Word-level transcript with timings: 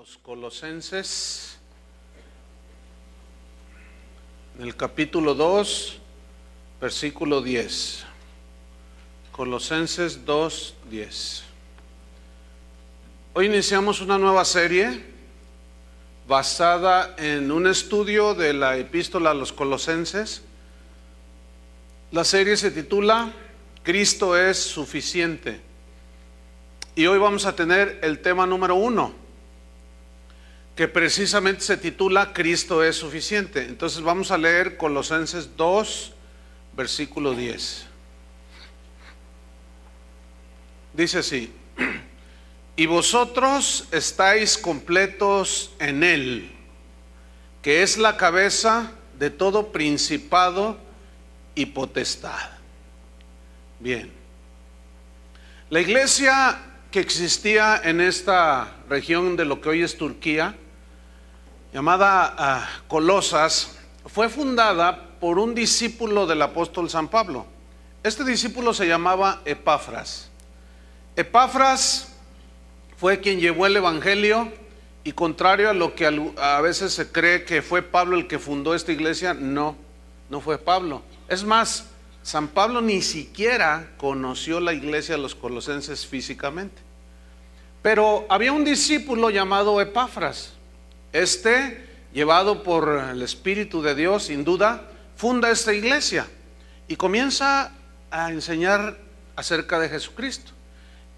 los 0.00 0.16
Colosenses, 0.16 1.58
en 4.58 4.64
el 4.64 4.74
capítulo 4.74 5.34
2, 5.34 5.98
versículo 6.80 7.42
10. 7.42 8.06
Colosenses 9.30 10.24
2, 10.24 10.74
10. 10.88 11.42
Hoy 13.34 13.44
iniciamos 13.44 14.00
una 14.00 14.16
nueva 14.16 14.46
serie 14.46 15.04
basada 16.26 17.14
en 17.18 17.52
un 17.52 17.66
estudio 17.66 18.34
de 18.34 18.54
la 18.54 18.78
epístola 18.78 19.32
a 19.32 19.34
los 19.34 19.52
Colosenses. 19.52 20.40
La 22.10 22.24
serie 22.24 22.56
se 22.56 22.70
titula 22.70 23.34
Cristo 23.82 24.34
es 24.34 24.56
suficiente. 24.58 25.60
Y 26.96 27.04
hoy 27.04 27.18
vamos 27.18 27.44
a 27.44 27.54
tener 27.54 27.98
el 28.02 28.22
tema 28.22 28.46
número 28.46 28.76
uno, 28.76 29.19
que 30.76 30.88
precisamente 30.88 31.62
se 31.62 31.76
titula 31.76 32.32
Cristo 32.32 32.82
es 32.82 32.96
suficiente. 32.96 33.62
Entonces 33.64 34.02
vamos 34.02 34.30
a 34.30 34.38
leer 34.38 34.76
Colosenses 34.76 35.56
2, 35.56 36.12
versículo 36.76 37.34
10. 37.34 37.86
Dice 40.94 41.18
así, 41.18 41.52
y 42.76 42.86
vosotros 42.86 43.88
estáis 43.92 44.56
completos 44.56 45.72
en 45.78 46.02
Él, 46.02 46.50
que 47.62 47.82
es 47.82 47.98
la 47.98 48.16
cabeza 48.16 48.92
de 49.18 49.30
todo 49.30 49.70
principado 49.70 50.78
y 51.54 51.66
potestad. 51.66 52.50
Bien. 53.80 54.10
La 55.68 55.80
iglesia 55.80 56.69
que 56.90 57.00
existía 57.00 57.80
en 57.84 58.00
esta 58.00 58.72
región 58.88 59.36
de 59.36 59.44
lo 59.44 59.60
que 59.60 59.68
hoy 59.68 59.82
es 59.82 59.96
Turquía, 59.96 60.56
llamada 61.72 62.34
ah, 62.36 62.68
Colosas, 62.88 63.76
fue 64.06 64.28
fundada 64.28 65.18
por 65.20 65.38
un 65.38 65.54
discípulo 65.54 66.26
del 66.26 66.42
apóstol 66.42 66.90
San 66.90 67.08
Pablo. 67.08 67.46
Este 68.02 68.24
discípulo 68.24 68.74
se 68.74 68.88
llamaba 68.88 69.40
Epafras. 69.44 70.30
Epafras 71.14 72.12
fue 72.96 73.20
quien 73.20 73.38
llevó 73.38 73.66
el 73.66 73.76
Evangelio 73.76 74.52
y 75.04 75.12
contrario 75.12 75.70
a 75.70 75.74
lo 75.74 75.94
que 75.94 76.06
a 76.06 76.60
veces 76.60 76.92
se 76.92 77.12
cree 77.12 77.44
que 77.44 77.62
fue 77.62 77.82
Pablo 77.82 78.16
el 78.16 78.26
que 78.26 78.38
fundó 78.38 78.74
esta 78.74 78.90
iglesia, 78.90 79.32
no, 79.32 79.76
no 80.28 80.40
fue 80.40 80.58
Pablo. 80.58 81.02
Es 81.28 81.44
más, 81.44 81.89
San 82.22 82.48
Pablo 82.48 82.80
ni 82.80 83.00
siquiera 83.02 83.90
conoció 83.96 84.60
la 84.60 84.72
iglesia 84.72 85.16
de 85.16 85.22
los 85.22 85.34
colosenses 85.34 86.06
físicamente. 86.06 86.82
Pero 87.82 88.26
había 88.28 88.52
un 88.52 88.64
discípulo 88.64 89.30
llamado 89.30 89.80
Epafras. 89.80 90.52
Este, 91.12 91.86
llevado 92.12 92.62
por 92.62 93.02
el 93.10 93.22
Espíritu 93.22 93.80
de 93.80 93.94
Dios, 93.94 94.24
sin 94.24 94.44
duda, 94.44 94.88
funda 95.16 95.50
esta 95.50 95.72
iglesia 95.72 96.26
y 96.88 96.96
comienza 96.96 97.72
a 98.10 98.30
enseñar 98.30 98.98
acerca 99.34 99.78
de 99.78 99.88
Jesucristo. 99.88 100.52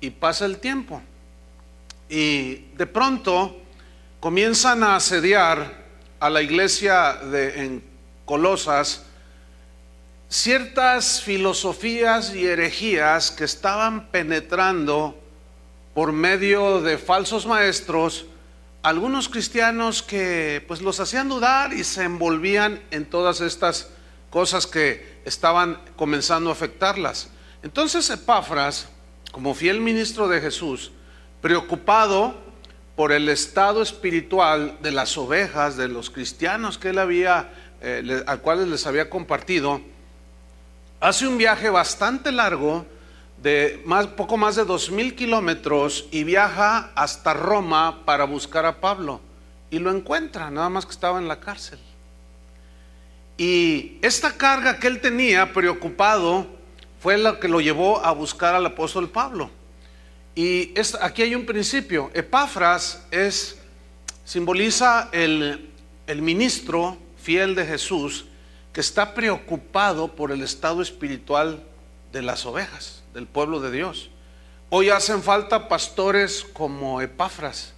Y 0.01 0.11
pasa 0.11 0.47
el 0.47 0.59
tiempo. 0.59 1.03
Y 2.09 2.67
de 2.77 2.87
pronto 2.87 3.57
comienzan 4.21 4.83
a 4.85 4.97
asediar 4.97 5.83
a 6.21 6.31
la 6.31 6.43
iglesia 6.43 7.15
de, 7.15 7.65
en 7.65 7.85
Colosas 8.25 9.07
ciertas 10.33 11.21
filosofías 11.21 12.35
y 12.35 12.47
herejías 12.47 13.31
que 13.31 13.45
estaban 13.45 14.09
penetrando 14.09 15.15
por 15.93 16.13
medio 16.13 16.81
de 16.81 16.97
falsos 16.97 17.45
maestros 17.45 18.25
algunos 18.83 19.29
cristianos 19.29 20.03
que 20.03 20.65
pues 20.67 20.81
los 20.81 21.01
hacían 21.01 21.29
dudar 21.29 21.75
y 21.75 21.85
se 21.85 22.05
envolvían 22.05 22.81
en 22.91 23.05
todas 23.05 23.43
estas 23.43 23.91
cosas 24.31 24.67
que 24.67 25.21
estaban 25.27 25.79
comenzando 25.97 26.49
a 26.49 26.55
afectarlas. 26.55 27.29
Entonces 27.63 28.09
Epafras, 28.09 28.89
como 29.33 29.55
fiel 29.55 29.83
ministro 29.83 30.29
de 30.29 30.41
Jesús, 30.41 30.93
preocupado 31.43 32.35
por 32.97 33.13
el 33.13 33.29
estado 33.29 33.83
espiritual 33.83 34.79
de 34.81 34.93
las 34.93 35.19
ovejas, 35.19 35.77
de 35.77 35.89
los 35.89 36.09
cristianos 36.09 36.79
que 36.79 36.89
él 36.89 36.99
había, 36.99 37.53
eh, 37.83 38.25
al 38.27 38.41
cuales 38.41 38.69
les 38.69 38.87
había 38.87 39.11
compartido, 39.11 39.92
hace 41.03 41.27
un 41.27 41.37
viaje 41.37 41.69
bastante 41.69 42.31
largo 42.31 42.87
de 43.43 43.85
poco 44.17 44.37
más 44.37 44.55
de 44.55 44.65
dos 44.65 44.89
mil 44.89 45.17
kilómetros 45.17 46.07
y 46.13 46.23
viaja 46.23 46.93
hasta 46.95 47.35
Roma 47.35 48.05
para 48.05 48.25
buscar 48.25 48.65
a 48.65 48.81
Pablo. 48.81 49.21
Y 49.69 49.81
lo 49.81 49.91
encuentra, 49.91 50.49
nada 50.51 50.69
más 50.69 50.87
que 50.87 50.93
estaba 50.93 51.19
en 51.19 51.27
la 51.27 51.41
cárcel. 51.41 51.81
Y 53.37 53.99
esta 54.01 54.37
carga 54.37 54.79
que 54.79 54.87
él 54.87 55.01
tenía, 55.01 55.53
preocupado, 55.53 56.47
fue 57.01 57.19
la 57.19 57.41
que 57.41 57.49
lo 57.49 57.61
llevó 57.61 58.05
a 58.05 58.13
buscar 58.13 58.55
al 58.55 58.65
apóstol 58.65 59.11
Pablo. 59.11 59.51
Y 60.37 60.73
aquí 61.01 61.23
hay 61.23 61.35
un 61.35 61.47
principio. 61.47 62.13
Epafras 62.15 63.05
es, 63.11 63.59
simboliza 64.25 65.09
el, 65.11 65.69
el 66.07 66.23
ministro 66.23 66.97
fiel 67.21 67.57
de 67.57 67.67
Jesús 67.67 68.27
que 68.73 68.81
está 68.81 69.15
preocupado 69.15 70.09
por 70.09 70.33
el 70.33 70.43
estado 70.43 70.81
espiritual 70.81 71.63
de 72.13 72.23
las 72.23 72.47
ovejas, 72.47 73.03
del 73.13 73.27
pueblo 73.27 73.61
de 73.61 73.71
Dios. 73.71 74.11
Hoy 74.71 74.89
hacen 74.89 75.23
falta 75.23 75.69
pastores 75.69 76.47
como 76.53 77.03
Epafras, 77.03 77.75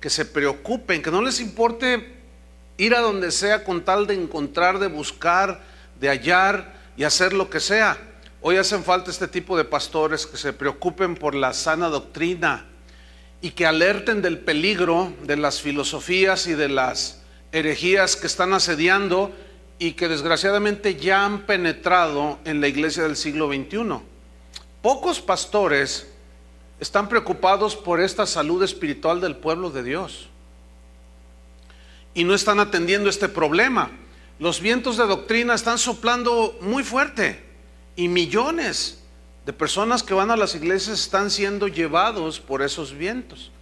que 0.00 0.10
se 0.10 0.26
preocupen, 0.26 1.02
que 1.02 1.10
no 1.10 1.22
les 1.22 1.40
importe 1.40 2.14
ir 2.76 2.94
a 2.94 3.00
donde 3.00 3.30
sea 3.30 3.64
con 3.64 3.84
tal 3.84 4.06
de 4.06 4.14
encontrar, 4.14 4.78
de 4.78 4.88
buscar, 4.88 5.62
de 5.98 6.08
hallar 6.08 6.74
y 6.96 7.04
hacer 7.04 7.32
lo 7.32 7.48
que 7.48 7.60
sea. 7.60 7.96
Hoy 8.42 8.58
hacen 8.58 8.84
falta 8.84 9.10
este 9.10 9.28
tipo 9.28 9.56
de 9.56 9.64
pastores 9.64 10.26
que 10.26 10.36
se 10.36 10.52
preocupen 10.52 11.16
por 11.16 11.34
la 11.34 11.54
sana 11.54 11.88
doctrina 11.88 12.66
y 13.40 13.52
que 13.52 13.64
alerten 13.64 14.20
del 14.20 14.38
peligro 14.38 15.12
de 15.22 15.36
las 15.36 15.62
filosofías 15.62 16.46
y 16.46 16.52
de 16.52 16.68
las 16.68 17.22
herejías 17.52 18.16
que 18.16 18.26
están 18.26 18.52
asediando 18.52 19.34
y 19.78 19.92
que 19.92 20.08
desgraciadamente 20.08 20.96
ya 20.96 21.24
han 21.24 21.42
penetrado 21.42 22.38
en 22.44 22.60
la 22.60 22.68
iglesia 22.68 23.02
del 23.02 23.16
siglo 23.16 23.48
XXI. 23.48 24.00
Pocos 24.82 25.20
pastores 25.20 26.06
están 26.80 27.08
preocupados 27.08 27.76
por 27.76 28.00
esta 28.00 28.26
salud 28.26 28.62
espiritual 28.62 29.20
del 29.20 29.36
pueblo 29.36 29.70
de 29.70 29.82
Dios 29.82 30.28
y 32.14 32.24
no 32.24 32.34
están 32.34 32.60
atendiendo 32.60 33.10
este 33.10 33.28
problema. 33.28 33.90
Los 34.38 34.60
vientos 34.60 34.96
de 34.96 35.06
doctrina 35.06 35.54
están 35.54 35.78
soplando 35.78 36.56
muy 36.60 36.82
fuerte 36.82 37.44
y 37.94 38.08
millones 38.08 39.02
de 39.44 39.52
personas 39.52 40.02
que 40.02 40.14
van 40.14 40.30
a 40.30 40.36
las 40.36 40.54
iglesias 40.54 41.00
están 41.00 41.30
siendo 41.30 41.68
llevados 41.68 42.40
por 42.40 42.62
esos 42.62 42.92
vientos. 42.92 43.52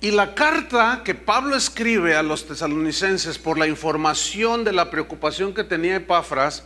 Y 0.00 0.10
la 0.10 0.34
carta 0.34 1.00
que 1.04 1.14
Pablo 1.14 1.56
escribe 1.56 2.14
a 2.16 2.22
los 2.22 2.46
tesalonicenses 2.46 3.38
por 3.38 3.58
la 3.58 3.66
información 3.66 4.62
de 4.62 4.72
la 4.72 4.90
preocupación 4.90 5.54
que 5.54 5.64
tenía 5.64 5.96
Epafras 5.96 6.64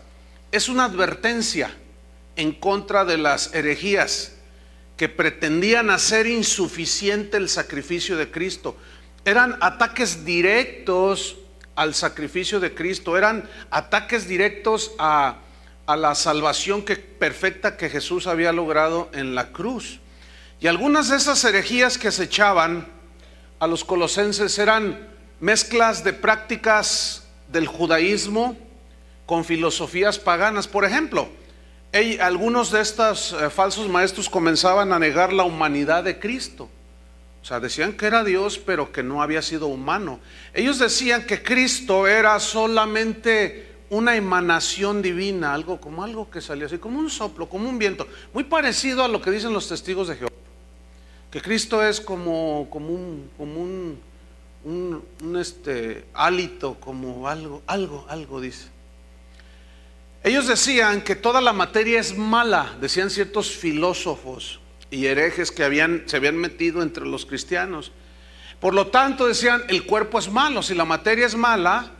es 0.50 0.68
una 0.68 0.86
advertencia 0.86 1.70
en 2.34 2.52
contra 2.52 3.04
de 3.04 3.18
las 3.18 3.54
herejías 3.54 4.32
que 4.96 5.08
pretendían 5.08 5.90
hacer 5.90 6.26
insuficiente 6.26 7.36
el 7.36 7.48
sacrificio 7.48 8.16
de 8.16 8.30
Cristo. 8.32 8.76
Eran 9.24 9.56
ataques 9.60 10.24
directos 10.24 11.36
al 11.76 11.94
sacrificio 11.94 12.58
de 12.58 12.74
Cristo, 12.74 13.16
eran 13.16 13.48
ataques 13.70 14.26
directos 14.26 14.92
a, 14.98 15.36
a 15.86 15.96
la 15.96 16.16
salvación 16.16 16.84
que, 16.84 16.96
perfecta 16.96 17.76
que 17.76 17.88
Jesús 17.88 18.26
había 18.26 18.52
logrado 18.52 19.08
en 19.12 19.36
la 19.36 19.52
cruz. 19.52 20.00
Y 20.60 20.66
algunas 20.66 21.08
de 21.10 21.16
esas 21.16 21.42
herejías 21.44 21.96
que 21.96 22.10
se 22.10 22.24
echaban 22.24 22.99
a 23.60 23.66
los 23.66 23.84
colosenses 23.84 24.58
eran 24.58 24.98
mezclas 25.38 26.02
de 26.02 26.14
prácticas 26.14 27.24
del 27.52 27.66
judaísmo 27.66 28.56
con 29.26 29.44
filosofías 29.44 30.18
paganas. 30.18 30.66
Por 30.66 30.86
ejemplo, 30.86 31.28
algunos 32.20 32.70
de 32.70 32.80
estos 32.80 33.34
eh, 33.34 33.50
falsos 33.50 33.88
maestros 33.88 34.30
comenzaban 34.30 34.92
a 34.92 34.98
negar 34.98 35.32
la 35.32 35.44
humanidad 35.44 36.02
de 36.02 36.18
Cristo. 36.18 36.70
O 37.42 37.44
sea, 37.44 37.60
decían 37.60 37.92
que 37.92 38.06
era 38.06 38.24
Dios, 38.24 38.58
pero 38.58 38.92
que 38.92 39.02
no 39.02 39.22
había 39.22 39.42
sido 39.42 39.66
humano. 39.66 40.20
Ellos 40.54 40.78
decían 40.78 41.26
que 41.26 41.42
Cristo 41.42 42.06
era 42.06 42.40
solamente 42.40 43.68
una 43.90 44.16
emanación 44.16 45.02
divina, 45.02 45.52
algo 45.52 45.80
como 45.80 46.02
algo 46.02 46.30
que 46.30 46.40
salía 46.40 46.66
así, 46.66 46.78
como 46.78 46.98
un 46.98 47.10
soplo, 47.10 47.48
como 47.48 47.68
un 47.68 47.78
viento, 47.78 48.06
muy 48.32 48.44
parecido 48.44 49.04
a 49.04 49.08
lo 49.08 49.20
que 49.20 49.30
dicen 49.30 49.52
los 49.52 49.68
testigos 49.68 50.08
de 50.08 50.16
Jehová 50.16 50.30
que 51.30 51.40
Cristo 51.40 51.82
es 51.84 52.00
como, 52.00 52.68
como 52.70 52.88
un, 52.88 53.30
como 53.36 53.60
un, 53.60 54.00
un, 54.64 55.36
este, 55.36 56.04
hálito, 56.12 56.74
como 56.80 57.28
algo, 57.28 57.62
algo, 57.66 58.04
algo 58.08 58.40
dice. 58.40 58.68
Ellos 60.22 60.48
decían 60.48 61.02
que 61.02 61.16
toda 61.16 61.40
la 61.40 61.52
materia 61.52 62.00
es 62.00 62.16
mala, 62.16 62.76
decían 62.80 63.10
ciertos 63.10 63.52
filósofos 63.52 64.60
y 64.90 65.06
herejes 65.06 65.50
que 65.50 65.64
habían, 65.64 66.02
se 66.06 66.16
habían 66.16 66.36
metido 66.36 66.82
entre 66.82 67.06
los 67.06 67.24
cristianos. 67.24 67.92
Por 68.60 68.74
lo 68.74 68.88
tanto, 68.88 69.26
decían, 69.26 69.62
el 69.68 69.86
cuerpo 69.86 70.18
es 70.18 70.30
malo, 70.30 70.62
si 70.62 70.74
la 70.74 70.84
materia 70.84 71.26
es 71.26 71.34
mala, 71.34 71.92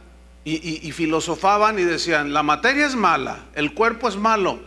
y, 0.42 0.88
y, 0.88 0.92
filosofaban 0.92 1.78
y 1.78 1.82
decían, 1.82 2.32
la 2.32 2.42
materia 2.42 2.86
es 2.86 2.96
mala, 2.96 3.44
el 3.54 3.74
cuerpo 3.74 4.08
es 4.08 4.16
malo. 4.16 4.58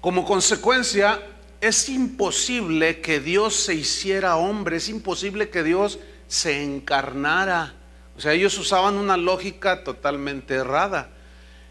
Como 0.00 0.24
consecuencia, 0.24 1.20
es 1.62 1.88
imposible 1.88 3.00
que 3.00 3.20
Dios 3.20 3.54
se 3.54 3.74
hiciera 3.74 4.36
hombre, 4.36 4.78
es 4.78 4.88
imposible 4.88 5.48
que 5.48 5.62
Dios 5.62 6.00
se 6.26 6.60
encarnara. 6.60 7.74
O 8.16 8.20
sea, 8.20 8.32
ellos 8.32 8.58
usaban 8.58 8.96
una 8.96 9.16
lógica 9.16 9.84
totalmente 9.84 10.54
errada. 10.54 11.10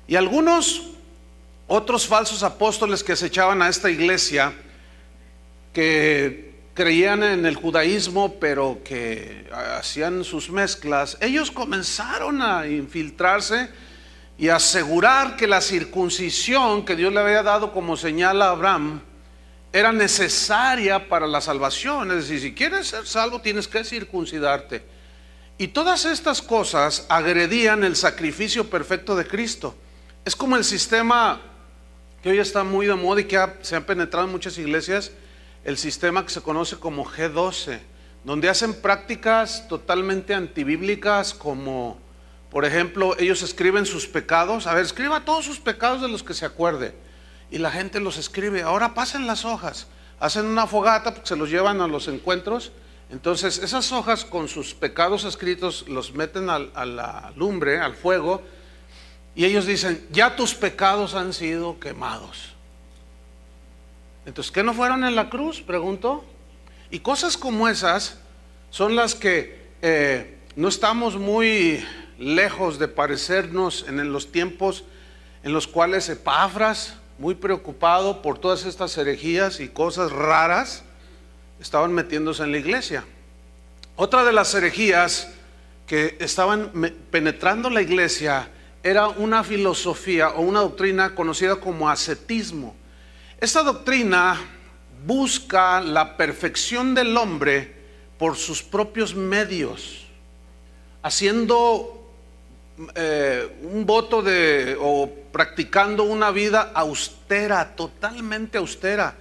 Y 0.07 0.15
algunos 0.15 0.91
otros 1.67 2.07
falsos 2.07 2.41
apóstoles 2.41 3.03
que 3.03 3.17
se 3.17 3.27
echaban 3.27 3.61
a 3.61 3.67
esta 3.67 3.89
iglesia, 3.89 4.53
que 5.73 6.55
creían 6.73 7.21
en 7.23 7.45
el 7.45 7.55
judaísmo, 7.55 8.39
pero 8.39 8.79
que 8.85 9.49
hacían 9.77 10.23
sus 10.23 10.49
mezclas, 10.49 11.17
ellos 11.19 11.51
comenzaron 11.51 12.41
a 12.41 12.65
infiltrarse 12.65 13.69
y 14.37 14.47
asegurar 14.47 15.35
que 15.35 15.47
la 15.47 15.59
circuncisión 15.59 16.85
que 16.85 16.95
Dios 16.95 17.11
le 17.11 17.19
había 17.19 17.43
dado 17.43 17.73
como 17.73 17.97
señal 17.97 18.41
a 18.41 18.51
Abraham 18.51 19.01
era 19.73 19.91
necesaria 19.91 21.07
para 21.07 21.27
la 21.27 21.41
salvación. 21.41 22.11
Es 22.11 22.27
decir, 22.27 22.41
si 22.41 22.53
quieres 22.53 22.87
ser 22.87 23.07
salvo 23.07 23.41
tienes 23.41 23.67
que 23.67 23.83
circuncidarte. 23.83 24.83
Y 25.57 25.67
todas 25.69 26.05
estas 26.05 26.41
cosas 26.41 27.05
agredían 27.07 27.83
el 27.83 27.95
sacrificio 27.95 28.69
perfecto 28.69 29.15
de 29.15 29.27
Cristo. 29.27 29.75
Es 30.25 30.35
como 30.35 30.55
el 30.55 30.63
sistema 30.63 31.39
que 32.21 32.29
hoy 32.29 32.39
está 32.39 32.63
muy 32.63 32.85
de 32.85 32.95
moda 32.95 33.21
y 33.21 33.25
que 33.25 33.39
se 33.61 33.75
ha 33.75 33.85
penetrado 33.85 34.25
en 34.25 34.31
muchas 34.31 34.57
iglesias, 34.57 35.11
el 35.63 35.77
sistema 35.77 36.25
que 36.25 36.31
se 36.31 36.41
conoce 36.41 36.77
como 36.77 37.05
G12, 37.05 37.79
donde 38.23 38.49
hacen 38.49 38.73
prácticas 38.73 39.67
totalmente 39.67 40.33
antibíblicas 40.33 41.33
como, 41.33 41.99
por 42.49 42.65
ejemplo, 42.65 43.15
ellos 43.19 43.41
escriben 43.41 43.85
sus 43.85 44.07
pecados. 44.07 44.67
A 44.67 44.73
ver, 44.73 44.85
escriba 44.85 45.25
todos 45.25 45.45
sus 45.45 45.59
pecados 45.59 46.01
de 46.01 46.07
los 46.07 46.23
que 46.23 46.33
se 46.33 46.45
acuerde. 46.45 46.93
Y 47.51 47.59
la 47.59 47.69
gente 47.69 47.99
los 47.99 48.17
escribe. 48.17 48.63
Ahora 48.63 48.95
pasen 48.95 49.27
las 49.27 49.45
hojas. 49.45 49.87
Hacen 50.19 50.45
una 50.45 50.65
fogata, 50.65 51.13
se 51.23 51.35
los 51.35 51.49
llevan 51.49 51.81
a 51.81 51.87
los 51.87 52.07
encuentros. 52.07 52.71
Entonces, 53.11 53.59
esas 53.59 53.91
hojas 53.91 54.25
con 54.25 54.47
sus 54.47 54.73
pecados 54.73 55.25
escritos 55.25 55.85
los 55.87 56.13
meten 56.13 56.49
a 56.49 56.85
la 56.85 57.33
lumbre, 57.35 57.79
al 57.79 57.95
fuego 57.95 58.41
y 59.33 59.45
ellos 59.45 59.65
dicen, 59.65 60.05
ya 60.11 60.35
tus 60.35 60.53
pecados 60.53 61.15
han 61.15 61.33
sido 61.33 61.79
quemados. 61.79 62.53
Entonces, 64.25 64.51
¿qué 64.51 64.63
no 64.63 64.73
fueron 64.73 65.03
en 65.03 65.15
la 65.15 65.29
cruz? 65.29 65.61
Pregunto. 65.61 66.25
Y 66.89 66.99
cosas 66.99 67.37
como 67.37 67.69
esas 67.69 68.19
son 68.69 68.95
las 68.95 69.15
que 69.15 69.71
eh, 69.81 70.37
no 70.55 70.67
estamos 70.67 71.15
muy 71.17 71.83
lejos 72.19 72.77
de 72.77 72.87
parecernos 72.87 73.85
en 73.87 74.11
los 74.11 74.31
tiempos 74.31 74.83
en 75.43 75.53
los 75.53 75.65
cuales 75.65 76.07
Epafras, 76.09 76.97
muy 77.21 77.35
preocupado 77.35 78.23
por 78.23 78.39
todas 78.39 78.65
estas 78.65 78.97
herejías 78.97 79.59
y 79.59 79.67
cosas 79.67 80.11
raras, 80.11 80.83
estaban 81.59 81.93
metiéndose 81.93 82.41
en 82.41 82.51
la 82.51 82.57
iglesia. 82.57 83.05
Otra 83.95 84.23
de 84.23 84.33
las 84.33 84.55
herejías 84.55 85.29
que 85.85 86.17
estaban 86.19 86.71
penetrando 87.11 87.69
la 87.69 87.83
iglesia 87.83 88.49
era 88.81 89.07
una 89.07 89.43
filosofía 89.43 90.29
o 90.29 90.41
una 90.41 90.61
doctrina 90.61 91.13
conocida 91.13 91.57
como 91.57 91.87
ascetismo. 91.87 92.75
Esta 93.39 93.61
doctrina 93.61 94.41
busca 95.05 95.79
la 95.79 96.17
perfección 96.17 96.95
del 96.95 97.15
hombre 97.15 97.75
por 98.17 98.35
sus 98.35 98.63
propios 98.63 99.13
medios, 99.13 100.07
haciendo 101.03 102.00
eh, 102.95 103.49
un 103.63 103.85
voto 103.85 104.21
de 104.21 104.77
o 104.79 105.09
practicando 105.31 106.03
una 106.03 106.31
vida 106.31 106.71
austera, 106.73 107.75
totalmente 107.75 108.57
austera, 108.57 109.15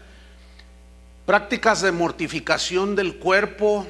prácticas 1.26 1.82
de 1.82 1.92
mortificación 1.92 2.96
del 2.96 3.16
cuerpo, 3.16 3.86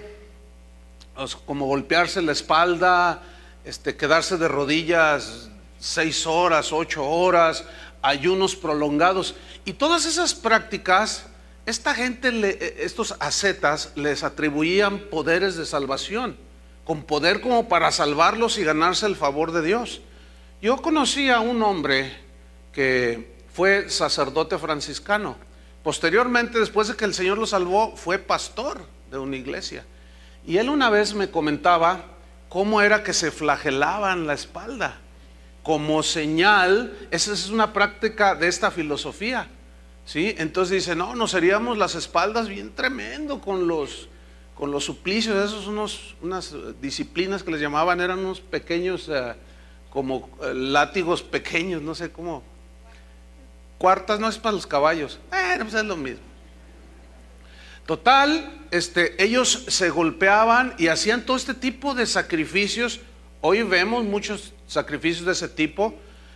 como 1.47 1.67
golpearse 1.67 2.23
la 2.23 2.33
espalda, 2.33 3.23
este, 3.65 3.97
quedarse 3.97 4.37
de 4.37 4.49
rodillas 4.49 5.51
seis 5.81 6.27
horas, 6.27 6.73
ocho 6.73 7.05
horas, 7.05 7.65
ayunos 8.03 8.55
prolongados. 8.55 9.35
Y 9.65 9.73
todas 9.73 10.05
esas 10.05 10.35
prácticas, 10.35 11.25
esta 11.67 11.95
gente, 11.95 12.85
estos 12.85 13.15
ascetas, 13.19 13.93
les 13.97 14.23
atribuían 14.23 14.99
poderes 14.99 15.57
de 15.57 15.67
salvación, 15.67 16.37
con 16.91 17.05
poder 17.05 17.41
como 17.41 17.69
para 17.69 17.93
salvarlos 17.93 18.59
y 18.59 18.65
ganarse 18.65 19.07
el 19.07 19.15
favor 19.15 19.53
de 19.53 19.63
Dios. 19.63 20.01
Yo 20.61 20.79
conocí 20.79 21.31
a 21.31 21.39
un 21.39 21.63
hombre 21.63 22.13
que 22.73 23.37
fue 23.55 23.89
sacerdote 23.89 24.59
franciscano. 24.59 25.37
Posteriormente, 25.85 26.59
después 26.59 26.89
de 26.89 26.97
que 26.97 27.05
el 27.05 27.15
Señor 27.15 27.39
lo 27.39 27.47
salvó, 27.47 27.95
fue 27.95 28.19
pastor 28.19 28.85
de 29.09 29.19
una 29.19 29.37
iglesia. 29.37 29.85
Y 30.45 30.57
él 30.57 30.69
una 30.69 30.91
vez 30.91 31.15
me 31.15 31.31
comentaba 31.31 32.07
cómo 32.49 32.83
era 32.83 33.05
que 33.05 33.13
se 33.13 33.31
flagelaban 33.31 34.27
la 34.27 34.35
espalda 34.35 34.99
como 35.63 36.03
señal, 36.03 36.99
esa 37.13 37.33
es 37.33 37.51
una 37.51 37.73
práctica 37.73 38.35
de 38.35 38.49
esta 38.49 38.73
filosofía. 38.73 39.47
¿sí? 40.05 40.35
Entonces 40.39 40.85
dice, 40.85 40.97
no, 40.97 41.15
nos 41.15 41.31
seríamos 41.31 41.79
las 41.79 41.95
espaldas 41.95 42.49
bien 42.49 42.75
tremendo 42.75 43.41
con 43.41 43.69
los, 43.69 44.09
con 44.61 44.71
los 44.71 44.85
suplicios, 44.85 45.43
esos 45.43 45.67
unos, 45.69 46.15
unas 46.21 46.55
disciplinas 46.83 47.43
que 47.43 47.51
les 47.51 47.63
llamaban, 47.63 47.99
eran 47.99 48.19
unos 48.19 48.43
pequeños, 48.43 49.09
eh, 49.09 49.33
como 49.89 50.29
eh, 50.43 50.53
látigos 50.53 51.23
pequeños, 51.23 51.81
no 51.81 51.95
sé 51.95 52.13
cómo. 52.13 52.43
Cuartas 53.79 54.21
no 54.21 54.29
es 54.29 54.37
para 54.37 54.53
los 54.53 54.67
caballos, 54.67 55.19
pues 55.31 55.73
es 55.73 55.85
lo 55.85 55.97
mismo. 55.97 56.21
Total, 57.87 58.67
este, 58.71 59.25
ellos 59.25 59.65
se 59.69 59.89
golpeaban 59.89 60.75
y 60.77 60.89
hacían 60.89 61.25
todo 61.25 61.39
este 61.39 61.55
tipo 61.55 61.95
de 61.95 62.05
sacrificios. 62.05 63.01
Hoy 63.41 63.63
vemos 63.63 64.05
muchos 64.05 64.53
sacrificios 64.67 65.25
de 65.25 65.33
ese 65.33 65.49
tipo, 65.49 65.95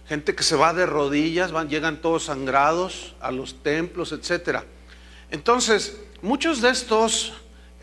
gente 0.08 0.34
que 0.34 0.44
se 0.44 0.56
va 0.56 0.72
de 0.72 0.86
rodillas, 0.86 1.52
van, 1.52 1.68
llegan 1.68 2.00
todos 2.00 2.24
sangrados 2.24 3.16
a 3.20 3.30
los 3.30 3.62
templos, 3.62 4.12
etc. 4.12 4.60
Entonces, 5.30 6.00
muchos 6.22 6.62
de 6.62 6.70
estos 6.70 7.34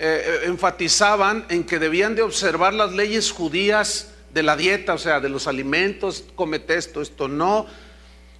eh, 0.03 0.23
eh, 0.25 0.39
enfatizaban 0.45 1.45
en 1.49 1.63
que 1.63 1.77
debían 1.77 2.15
de 2.15 2.23
observar 2.23 2.73
las 2.73 2.91
leyes 2.91 3.31
judías 3.31 4.15
de 4.33 4.41
la 4.41 4.57
dieta, 4.57 4.95
o 4.95 4.97
sea, 4.97 5.19
de 5.19 5.29
los 5.29 5.45
alimentos, 5.45 6.23
comete 6.33 6.75
esto, 6.75 7.03
esto 7.03 7.27
no, 7.27 7.67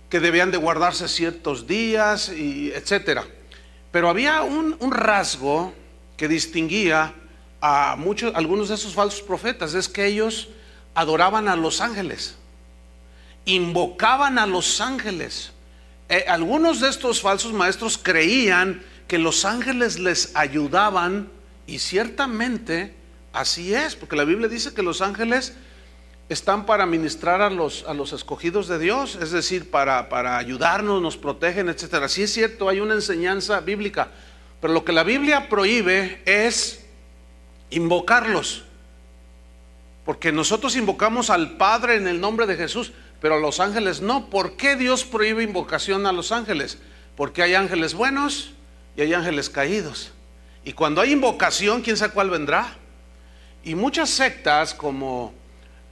que 0.09 0.19
debían 0.19 0.50
de 0.50 0.57
guardarse 0.57 1.07
ciertos 1.07 1.67
días, 1.67 2.29
y 2.29 2.71
etcétera. 2.71 3.27
Pero 3.91 4.09
había 4.09 4.41
un, 4.41 4.75
rasgo 4.89 5.71
que 6.17 6.27
distinguía 6.27 7.13
a 7.62 7.95
muchos, 7.95 8.33
algunos 8.33 8.69
de 8.69 8.74
esos 8.74 8.95
falsos 8.95 9.21
profetas, 9.21 9.75
es 9.75 9.88
que 9.88 10.07
ellos 10.07 10.50
adoraban 10.95 11.47
a 11.47 11.55
los 11.55 11.79
ángeles, 11.79 12.38
invocaban 13.45 14.39
a 14.39 14.47
los 14.47 14.81
ángeles. 14.81 15.51
Eh, 16.09 16.25
algunos 16.27 16.81
de 16.81 16.89
estos 16.89 17.21
falsos 17.21 17.53
maestros 17.53 18.00
creían 18.00 18.83
que 19.07 19.19
los 19.19 19.45
ángeles 19.45 20.00
les 20.00 20.36
ayudaban 20.36 21.29
y 21.68 21.80
ciertamente 21.80 22.94
así 23.34 23.74
es, 23.74 23.96
porque 23.96 24.15
la 24.15 24.24
Biblia 24.24 24.48
dice 24.48 24.74
que 24.74 24.84
los 24.84 25.01
ángeles 25.01 25.53
están 26.30 26.65
para 26.65 26.86
ministrar 26.86 27.41
a 27.41 27.50
los, 27.50 27.84
a 27.88 27.94
los 27.94 28.13
escogidos 28.13 28.68
de 28.68 28.80
Dios, 28.80 29.18
es 29.22 29.32
decir, 29.32 29.70
para, 29.70 30.08
para 30.08 30.38
ayudarnos, 30.38 31.01
nos 31.01 31.18
protegen, 31.18 31.68
etc. 31.70 32.08
Sí 32.08 32.24
es 32.24 32.34
cierto, 32.34 32.70
hay 32.70 32.80
una 32.80 32.94
enseñanza 32.94 33.60
bíblica, 33.60 34.10
pero 34.62 34.74
lo 34.74 34.86
que 34.86 34.94
la 34.94 35.03
Biblia 35.03 35.50
prohíbe 35.50 36.22
es 36.25 36.86
invocarlos. 37.70 38.63
Porque 40.06 40.32
nosotros 40.32 40.75
invocamos 40.75 41.30
al 41.30 41.58
Padre 41.58 41.96
en 41.96 42.08
el 42.08 42.22
nombre 42.22 42.48
de 42.48 42.56
Jesús, 42.56 42.91
pero 43.20 43.36
a 43.36 43.39
los 43.39 43.60
ángeles 43.60 44.01
no. 44.01 44.30
¿Por 44.30 44.56
qué 44.56 44.75
Dios 44.75 45.03
prohíbe 45.03 45.44
invocación 45.44 46.06
a 46.06 46.12
los 46.12 46.32
ángeles? 46.32 46.80
Porque 47.15 47.44
hay 47.44 47.56
ángeles 47.56 47.94
buenos 47.94 48.53
y 48.96 49.01
hay 49.01 49.13
ángeles 49.13 49.50
caídos. 49.50 50.12
Y 50.63 50.74
cuando 50.74 51.01
hay 51.01 51.12
invocación, 51.12 51.82
¿quién 51.82 51.98
sabe 51.98 52.13
cuál 52.13 52.30
vendrá? 52.30 52.75
Y 53.63 53.75
muchas 53.75 54.10
sectas 54.10 54.74
como 54.74 55.34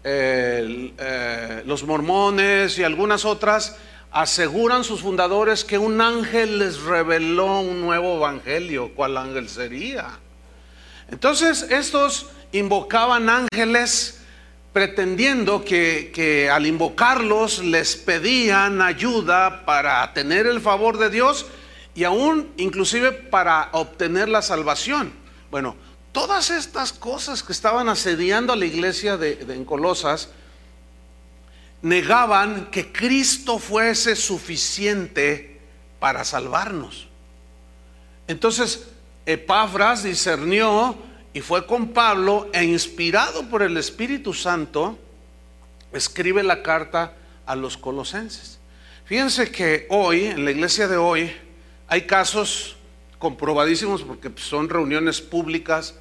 eh, 0.04 1.64
los 1.66 1.84
mormones 1.84 2.78
y 2.78 2.84
algunas 2.84 3.26
otras 3.26 3.78
aseguran 4.12 4.84
sus 4.84 5.02
fundadores 5.02 5.64
que 5.64 5.78
un 5.78 6.02
ángel 6.02 6.60
les 6.60 6.82
reveló 6.82 7.62
un 7.62 7.82
nuevo 7.82 8.18
evangelio. 8.18 8.92
¿Cuál 8.96 9.18
ángel 9.18 9.50
sería? 9.50 10.20
Entonces, 11.12 11.64
estos 11.64 12.28
invocaban 12.52 13.30
ángeles 13.30 14.22
pretendiendo 14.74 15.64
que, 15.66 16.50
al 16.52 16.66
invocarlos 16.66 17.64
les 17.64 17.96
pedían 17.96 18.82
ayuda 18.82 19.66
para 19.66 20.14
tener 20.14 20.46
el 20.46 20.62
favor 20.62 20.98
de 20.98 21.10
Dios 21.10 21.48
y 21.96 22.04
aún 22.04 22.52
inclusive 22.58 23.12
para 23.12 23.70
obtener 23.74 24.30
la 24.30 24.42
salvación. 24.42 25.12
Bueno, 25.52 25.76
todas 26.12 26.50
estas 26.50 26.94
cosas 26.94 27.44
que 27.44 27.52
estaban 27.52 27.90
asediando 27.90 28.54
a 28.54 28.56
la 28.56 28.66
iglesia 28.66 29.18
de, 29.18 29.46
en 29.50 29.66
Colosas, 29.66 30.30
negaban 31.82 32.70
que 32.72 32.92
Cristo 32.92 33.58
fuese 33.58 34.16
suficiente 34.16 35.60
para 36.00 36.24
salvarnos. 36.24 37.08
Entonces, 38.28 38.88
Epafras 39.26 40.04
discernió 40.04 40.96
y 41.34 41.42
fue 41.42 41.66
con 41.66 41.90
Pablo 41.90 42.50
e 42.54 42.64
inspirado 42.64 43.50
por 43.50 43.62
el 43.62 43.78
Espíritu 43.78 44.34
Santo, 44.34 44.98
escribe 45.94 46.44
la 46.44 46.64
carta 46.64 47.14
a 47.46 47.56
los 47.56 47.78
colosenses. 47.78 48.60
Fíjense 49.06 49.52
que 49.52 49.88
hoy, 49.90 50.26
en 50.26 50.46
la 50.46 50.52
iglesia 50.52 50.88
de 50.88 50.98
hoy, 50.98 51.32
hay 51.90 52.04
casos 52.04 52.78
comprobadísimos 53.18 54.04
porque 54.04 54.32
son 54.38 54.70
reuniones 54.70 55.22
públicas 55.22 55.96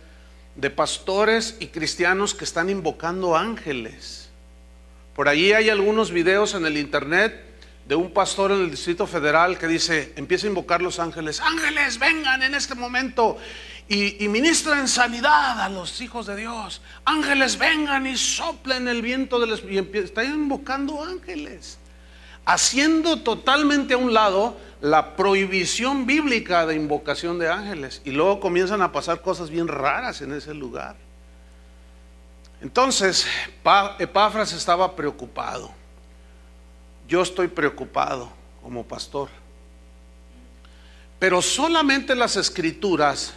de 0.54 0.70
pastores 0.70 1.56
y 1.60 1.68
cristianos 1.68 2.34
que 2.34 2.44
están 2.44 2.68
invocando 2.68 3.36
ángeles. 3.36 4.28
Por 5.14 5.28
allí 5.28 5.52
hay 5.52 5.70
algunos 5.70 6.10
videos 6.10 6.54
en 6.54 6.66
el 6.66 6.76
internet 6.76 7.42
de 7.86 7.94
un 7.94 8.12
pastor 8.12 8.52
en 8.52 8.60
el 8.60 8.70
Distrito 8.70 9.06
Federal 9.06 9.58
que 9.58 9.66
dice, 9.66 10.12
empieza 10.16 10.46
a 10.46 10.50
invocar 10.50 10.82
los 10.82 10.98
ángeles, 10.98 11.40
ángeles, 11.40 11.98
vengan 11.98 12.42
en 12.42 12.54
este 12.54 12.74
momento 12.74 13.38
y, 13.88 14.22
y 14.22 14.28
ministren 14.28 14.86
sanidad 14.86 15.58
a 15.60 15.70
los 15.70 16.00
hijos 16.02 16.26
de 16.26 16.36
Dios. 16.36 16.82
Ángeles, 17.06 17.56
vengan 17.56 18.06
y 18.06 18.16
soplen 18.18 18.86
el 18.88 19.00
viento 19.00 19.40
del 19.40 19.54
Espíritu. 19.54 19.96
Y 19.96 19.98
está 20.00 20.22
invocando 20.22 21.02
ángeles, 21.02 21.78
haciendo 22.48 23.20
totalmente 23.20 23.92
a 23.92 23.98
un 23.98 24.14
lado 24.14 24.56
la 24.80 25.16
prohibición 25.16 26.06
bíblica 26.06 26.64
de 26.64 26.76
invocación 26.76 27.38
de 27.38 27.50
ángeles. 27.50 28.00
Y 28.06 28.10
luego 28.10 28.40
comienzan 28.40 28.80
a 28.80 28.90
pasar 28.90 29.20
cosas 29.20 29.50
bien 29.50 29.68
raras 29.68 30.22
en 30.22 30.32
ese 30.32 30.54
lugar. 30.54 30.96
Entonces, 32.62 33.26
Epafras 33.98 34.54
estaba 34.54 34.96
preocupado. 34.96 35.70
Yo 37.06 37.20
estoy 37.20 37.48
preocupado 37.48 38.32
como 38.62 38.82
pastor. 38.82 39.28
Pero 41.18 41.42
solamente 41.42 42.14
las 42.14 42.36
escrituras 42.36 43.34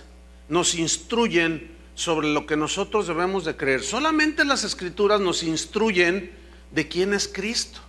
nos 0.47 0.73
instruyen 0.73 1.69
sobre 1.95 2.29
lo 2.29 2.45
que 2.45 2.55
nosotros 2.55 3.07
debemos 3.07 3.43
de 3.43 3.57
creer. 3.57 3.83
Solamente 3.83 4.45
las 4.45 4.63
escrituras 4.63 5.19
nos 5.19 5.43
instruyen 5.43 6.31
de 6.71 6.87
quién 6.87 7.13
es 7.13 7.27
Cristo. 7.27 7.81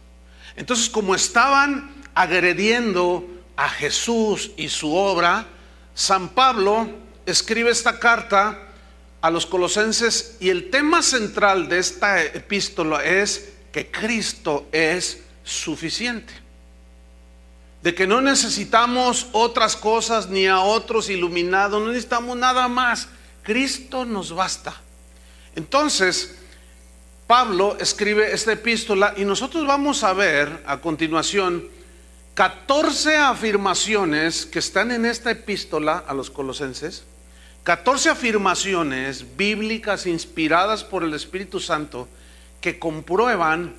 Entonces, 0.57 0.89
como 0.89 1.15
estaban 1.15 1.95
agrediendo 2.15 3.27
a 3.57 3.69
Jesús 3.69 4.51
y 4.57 4.69
su 4.69 4.95
obra, 4.95 5.47
San 5.95 6.31
Pablo 6.31 6.89
escribe 7.27 7.71
esta 7.71 7.99
carta 7.99 8.59
a 9.21 9.31
los 9.31 9.47
colosenses 9.47 10.37
y 10.41 10.51
el 10.51 10.71
tema 10.71 11.03
central 11.03 11.69
de 11.69 11.79
esta 11.79 12.23
epístola 12.23 13.05
es 13.05 13.53
que 13.71 13.91
Cristo 13.91 14.67
es 14.73 15.21
suficiente. 15.45 16.33
De 17.83 17.95
que 17.95 18.07
no 18.07 18.21
necesitamos 18.21 19.29
otras 19.33 19.77
cosas 19.77 20.29
ni 20.29 20.47
a 20.47 20.61
otros 20.61 21.09
iluminados, 21.09 21.81
no 21.81 21.89
necesitamos 21.89 22.37
nada 22.37 22.69
más. 22.69 23.09
Cristo 23.43 24.05
nos 24.05 24.33
basta. 24.33 24.75
Entonces, 25.57 26.37
Pablo 27.27 27.77
escribe 27.81 28.33
esta 28.33 28.53
epístola 28.53 29.15
y 29.17 29.25
nosotros 29.25 29.67
vamos 29.67 30.05
a 30.05 30.13
ver 30.13 30.63
a 30.67 30.81
continuación 30.81 31.65
14 32.35 33.17
afirmaciones 33.17 34.47
que 34.47 34.59
están 34.59 34.91
en 34.91 35.07
esta 35.07 35.31
epístola 35.31 36.05
a 36.07 36.15
los 36.15 36.31
colosenses, 36.31 37.05
14 37.65 38.11
afirmaciones 38.11 39.37
bíblicas 39.37 40.07
inspiradas 40.07 40.83
por 40.83 41.05
el 41.05 41.15
Espíritu 41.15 41.61
Santo 41.61 42.09
que 42.61 42.79
comprueban 42.79 43.75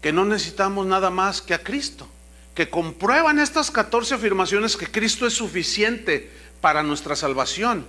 que 0.00 0.12
no 0.12 0.24
necesitamos 0.24 0.86
nada 0.86 1.10
más 1.10 1.40
que 1.40 1.54
a 1.54 1.62
Cristo, 1.62 2.08
que 2.54 2.68
comprueban 2.68 3.38
estas 3.38 3.70
14 3.70 4.14
afirmaciones 4.14 4.76
que 4.76 4.90
Cristo 4.90 5.26
es 5.26 5.34
suficiente 5.34 6.30
para 6.60 6.82
nuestra 6.82 7.14
salvación, 7.14 7.86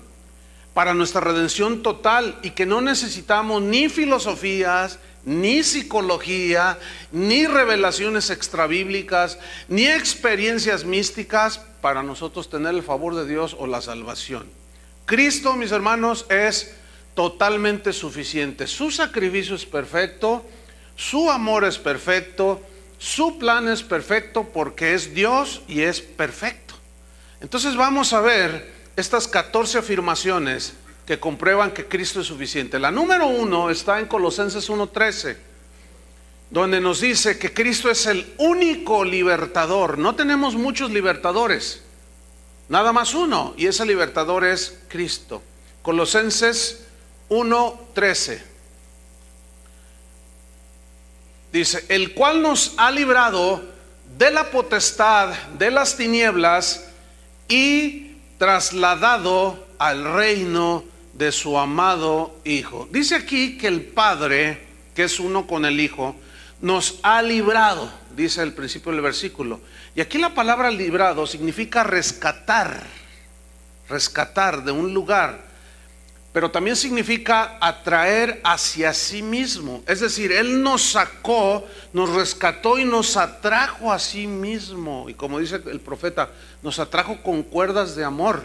para 0.74 0.94
nuestra 0.94 1.22
redención 1.22 1.84
total 1.84 2.38
y 2.42 2.52
que 2.52 2.66
no 2.66 2.82
necesitamos 2.82 3.62
ni 3.62 3.90
filosofías, 3.90 5.00
ni 5.26 5.64
psicología, 5.64 6.78
ni 7.12 7.46
revelaciones 7.46 8.30
extrabíblicas, 8.30 9.38
ni 9.68 9.86
experiencias 9.86 10.84
místicas 10.84 11.60
para 11.82 12.04
nosotros 12.04 12.50
tener 12.50 12.74
el 12.74 12.84
favor 12.84 13.16
de 13.16 13.28
Dios 13.28 13.56
o 13.60 13.68
la 13.68 13.82
salvación. 13.82 14.46
Cristo, 15.06 15.54
mis 15.54 15.72
hermanos, 15.72 16.26
es 16.30 16.76
totalmente 17.14 17.94
suficiente. 17.94 18.68
Su 18.68 18.90
sacrificio 18.90 19.56
es 19.56 19.66
perfecto 19.66 20.44
su 20.96 21.30
amor 21.32 21.66
es 21.66 21.78
perfecto, 21.78 22.62
su 22.98 23.38
plan 23.40 23.68
es 23.68 23.84
perfecto 23.84 24.44
porque 24.54 24.94
es 24.94 25.14
Dios 25.14 25.62
y 25.68 25.82
es 25.82 26.02
perfecto. 26.02 26.76
Entonces 27.42 27.76
vamos 27.76 28.14
a 28.14 28.22
ver 28.22 28.72
estas 28.96 29.28
14 29.28 29.80
afirmaciones 29.80 30.74
que 31.06 31.20
comprueban 31.20 31.72
que 31.72 31.86
Cristo 31.86 32.22
es 32.22 32.28
suficiente. 32.28 32.80
La 32.80 32.92
número 32.92 33.28
uno 33.28 33.70
está 33.70 34.00
en 34.00 34.08
Colosenses 34.08 34.70
1.13, 34.70 35.38
donde 36.50 36.80
nos 36.80 37.02
dice 37.02 37.38
que 37.38 37.54
Cristo 37.54 37.90
es 37.90 38.06
el 38.06 38.34
único 38.38 39.04
libertador. 39.04 39.98
No 39.98 40.16
tenemos 40.16 40.56
muchos 40.56 40.92
libertadores, 40.92 41.82
nada 42.70 42.94
más 42.94 43.14
uno, 43.14 43.54
y 43.58 43.68
ese 43.68 43.86
libertador 43.86 44.46
es 44.46 44.80
Cristo. 44.88 45.42
Colosenses 45.82 46.86
1.13. 47.30 48.42
Dice, 51.52 51.86
el 51.90 52.14
cual 52.14 52.42
nos 52.42 52.74
ha 52.78 52.90
librado 52.90 53.62
de 54.18 54.32
la 54.32 54.50
potestad 54.50 55.34
de 55.58 55.70
las 55.70 55.98
tinieblas 55.98 56.86
y 57.48 58.03
trasladado 58.38 59.68
al 59.78 60.14
reino 60.14 60.84
de 61.14 61.32
su 61.32 61.58
amado 61.58 62.36
Hijo. 62.44 62.88
Dice 62.92 63.16
aquí 63.16 63.58
que 63.58 63.68
el 63.68 63.82
Padre, 63.82 64.66
que 64.96 65.04
es 65.04 65.20
uno 65.20 65.48
con 65.48 65.66
el 65.66 65.80
Hijo, 65.80 66.16
nos 66.62 67.00
ha 67.04 67.22
librado, 67.22 67.92
dice 68.16 68.42
el 68.42 68.54
principio 68.54 68.92
del 68.92 69.02
versículo. 69.02 69.60
Y 69.96 70.02
aquí 70.02 70.18
la 70.18 70.34
palabra 70.34 70.72
librado 70.72 71.28
significa 71.28 71.84
rescatar, 71.84 72.84
rescatar 73.90 74.64
de 74.64 74.72
un 74.72 74.94
lugar 74.94 75.53
pero 76.34 76.50
también 76.50 76.76
significa 76.76 77.58
atraer 77.62 78.42
hacia 78.44 78.92
sí 78.94 79.22
mismo. 79.22 79.84
Es 79.88 80.00
decir, 80.00 80.32
Él 80.32 80.64
nos 80.64 80.82
sacó, 80.82 81.64
nos 81.94 82.10
rescató 82.10 82.80
y 82.80 82.86
nos 82.86 83.16
atrajo 83.18 83.94
a 83.94 84.00
sí 84.00 84.26
mismo. 84.26 85.08
Y 85.08 85.14
como 85.14 85.40
dice 85.40 85.62
el 85.68 85.80
profeta, 85.80 86.32
nos 86.64 86.80
atrajo 86.80 87.22
con 87.22 87.44
cuerdas 87.44 87.96
de 87.96 88.04
amor. 88.04 88.44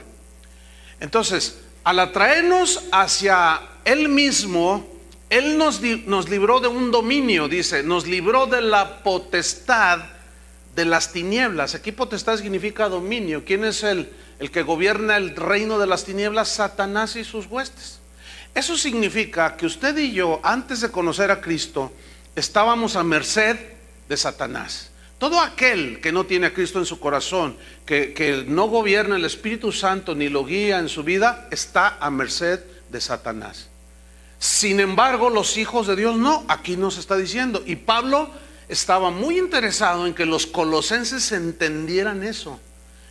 Entonces, 1.01 1.61
al 1.83 1.99
atraernos 2.01 2.85
hacia 2.93 3.59
Él 3.87 4.11
mismo, 4.11 4.87
Él 5.31 5.57
nos, 5.57 5.81
nos 5.81 6.29
libró 6.29 6.61
de 6.61 6.69
un 6.69 6.91
dominio, 6.91 7.49
dice, 7.49 7.83
nos 7.83 8.07
libró 8.07 8.45
de 8.45 8.61
la 8.61 9.03
potestad 9.03 10.01
de 10.77 10.85
las 10.85 11.11
tinieblas. 11.11 11.75
Aquí 11.75 11.91
potestad 11.91 12.37
significa 12.37 12.91
dominio. 12.91 13.45
¿Quién 13.47 13.65
es 13.65 13.83
el, 13.83 14.11
el 14.39 14.51
que 14.51 14.63
gobierna 14.63 15.17
el 15.17 15.35
reino 15.37 15.79
de 15.79 15.87
las 15.87 16.05
tinieblas? 16.05 16.49
Satanás 16.49 17.17
y 17.17 17.25
sus 17.25 17.47
huestes. 17.47 17.99
Eso 18.55 18.77
significa 18.77 19.57
que 19.57 19.67
usted 19.67 19.97
y 19.99 20.13
yo, 20.13 20.41
antes 20.43 20.81
de 20.81 20.91
conocer 20.91 21.31
a 21.31 21.41
Cristo, 21.41 21.93
estábamos 22.35 22.97
a 22.97 23.05
merced 23.05 23.57
de 24.09 24.17
Satanás. 24.17 24.91
Todo 25.19 25.41
aquel 25.41 26.01
que 26.01 26.13
no 26.13 26.27
tiene 26.27 26.47
a 26.47 26.55
Cristo 26.55 26.79
en 26.79 26.87
su 26.87 27.01
corazón, 27.01 27.57
que, 27.85 28.15
que 28.15 28.45
no 28.47 28.69
gobierna 28.69 29.17
el 29.17 29.25
Espíritu 29.25 29.73
Santo 29.73 30.15
ni 30.15 30.29
lo 30.29 30.45
guía 30.45 30.79
en 30.79 30.89
su 30.89 31.03
vida, 31.03 31.49
está 31.51 31.99
a 32.01 32.11
merced 32.11 32.61
de 32.91 33.01
Satanás. 33.01 33.69
Sin 34.39 34.79
embargo, 34.79 35.31
los 35.31 35.57
hijos 35.57 35.89
de 35.89 35.97
Dios 35.97 36.17
no, 36.17 36.45
aquí 36.49 36.77
nos 36.77 36.99
está 36.99 37.17
diciendo. 37.17 37.63
Y 37.67 37.77
Pablo 37.77 38.31
estaba 38.69 39.11
muy 39.11 39.39
interesado 39.39 40.07
en 40.07 40.15
que 40.15 40.27
los 40.27 40.47
colosenses 40.47 41.33
entendieran 41.33 42.23
eso. 42.23 42.61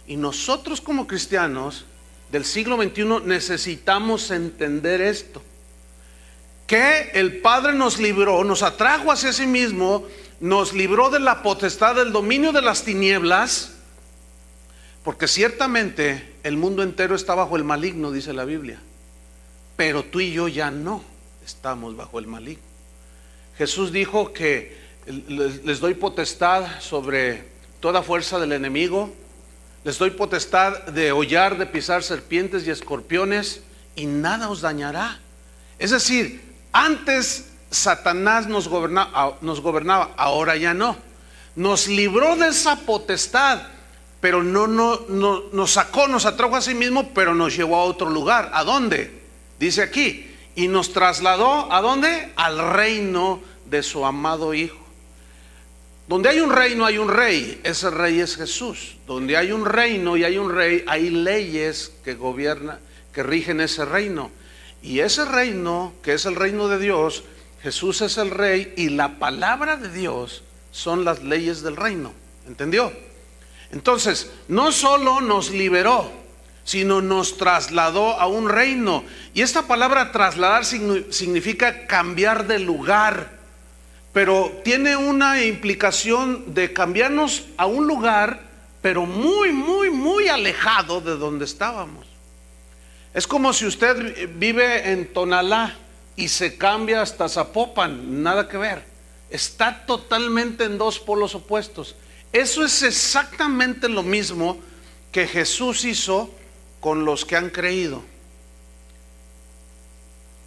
Y 0.07 0.15
nosotros 0.15 0.79
como 0.81 1.05
cristianos 1.05 1.85
del 2.31 2.45
siglo 2.45 2.81
XXI 2.81 3.21
necesitamos 3.25 4.31
entender 4.31 5.01
esto. 5.01 5.41
Que 6.65 7.11
el 7.13 7.41
Padre 7.41 7.73
nos 7.73 7.99
libró, 7.99 8.43
nos 8.43 8.63
atrajo 8.63 9.11
hacia 9.11 9.31
sí 9.31 9.45
mismo, 9.45 10.05
nos 10.39 10.73
libró 10.73 11.09
de 11.09 11.19
la 11.19 11.43
potestad 11.43 11.95
del 11.95 12.11
dominio 12.11 12.51
de 12.51 12.61
las 12.61 12.83
tinieblas, 12.83 13.73
porque 15.03 15.27
ciertamente 15.27 16.35
el 16.43 16.57
mundo 16.57 16.83
entero 16.83 17.15
está 17.15 17.35
bajo 17.35 17.55
el 17.55 17.63
maligno, 17.63 18.11
dice 18.11 18.33
la 18.33 18.43
Biblia. 18.43 18.79
Pero 19.77 20.03
tú 20.03 20.19
y 20.19 20.31
yo 20.31 20.47
ya 20.47 20.71
no 20.71 21.03
estamos 21.45 21.95
bajo 21.95 22.19
el 22.19 22.27
maligno. 22.27 22.63
Jesús 23.57 23.91
dijo 23.91 24.33
que 24.33 24.75
les 25.05 25.79
doy 25.79 25.93
potestad 25.93 26.81
sobre 26.81 27.45
toda 27.79 28.03
fuerza 28.03 28.39
del 28.39 28.51
enemigo, 28.51 29.13
les 29.87 29.97
doy 29.97 30.09
potestad 30.09 30.83
de 30.87 31.13
hollar, 31.13 31.57
de 31.57 31.65
pisar 31.65 32.03
serpientes 32.03 32.67
y 32.67 32.71
escorpiones 32.71 33.61
y 33.95 34.05
nada 34.05 34.49
os 34.49 34.59
dañará. 34.59 35.17
Es 35.79 35.91
decir, 35.91 36.43
antes 36.73 37.53
Satanás 37.71 38.47
nos 38.47 38.67
gobernaba, 38.67 39.37
nos 39.39 39.61
gobernaba, 39.61 40.13
ahora 40.17 40.57
ya 40.57 40.73
no. 40.73 40.97
Nos 41.55 41.87
libró 41.87 42.35
de 42.35 42.49
esa 42.49 42.75
potestad, 42.81 43.61
pero 44.19 44.43
no, 44.43 44.67
no, 44.67 44.99
no, 45.07 45.43
nos 45.53 45.71
sacó, 45.71 46.09
nos 46.09 46.25
atrajo 46.25 46.57
a 46.57 46.61
sí 46.61 46.75
mismo, 46.75 47.13
pero 47.13 47.33
nos 47.33 47.55
llevó 47.55 47.77
a 47.77 47.85
otro 47.85 48.09
lugar. 48.09 48.51
¿A 48.53 48.65
dónde? 48.65 49.21
Dice 49.57 49.83
aquí. 49.83 50.29
Y 50.53 50.67
nos 50.67 50.91
trasladó, 50.91 51.71
¿a 51.71 51.79
dónde? 51.79 52.33
Al 52.35 52.73
reino 52.73 53.39
de 53.63 53.81
su 53.83 54.05
amado 54.05 54.53
Hijo. 54.53 54.86
Donde 56.07 56.29
hay 56.29 56.39
un 56.39 56.51
reino 56.51 56.85
hay 56.85 56.97
un 56.97 57.09
rey, 57.09 57.59
ese 57.63 57.89
rey 57.89 58.21
es 58.21 58.37
Jesús. 58.37 58.95
Donde 59.05 59.35
hay 59.35 59.51
un 59.51 59.65
reino 59.65 60.15
y 60.15 60.23
hay 60.23 60.37
un 60.37 60.53
rey, 60.53 60.83
hay 60.87 61.09
leyes 61.09 61.91
que 62.03 62.13
gobiernan, 62.13 62.79
que 63.13 63.23
rigen 63.23 63.59
ese 63.59 63.83
reino. 63.83 64.31
Y 64.81 64.99
ese 64.99 65.25
reino, 65.25 65.93
que 66.01 66.13
es 66.13 66.25
el 66.25 66.35
reino 66.35 66.69
de 66.69 66.79
Dios, 66.79 67.23
Jesús 67.61 68.01
es 68.01 68.17
el 68.17 68.29
rey 68.29 68.73
y 68.77 68.89
la 68.89 69.19
palabra 69.19 69.75
de 69.75 69.89
Dios 69.89 70.43
son 70.71 71.03
las 71.03 71.23
leyes 71.23 71.61
del 71.61 71.75
reino. 71.75 72.13
¿Entendió? 72.47 72.93
Entonces, 73.71 74.31
no 74.47 74.71
solo 74.71 75.19
nos 75.19 75.51
liberó, 75.51 76.09
sino 76.63 77.01
nos 77.01 77.37
trasladó 77.37 78.19
a 78.19 78.27
un 78.27 78.47
reino. 78.47 79.03
Y 79.33 79.41
esta 79.41 79.63
palabra 79.67 80.13
trasladar 80.13 80.63
significa 80.63 81.85
cambiar 81.87 82.47
de 82.47 82.59
lugar 82.59 83.36
pero 84.17 84.51
tiene 84.63 84.97
una 84.97 85.43
implicación 85.43 86.55
de 86.55 86.73
cambiarnos 86.73 87.45
a 87.55 87.67
un 87.67 87.85
lugar, 87.85 88.41
pero 88.81 89.05
muy, 89.05 89.51
muy, 89.51 89.91
muy 89.91 90.27
alejado 90.27 91.01
de 91.01 91.15
donde 91.17 91.45
estábamos. 91.45 92.07
Es 93.13 93.27
como 93.27 93.53
si 93.53 93.67
usted 93.67 94.27
vive 94.39 94.91
en 94.91 95.13
Tonalá 95.13 95.75
y 96.15 96.29
se 96.29 96.57
cambia 96.57 97.03
hasta 97.03 97.29
Zapopan, 97.29 98.23
nada 98.23 98.49
que 98.49 98.57
ver. 98.57 98.85
Está 99.29 99.85
totalmente 99.85 100.63
en 100.63 100.79
dos 100.79 100.97
polos 100.97 101.35
opuestos. 101.35 101.95
Eso 102.33 102.65
es 102.65 102.81
exactamente 102.81 103.87
lo 103.87 104.01
mismo 104.01 104.57
que 105.11 105.27
Jesús 105.27 105.85
hizo 105.85 106.33
con 106.79 107.05
los 107.05 107.23
que 107.23 107.35
han 107.35 107.51
creído. 107.51 108.01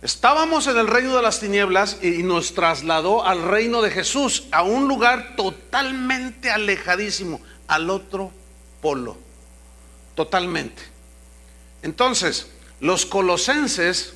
Estábamos 0.02 0.66
en 0.66 0.78
el 0.78 0.86
reino 0.86 1.14
de 1.14 1.22
las 1.22 1.40
tinieblas 1.40 1.98
y 2.02 2.22
nos 2.22 2.54
trasladó 2.54 3.26
al 3.26 3.42
reino 3.42 3.82
de 3.82 3.90
Jesús, 3.90 4.44
a 4.50 4.62
un 4.62 4.88
lugar 4.88 5.36
totalmente 5.36 6.50
alejadísimo, 6.50 7.40
al 7.68 7.90
otro 7.90 8.32
polo, 8.80 9.18
totalmente. 10.14 10.82
Entonces, 11.82 12.46
los 12.80 13.04
colosenses, 13.04 14.14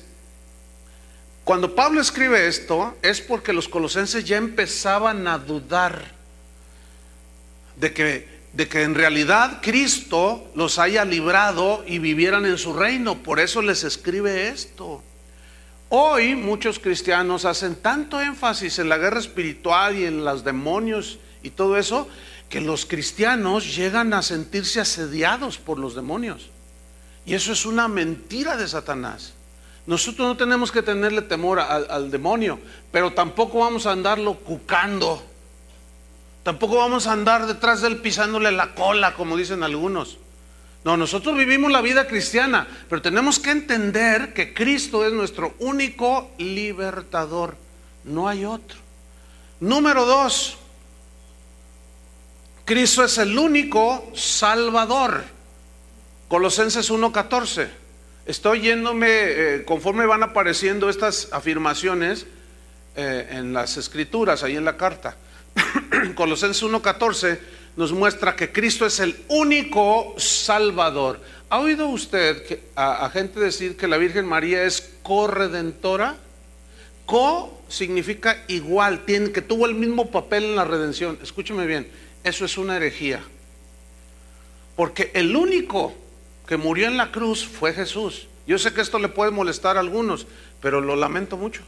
cuando 1.43 1.75
Pablo 1.75 2.01
escribe 2.01 2.47
esto, 2.47 2.95
es 3.03 3.21
porque 3.21 3.53
los 3.53 3.67
colosenses 3.67 4.25
ya 4.25 4.37
empezaban 4.37 5.27
a 5.27 5.37
dudar 5.37 6.15
de 7.75 7.93
que, 7.93 8.27
de 8.53 8.67
que 8.67 8.81
en 8.81 8.95
realidad 8.95 9.59
Cristo 9.61 10.49
los 10.55 10.79
haya 10.79 11.05
librado 11.05 11.83
y 11.85 11.99
vivieran 11.99 12.47
en 12.47 12.57
su 12.57 12.73
reino. 12.73 13.21
Por 13.21 13.39
eso 13.39 13.61
les 13.61 13.83
escribe 13.83 14.47
esto. 14.47 15.03
Hoy 15.89 16.35
muchos 16.35 16.79
cristianos 16.79 17.45
hacen 17.45 17.75
tanto 17.75 18.19
énfasis 18.19 18.79
en 18.79 18.89
la 18.89 18.97
guerra 18.97 19.19
espiritual 19.19 19.95
y 19.95 20.05
en 20.05 20.25
los 20.25 20.43
demonios 20.43 21.19
y 21.43 21.51
todo 21.51 21.77
eso, 21.77 22.07
que 22.49 22.59
los 22.59 22.85
cristianos 22.85 23.75
llegan 23.75 24.13
a 24.13 24.23
sentirse 24.23 24.79
asediados 24.79 25.57
por 25.57 25.77
los 25.77 25.93
demonios. 25.93 26.49
Y 27.25 27.35
eso 27.35 27.51
es 27.51 27.65
una 27.65 27.87
mentira 27.87 28.57
de 28.57 28.67
Satanás. 28.67 29.33
Nosotros 29.85 30.27
no 30.27 30.37
tenemos 30.37 30.71
que 30.71 30.81
tenerle 30.81 31.21
temor 31.21 31.59
al, 31.59 32.09
demonio, 32.09 32.59
pero 32.91 33.13
tampoco 33.13 33.59
vamos 33.59 33.85
a 33.85 33.91
andarlo 33.91 34.35
cucando. 34.35 35.23
Tampoco 36.41 36.77
vamos 36.77 37.05
a 37.05 37.11
andar 37.11 37.45
detrás 37.45 37.81
de 37.81 37.89
él 37.89 37.97
pisándole 37.97 38.51
la 38.51 38.73
cola, 38.73 39.13
como 39.13 39.37
dicen 39.37 39.61
algunos. 39.61 40.17
No, 40.85 40.95
nosotros 40.97 41.35
vivimos 41.35 41.71
la 41.71 41.81
vida 41.81 42.05
cristiana, 42.05 42.67
pero 42.87 43.01
tenemos 43.01 43.39
que 43.39 43.49
entender 43.49 44.35
que 44.35 44.53
Cristo 44.53 45.03
es 45.03 45.11
nuestro 45.11 45.55
único 45.57 46.29
libertador. 46.37 47.57
No 48.03 48.27
hay 48.27 48.45
otro. 48.45 48.77
Número 49.59 50.05
dos, 50.05 50.59
Cristo 52.65 53.03
es 53.03 53.17
el 53.17 53.35
único 53.35 54.11
salvador. 54.13 55.23
Colosenses 56.27 56.91
1.14. 56.91 57.67
Estoy 58.27 58.61
yéndome, 58.61 59.07
eh, 59.09 59.65
conforme 59.65 60.05
van 60.05 60.21
apareciendo 60.21 60.87
estas 60.87 61.29
afirmaciones 61.31 62.27
eh, 62.95 63.29
en 63.31 63.53
las 63.53 63.77
escrituras, 63.77 64.43
ahí 64.43 64.55
en 64.55 64.65
la 64.65 64.77
carta. 64.77 65.17
Colosenses 66.15 66.61
1.14 66.61 67.39
nos 67.75 67.91
muestra 67.91 68.35
que 68.35 68.51
Cristo 68.51 68.85
es 68.85 68.99
el 68.99 69.17
único 69.27 70.15
Salvador. 70.17 71.19
¿Ha 71.49 71.59
oído 71.59 71.89
usted 71.89 72.59
a, 72.75 73.09
gente 73.09 73.39
decir 73.39 73.77
que 73.77 73.87
la 73.87 73.97
Virgen 73.97 74.25
María 74.25 74.63
es 74.63 74.93
corredentora? 75.03 76.15
Co 77.05 77.61
significa 77.67 78.43
igual, 78.47 79.03
que 79.05 79.41
tuvo 79.41 79.65
el 79.65 79.75
mismo 79.75 80.09
papel 80.09 80.45
en 80.45 80.55
la 80.55 80.65
redención. 80.65 81.19
Escúcheme 81.21 81.65
bien, 81.65 81.87
eso 82.23 82.45
es 82.45 82.57
una 82.57 82.77
herejía. 82.77 83.23
Porque 84.75 85.11
el 85.13 85.35
único 85.35 85.93
que 86.47 86.57
murió 86.57 86.87
en 86.87 86.97
la 86.97 87.11
cruz 87.11 87.45
fue 87.45 87.73
Jesús. 87.73 88.27
Yo 88.47 88.57
sé 88.57 88.73
que 88.73 88.81
esto 88.81 88.99
le 88.99 89.09
puede 89.09 89.31
molestar 89.31 89.77
a 89.77 89.79
algunos, 89.79 90.27
pero 90.61 90.81
lo 90.81 90.95
lamento 90.95 91.37
mucho. 91.37 91.61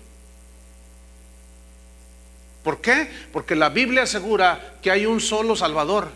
¿Por 2.67 2.81
qué? 2.81 3.09
Porque 3.31 3.55
la 3.55 3.69
Biblia 3.69 4.03
asegura 4.03 4.73
que 4.81 4.91
hay 4.91 5.05
un 5.05 5.21
solo 5.21 5.55
Salvador, 5.55 6.09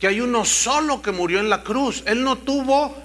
que 0.00 0.08
hay 0.08 0.20
uno 0.20 0.44
solo 0.44 1.00
que 1.00 1.12
murió 1.12 1.38
en 1.38 1.48
la 1.48 1.62
cruz. 1.62 2.02
Él 2.04 2.24
no 2.24 2.38
tuvo, 2.38 2.96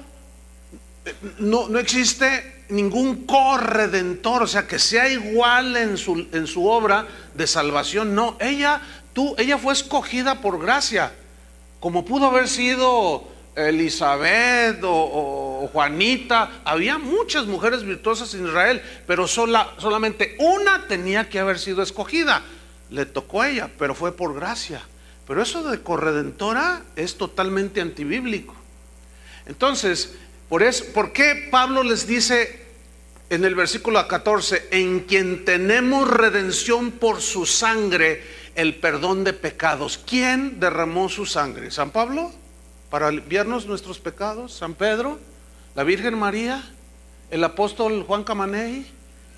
no, 1.37 1.69
no 1.69 1.77
existe 1.77 2.63
ningún 2.69 3.27
corredentor, 3.27 4.41
o 4.41 4.47
sea, 4.47 4.65
que 4.67 4.79
sea 4.79 5.07
igual 5.07 5.77
en 5.77 5.99
su, 5.99 6.29
en 6.31 6.47
su 6.47 6.67
obra 6.67 7.05
de 7.35 7.45
salvación. 7.45 8.15
No, 8.15 8.37
ella, 8.39 8.81
tú, 9.13 9.35
ella 9.37 9.59
fue 9.59 9.73
escogida 9.73 10.41
por 10.41 10.59
gracia, 10.59 11.13
como 11.79 12.05
pudo 12.05 12.25
haber 12.25 12.47
sido 12.47 13.30
Elizabeth 13.55 14.79
o, 14.83 15.69
Juanita, 15.71 16.61
había 16.65 16.97
muchas 16.97 17.45
mujeres 17.45 17.83
virtuosas 17.83 18.33
en 18.33 18.47
Israel, 18.47 18.81
pero 19.05 19.27
sola, 19.27 19.73
solamente 19.77 20.35
una 20.39 20.87
tenía 20.87 21.29
que 21.29 21.39
haber 21.39 21.59
sido 21.59 21.81
escogida. 21.83 22.41
Le 22.89 23.05
tocó 23.05 23.41
a 23.41 23.49
ella, 23.49 23.69
pero 23.77 23.95
fue 23.95 24.15
por 24.15 24.33
gracia. 24.33 24.81
Pero 25.27 25.41
eso 25.41 25.63
de 25.69 25.81
corredentora 25.81 26.83
es 26.95 27.17
totalmente 27.17 27.79
antibíblico. 27.79 28.55
Entonces, 29.45 30.15
por, 30.49 30.63
eso, 30.63 30.85
¿por 30.93 31.13
qué 31.13 31.47
Pablo 31.51 31.83
les 31.83 32.07
dice 32.07 32.65
en 33.29 33.45
el 33.45 33.55
versículo 33.55 34.05
14, 34.05 34.67
en 34.71 35.01
quien 35.01 35.45
tenemos 35.45 36.09
redención 36.09 36.91
por 36.91 37.21
su 37.21 37.45
sangre, 37.45 38.23
el 38.55 38.75
perdón 38.75 39.23
de 39.23 39.33
pecados? 39.33 39.97
¿Quién 40.05 40.59
derramó 40.59 41.07
su 41.07 41.25
sangre? 41.25 41.71
¿San 41.71 41.91
Pablo? 41.91 42.40
Para 42.91 43.07
aliviarnos 43.07 43.65
nuestros 43.65 43.99
pecados? 43.99 44.51
¿San 44.53 44.75
Pedro? 44.75 45.17
¿La 45.75 45.83
Virgen 45.83 46.19
María? 46.19 46.61
¿El 47.31 47.43
apóstol 47.45 48.03
Juan 48.03 48.25
Camaney? 48.25 48.85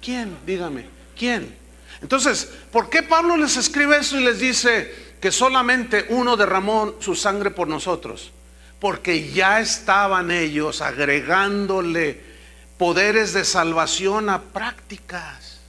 ¿Quién? 0.01 0.35
Dígame, 0.45 0.87
¿quién? 1.15 1.55
Entonces, 2.01 2.51
¿por 2.71 2.89
qué 2.89 3.03
Pablo 3.03 3.37
les 3.37 3.55
escribe 3.55 3.97
eso 3.97 4.19
y 4.19 4.23
les 4.23 4.39
dice 4.39 5.13
que 5.21 5.31
solamente 5.31 6.07
uno 6.09 6.35
derramó 6.35 6.95
su 6.99 7.15
sangre 7.15 7.51
por 7.51 7.67
nosotros? 7.67 8.31
Porque 8.79 9.29
ya 9.31 9.61
estaban 9.61 10.31
ellos 10.31 10.81
agregándole 10.81 12.19
poderes 12.79 13.33
de 13.33 13.45
salvación 13.45 14.29
a 14.29 14.41
prácticas. 14.41 15.59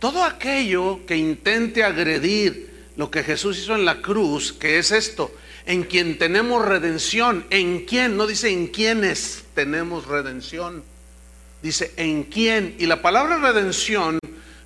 Todo 0.00 0.24
aquello 0.24 1.06
que 1.06 1.16
intente 1.16 1.84
agredir 1.84 2.90
lo 2.96 3.12
que 3.12 3.22
Jesús 3.22 3.58
hizo 3.58 3.76
en 3.76 3.84
la 3.84 4.02
cruz, 4.02 4.52
que 4.52 4.78
es 4.78 4.90
esto, 4.90 5.32
en 5.66 5.82
quien 5.82 6.16
tenemos 6.16 6.64
redención. 6.64 7.44
¿En 7.50 7.84
quién? 7.84 8.16
No 8.16 8.26
dice 8.26 8.48
en 8.50 8.68
quiénes 8.68 9.44
tenemos 9.54 10.06
redención. 10.06 10.82
Dice 11.62 11.92
en 11.96 12.22
quién. 12.22 12.76
Y 12.78 12.86
la 12.86 13.02
palabra 13.02 13.38
redención 13.38 14.18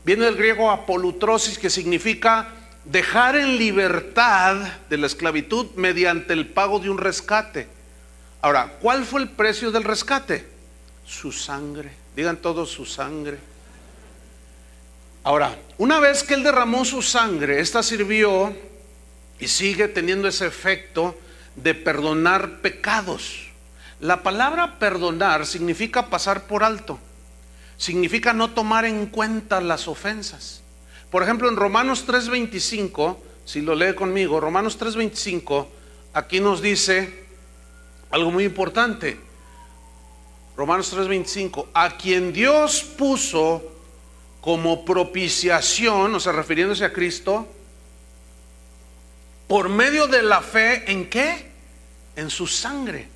viene 0.05 0.27
del 0.27 0.37
griego 0.37 0.71
apolutrosis, 0.71 1.59
que 1.59 1.71
significa 1.71 2.49
dejar 2.85 3.37
en 3.37 3.57
libertad 3.57 4.57
de 4.89 4.99
la 4.99 5.07
esclavitud 5.07 5.67
mediante 5.77 6.35
el 6.35 6.47
pago 6.47 6.79
de 6.79 6.91
un 6.91 6.99
rescate. 6.99 7.67
Ahora, 8.43 8.77
¿cuál 8.81 9.05
fue 9.05 9.23
el 9.23 9.31
precio 9.31 9.71
del 9.71 9.85
rescate? 9.85 10.47
Su 11.07 11.33
sangre. 11.33 11.93
Digan 12.15 12.37
todos 12.37 12.71
su 12.71 12.85
sangre. 12.85 13.39
Ahora, 15.23 15.57
una 15.79 16.01
vez 16.01 16.23
que 16.23 16.35
él 16.35 16.43
derramó 16.43 16.85
su 16.85 17.03
sangre, 17.03 17.61
esta 17.61 17.83
sirvió 17.83 18.55
y 19.41 19.49
sigue 19.49 19.89
teniendo 19.89 20.29
ese 20.29 20.47
efecto 20.47 21.19
de 21.57 21.75
perdonar 21.75 22.61
pecados. 22.61 23.49
La 24.01 24.23
palabra 24.23 24.79
perdonar 24.79 25.47
significa 25.47 26.09
pasar 26.09 26.47
por 26.47 26.65
alto, 26.65 26.99
significa 27.77 28.33
no 28.33 28.51
tomar 28.51 28.85
en 28.85 29.07
cuenta 29.07 29.61
las 29.61 29.89
ofensas. 29.89 30.63
Por 31.11 31.23
ejemplo, 31.23 31.49
en 31.49 31.57
Romanos 31.57 32.05
3:25, 32.07 33.19
si 33.45 33.63
lo 33.63 33.75
lee 33.75 33.95
conmigo, 33.95 34.41
Romanos 34.41 34.79
3:25, 34.79 35.67
aquí 36.13 36.41
nos 36.41 36.63
dice 36.63 37.25
algo 38.11 38.31
muy 38.31 38.45
importante. 38.45 39.19
Romanos 40.57 40.93
3:25, 40.93 41.69
a 41.75 41.97
quien 41.97 42.33
Dios 42.33 42.83
puso 42.83 43.63
como 44.41 44.85
propiciación, 44.85 46.15
o 46.15 46.21
sea, 46.21 46.33
refiriéndose 46.33 46.85
a 46.85 46.93
Cristo, 46.93 47.47
por 49.51 49.69
medio 49.69 50.07
de 50.07 50.23
la 50.23 50.43
fe, 50.43 50.93
¿en 50.93 51.11
qué? 51.11 51.51
En 52.15 52.31
su 52.31 52.47
sangre. 52.47 53.09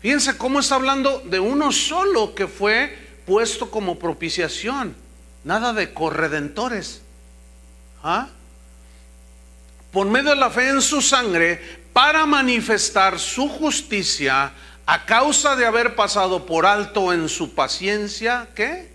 Fíjense 0.00 0.38
cómo 0.38 0.60
está 0.60 0.76
hablando 0.76 1.18
de 1.26 1.38
uno 1.38 1.70
solo 1.70 2.34
que 2.34 2.48
fue 2.48 2.96
puesto 3.26 3.70
como 3.70 3.98
propiciación, 3.98 4.96
nada 5.44 5.74
de 5.74 5.92
corredentores. 5.92 7.02
¿Ah? 8.02 8.28
Por 9.92 10.06
medio 10.06 10.30
de 10.30 10.36
la 10.36 10.48
fe 10.48 10.70
en 10.70 10.80
su 10.80 11.02
sangre, 11.02 11.60
para 11.92 12.24
manifestar 12.24 13.18
su 13.18 13.46
justicia 13.46 14.50
a 14.86 15.04
causa 15.04 15.56
de 15.56 15.66
haber 15.66 15.94
pasado 15.94 16.46
por 16.46 16.64
alto 16.64 17.12
en 17.12 17.28
su 17.28 17.54
paciencia, 17.54 18.48
¿qué? 18.54 18.90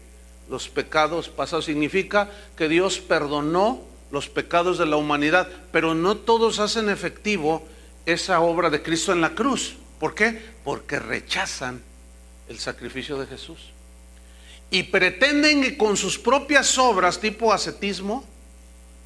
Los 0.49 0.67
pecados 0.67 1.29
pasados 1.29 1.65
significa 1.65 2.27
que 2.57 2.67
Dios 2.67 2.97
perdonó 2.97 3.86
los 4.11 4.29
pecados 4.29 4.77
de 4.77 4.85
la 4.85 4.97
humanidad, 4.97 5.47
pero 5.71 5.93
no 5.93 6.17
todos 6.17 6.59
hacen 6.59 6.89
efectivo 6.89 7.67
esa 8.05 8.39
obra 8.39 8.69
de 8.69 8.81
Cristo 8.81 9.11
en 9.11 9.21
la 9.21 9.35
cruz. 9.35 9.75
¿Por 9.99 10.15
qué? 10.15 10.41
Porque 10.63 10.99
rechazan 10.99 11.81
el 12.47 12.59
sacrificio 12.59 13.17
de 13.17 13.27
Jesús. 13.27 13.71
Y 14.69 14.83
pretenden 14.83 15.61
que 15.61 15.77
con 15.77 15.97
sus 15.97 16.17
propias 16.17 16.77
obras 16.77 17.19
tipo 17.19 17.51
ascetismo, 17.53 18.23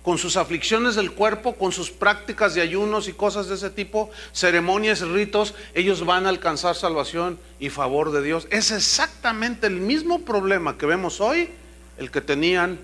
con 0.04 0.18
sus 0.18 0.36
aflicciones 0.36 0.96
del 0.96 1.12
cuerpo, 1.12 1.56
con 1.56 1.72
sus 1.72 1.92
prácticas 1.92 2.56
de 2.56 2.62
ayunos 2.62 3.08
y 3.08 3.14
cosas 3.14 3.48
de 3.48 3.56
ese 3.56 3.70
tipo, 3.70 4.10
ceremonias 4.34 5.02
ritos, 5.02 5.54
ellos 5.76 6.06
van 6.06 6.26
a 6.26 6.30
alcanzar 6.30 6.76
salvación 6.76 7.40
y 7.60 7.70
favor 7.70 8.12
de 8.12 8.24
Dios. 8.24 8.48
Es 8.50 8.72
exactamente 8.72 9.68
el 9.68 9.76
mismo 9.78 10.22
problema 10.22 10.78
que 10.78 10.88
vemos 10.88 11.22
hoy, 11.22 11.50
el 11.98 12.10
que 12.10 12.22
tenían 12.22 12.80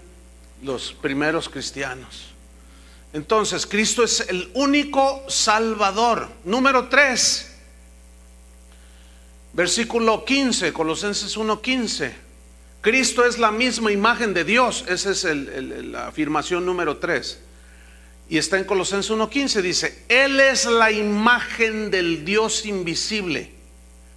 los 0.62 0.94
primeros 0.94 1.50
cristianos. 1.50 2.34
Entonces, 3.14 3.66
Cristo 3.66 4.04
es 4.04 4.26
el 4.30 4.50
único 4.54 5.24
Salvador. 5.28 6.30
Número 6.44 6.88
3, 6.88 7.56
versículo 9.54 10.26
15, 10.26 10.74
Colosenses 10.74 11.38
1:15. 11.38 12.28
Cristo 12.82 13.26
es 13.26 13.38
la 13.38 13.52
misma 13.52 13.92
imagen 13.92 14.34
de 14.34 14.44
Dios. 14.44 14.86
Esa 14.88 15.12
es 15.12 15.24
la 15.24 16.08
afirmación 16.08 16.66
número 16.66 16.98
3. 16.98 17.40
Y 18.30 18.38
está 18.38 18.58
en 18.58 18.66
Colosenses 18.66 19.12
1.15. 19.12 19.62
Dice, 19.62 20.04
Él 20.08 20.40
es 20.40 20.66
la 20.66 20.92
imagen 20.92 21.92
del 21.92 22.24
Dios 22.24 22.66
invisible. 22.66 23.52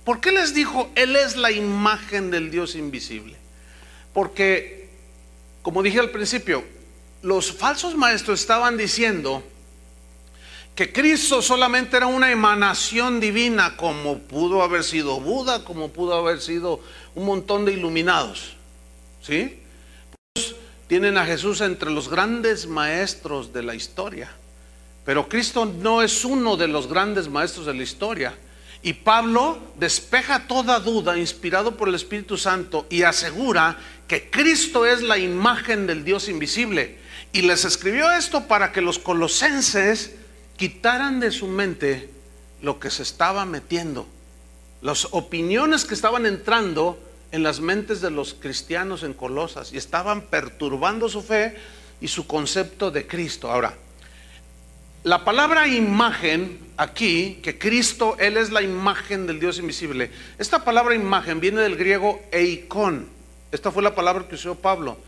¿Por 0.05 0.21
qué 0.21 0.33
les 0.33 0.55
dijo, 0.55 0.91
Él 0.95 1.17
es 1.17 1.37
la 1.37 1.51
imagen 1.51 2.31
del 2.31 2.51
Dios 2.51 2.75
invisible? 2.75 3.37
Porque, 4.13 4.80
como 5.63 5.83
dije 5.83 6.01
al 6.01 6.11
principio, 6.11 6.65
los 7.23 7.53
falsos 7.53 7.95
maestros 7.95 8.41
estaban 8.41 8.77
diciendo 8.77 9.43
que 10.75 10.93
Cristo 10.93 11.43
solamente 11.43 11.97
era 11.97 12.07
una 12.07 12.31
emanación 12.31 13.21
divina, 13.21 13.77
como 13.77 14.19
pudo 14.19 14.63
haber 14.63 14.85
sido 14.85 15.21
Buda, 15.21 15.65
como 15.65 15.91
pudo 15.91 16.15
haber 16.15 16.41
sido 16.41 16.81
un 17.15 17.27
montón 17.27 17.65
de 17.65 17.73
iluminados. 17.73 18.57
¿Sí? 19.23 19.61
tienen 20.91 21.17
a 21.19 21.25
Jesús 21.25 21.61
entre 21.61 21.89
los 21.89 22.09
grandes 22.09 22.67
maestros 22.67 23.53
de 23.53 23.63
la 23.63 23.77
historia. 23.77 24.29
Pero 25.05 25.29
Cristo 25.29 25.65
no 25.65 26.03
es 26.03 26.25
uno 26.25 26.57
de 26.57 26.67
los 26.67 26.89
grandes 26.89 27.29
maestros 27.29 27.67
de 27.67 27.75
la 27.75 27.85
historia. 27.85 28.35
Y 28.83 28.95
Pablo 28.95 29.59
despeja 29.79 30.47
toda 30.47 30.81
duda, 30.81 31.19
inspirado 31.19 31.77
por 31.77 31.89
el 31.89 31.95
Espíritu 31.95 32.37
Santo, 32.37 32.87
y 32.89 33.03
asegura 33.03 33.79
que 34.09 34.31
Cristo 34.31 34.87
es 34.87 35.03
la 35.03 35.19
imagen 35.19 35.87
del 35.87 36.05
Dios 36.05 36.29
invisible. 36.29 36.99
Y 37.33 37.43
les 37.43 37.65
escribió 37.65 38.11
esto 38.11 38.47
para 38.47 38.73
que 38.73 38.81
los 38.81 38.99
colosenses 38.99 40.17
quitaran 40.57 41.21
de 41.21 41.31
su 41.31 41.47
mente 41.47 42.11
lo 42.63 42.81
que 42.81 42.91
se 42.91 43.03
estaba 43.03 43.45
metiendo, 43.45 44.07
las 44.83 45.09
opiniones 45.13 45.85
que 45.85 45.95
estaban 45.95 46.27
entrando 46.27 46.99
en 47.33 47.43
las 47.43 47.61
mentes 47.61 48.01
de 48.01 48.11
los 48.11 48.35
cristianos 48.35 49.03
en 49.03 49.15
Colosas 49.15 49.73
y 49.73 49.77
estaban 49.77 50.23
perturbando 50.23 51.09
su 51.09 51.23
fe 51.23 51.57
y 52.01 52.09
su 52.09 52.27
concepto 52.27 52.91
de 52.91 53.07
Cristo. 53.07 53.51
Ahora, 53.51 53.77
la 55.03 55.25
palabra 55.25 55.67
imagen 55.67 56.59
aquí, 56.77 57.39
que 57.43 57.59
Cristo, 57.59 58.17
Él 58.19 58.37
es 58.37 58.51
la 58.51 58.63
imagen 58.63 59.27
del 59.27 59.41
Dios 59.41 59.59
invisible. 59.59 60.11
Esta 60.39 60.65
palabra 60.65 60.95
imagen 60.95 61.41
viene 61.41 61.63
del 61.63 61.77
griego 61.77 62.23
eikon. 62.33 63.09
Esta 63.53 63.71
fue 63.71 63.83
la 63.83 63.95
palabra 63.95 64.27
que 64.29 64.35
usó 64.35 64.55
Pablo. 64.55 64.99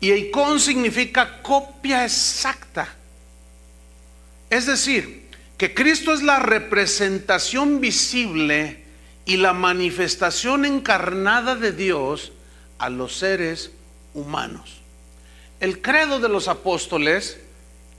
Y 0.00 0.10
eikon 0.10 0.60
significa 0.60 1.42
copia 1.42 2.04
exacta. 2.04 2.94
Es 4.50 4.66
decir, 4.66 5.28
que 5.56 5.74
Cristo 5.74 6.12
es 6.12 6.22
la 6.22 6.38
representación 6.38 7.80
visible 7.80 8.84
y 9.26 9.36
la 9.36 9.52
manifestación 9.52 10.64
encarnada 10.64 11.56
de 11.56 11.72
Dios 11.72 12.32
a 12.78 12.88
los 12.88 13.16
seres 13.16 13.72
humanos. 14.14 14.80
El 15.60 15.82
credo 15.82 16.20
de 16.20 16.28
los 16.28 16.46
apóstoles, 16.46 17.38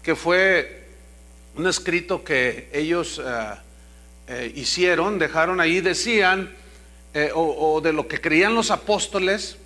que 0.01 0.15
fue 0.15 0.79
un 1.60 1.67
escrito 1.67 2.24
que 2.24 2.69
ellos 2.72 3.22
eh, 3.24 3.54
eh, 4.28 4.54
hicieron, 4.56 5.19
dejaron 5.19 5.60
ahí, 5.60 5.82
decían, 5.82 6.50
eh, 7.13 7.32
o 7.34 7.82
de 7.82 7.91
lo 7.91 8.08
que 8.08 8.22
creían 8.22 8.56
los 8.56 8.72
apóstoles, 8.72 9.58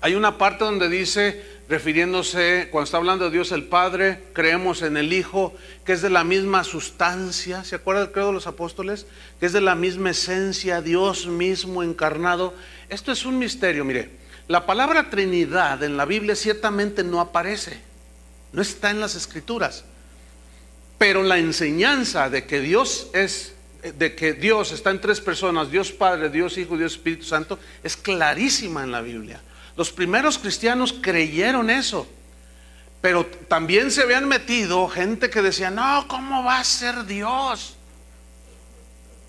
hay 0.00 0.14
una 0.14 0.38
parte 0.38 0.64
donde 0.64 0.88
dice, 0.88 1.42
refiriéndose, 1.68 2.68
cuando 2.70 2.84
está 2.84 2.98
hablando 2.98 3.24
de 3.24 3.32
Dios 3.32 3.50
el 3.50 3.64
Padre, 3.64 4.22
creemos 4.32 4.82
en 4.82 4.96
el 4.96 5.12
Hijo, 5.12 5.54
que 5.84 5.92
es 5.92 6.02
de 6.02 6.10
la 6.10 6.22
misma 6.22 6.62
sustancia, 6.62 7.64
¿se 7.64 7.74
acuerda 7.74 8.02
del 8.02 8.12
credo 8.12 8.28
de 8.28 8.34
los 8.34 8.46
apóstoles? 8.46 9.06
Que 9.40 9.46
es 9.46 9.52
de 9.52 9.60
la 9.60 9.74
misma 9.74 10.10
esencia, 10.10 10.82
Dios 10.82 11.26
mismo 11.26 11.82
encarnado. 11.82 12.54
Esto 12.88 13.10
es 13.10 13.24
un 13.24 13.40
misterio, 13.40 13.84
mire, 13.84 14.10
la 14.46 14.66
palabra 14.66 15.10
Trinidad 15.10 15.82
en 15.82 15.96
la 15.96 16.04
Biblia 16.04 16.36
ciertamente 16.36 17.02
no 17.02 17.20
aparece, 17.20 17.80
no 18.52 18.62
está 18.62 18.92
en 18.92 19.00
las 19.00 19.16
escrituras, 19.16 19.84
pero 20.98 21.22
la 21.22 21.38
enseñanza 21.38 22.30
de 22.30 22.46
que 22.46 22.60
Dios 22.60 23.08
es 23.12 23.52
de 23.82 24.16
que 24.16 24.32
Dios 24.32 24.72
está 24.72 24.90
en 24.90 25.00
tres 25.00 25.20
personas, 25.20 25.70
Dios 25.70 25.92
Padre, 25.92 26.28
Dios 26.28 26.58
Hijo, 26.58 26.76
Dios 26.76 26.94
Espíritu 26.94 27.24
Santo, 27.24 27.58
es 27.84 27.96
clarísima 27.96 28.82
en 28.82 28.90
la 28.90 29.00
Biblia. 29.00 29.40
Los 29.76 29.92
primeros 29.92 30.38
cristianos 30.38 30.92
creyeron 30.92 31.70
eso. 31.70 32.08
Pero 33.00 33.26
también 33.26 33.90
se 33.90 34.02
habían 34.02 34.26
metido 34.26 34.88
gente 34.88 35.30
que 35.30 35.42
decía, 35.42 35.70
no, 35.70 36.08
¿cómo 36.08 36.42
va 36.42 36.58
a 36.58 36.64
ser 36.64 37.04
Dios? 37.04 37.76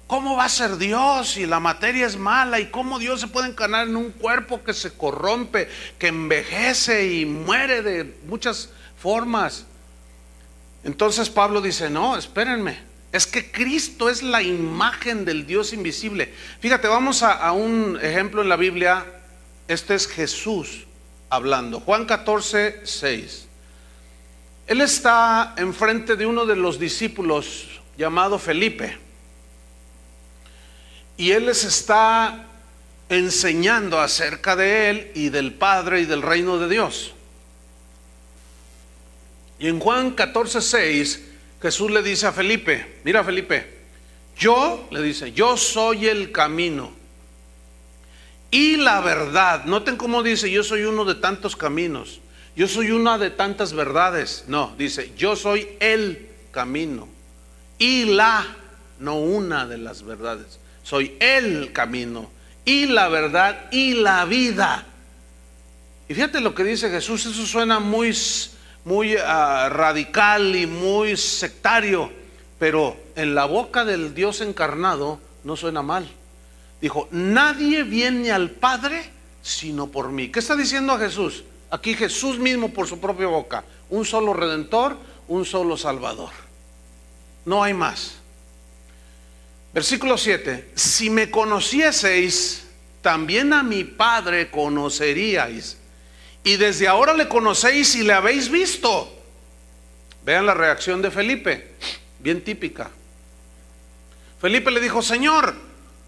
¿Cómo 0.08 0.38
va 0.38 0.46
a 0.46 0.50
ser 0.50 0.78
Dios 0.78 1.32
si 1.32 1.46
la 1.46 1.60
materia 1.60 2.08
es 2.08 2.18
mala? 2.18 2.60
¿Y 2.62 2.68
cómo 2.68 2.98
Dios 2.98 3.20
se 3.20 3.28
puede 3.28 3.50
encarnar 3.50 3.88
en 3.88 3.98
un 3.98 4.12
cuerpo 4.12 4.64
que 4.64 4.74
se 4.74 4.94
corrompe, 4.94 5.70
que 6.00 6.08
envejece 6.08 7.14
y 7.14 7.26
muere 7.26 7.82
de 7.82 8.16
muchas 8.26 8.70
formas? 8.98 9.66
Entonces 10.84 11.30
Pablo 11.30 11.62
dice, 11.62 11.90
no, 11.90 12.18
espérenme, 12.18 12.80
es 13.12 13.26
que 13.26 13.52
Cristo 13.52 14.10
es 14.10 14.22
la 14.22 14.42
imagen 14.42 15.26
del 15.26 15.46
Dios 15.46 15.74
invisible. 15.74 16.34
Fíjate, 16.60 16.88
vamos 16.88 17.24
a, 17.24 17.52
un 17.52 17.98
ejemplo 18.02 18.42
en 18.42 18.50
la 18.50 18.56
Biblia 18.56 19.06
este 19.68 19.96
es 19.96 20.08
Jesús 20.08 20.86
hablando. 21.30 21.80
Juan 21.80 22.06
14, 22.06 22.82
6. 22.84 23.48
Él 24.68 24.82
está 24.82 25.54
enfrente 25.58 26.16
de 26.16 26.26
uno 26.26 26.46
de 26.46 26.56
los 26.56 26.80
discípulos 26.80 27.68
llamado 27.98 28.40
Felipe. 28.40 28.98
Y 31.18 31.32
él 31.32 31.48
les 31.48 31.64
está 31.64 32.46
enseñando 33.10 34.00
acerca 34.00 34.56
de 34.56 34.90
él 34.90 35.12
y 35.16 35.30
del 35.30 35.54
Padre 35.54 36.02
y 36.02 36.06
del 36.06 36.22
reino 36.22 36.58
de 36.60 36.70
Dios. 36.70 37.14
Y 39.60 39.68
en 39.68 39.80
Juan 39.80 40.12
14, 40.12 40.62
6, 40.62 41.24
Jesús 41.62 41.92
le 41.92 42.04
dice 42.04 42.28
a 42.28 42.32
Felipe, 42.32 43.00
mira 43.04 43.24
Felipe, 43.24 43.78
yo, 44.38 44.88
le 44.92 45.02
dice, 45.02 45.32
yo 45.32 45.58
soy 45.58 46.08
el 46.08 46.32
camino 46.32 46.92
y 48.52 48.78
la 48.78 49.02
verdad. 49.02 49.66
Noten 49.66 49.98
cómo 49.98 50.24
dice, 50.24 50.50
yo 50.52 50.64
soy 50.64 50.84
uno 50.84 51.06
de 51.06 51.16
tantos 51.16 51.56
caminos, 51.56 52.22
yo 52.56 52.68
soy 52.68 52.92
una 52.92 53.18
de 53.18 53.30
tantas 53.30 53.74
verdades. 53.74 54.46
No, 54.48 54.76
dice, 54.78 55.12
yo 55.18 55.36
soy 55.36 55.68
el 55.80 56.28
camino 56.52 57.08
y 57.78 58.06
la, 58.06 58.46
no 59.00 59.20
una 59.20 59.66
de 59.66 59.78
las 59.78 60.04
verdades. 60.04 60.60
Soy 60.84 61.18
el 61.20 61.74
camino 61.74 62.30
y 62.64 62.86
la 62.86 63.10
verdad 63.10 63.70
y 63.72 63.96
la 63.96 64.26
vida. 64.26 64.86
Y 66.10 66.14
fíjate 66.14 66.40
lo 66.40 66.56
que 66.56 66.64
dice 66.64 66.90
Jesús, 66.90 67.26
eso 67.26 67.46
suena 67.46 67.80
muy, 67.80 68.16
muy 68.88 69.18
ah, 69.18 69.68
radical 69.70 70.56
y 70.56 70.66
muy 70.66 71.18
sectario, 71.18 72.10
pero 72.58 72.96
en 73.18 73.36
la 73.36 73.44
boca 73.44 73.84
del 73.84 74.14
Dios 74.14 74.40
encarnado 74.40 75.20
no 75.44 75.58
suena 75.58 75.82
mal. 75.82 76.08
Dijo, 76.80 77.10
nadie 77.12 77.84
viene 77.84 78.32
al 78.32 78.50
Padre 78.50 79.12
sino 79.42 79.88
por 79.88 80.10
mí. 80.10 80.30
¿Qué 80.30 80.40
está 80.40 80.56
diciendo 80.56 80.94
a 80.94 81.00
Jesús? 81.00 81.44
Aquí 81.70 81.96
Jesús 81.96 82.40
mismo 82.40 82.70
por 82.70 82.88
su 82.88 83.02
propia 83.02 83.28
boca. 83.28 83.66
Un 83.90 84.06
solo 84.06 84.34
redentor, 84.34 84.98
un 85.28 85.44
solo 85.44 85.76
salvador. 85.76 86.32
No 87.44 87.64
hay 87.64 87.74
más. 87.74 88.16
Versículo 89.74 90.18
7. 90.18 90.72
Si 90.76 91.10
me 91.10 91.30
conocieseis, 91.30 92.68
también 93.02 93.52
a 93.52 93.64
mi 93.64 93.84
Padre 93.84 94.50
conoceríais. 94.50 95.78
Y 96.44 96.56
desde 96.58 96.88
ahora 96.88 97.14
le 97.14 97.28
conocéis 97.28 97.96
y 97.96 98.04
le 98.04 98.14
habéis 98.14 98.50
visto. 98.50 99.14
Vean 100.24 100.46
la 100.46 100.54
reacción 100.54 101.02
de 101.02 101.12
Felipe, 101.12 101.76
bien 102.20 102.44
típica. 102.44 102.90
Felipe 104.40 104.72
le 104.72 104.80
dijo, 104.80 105.02
Señor, 105.02 105.56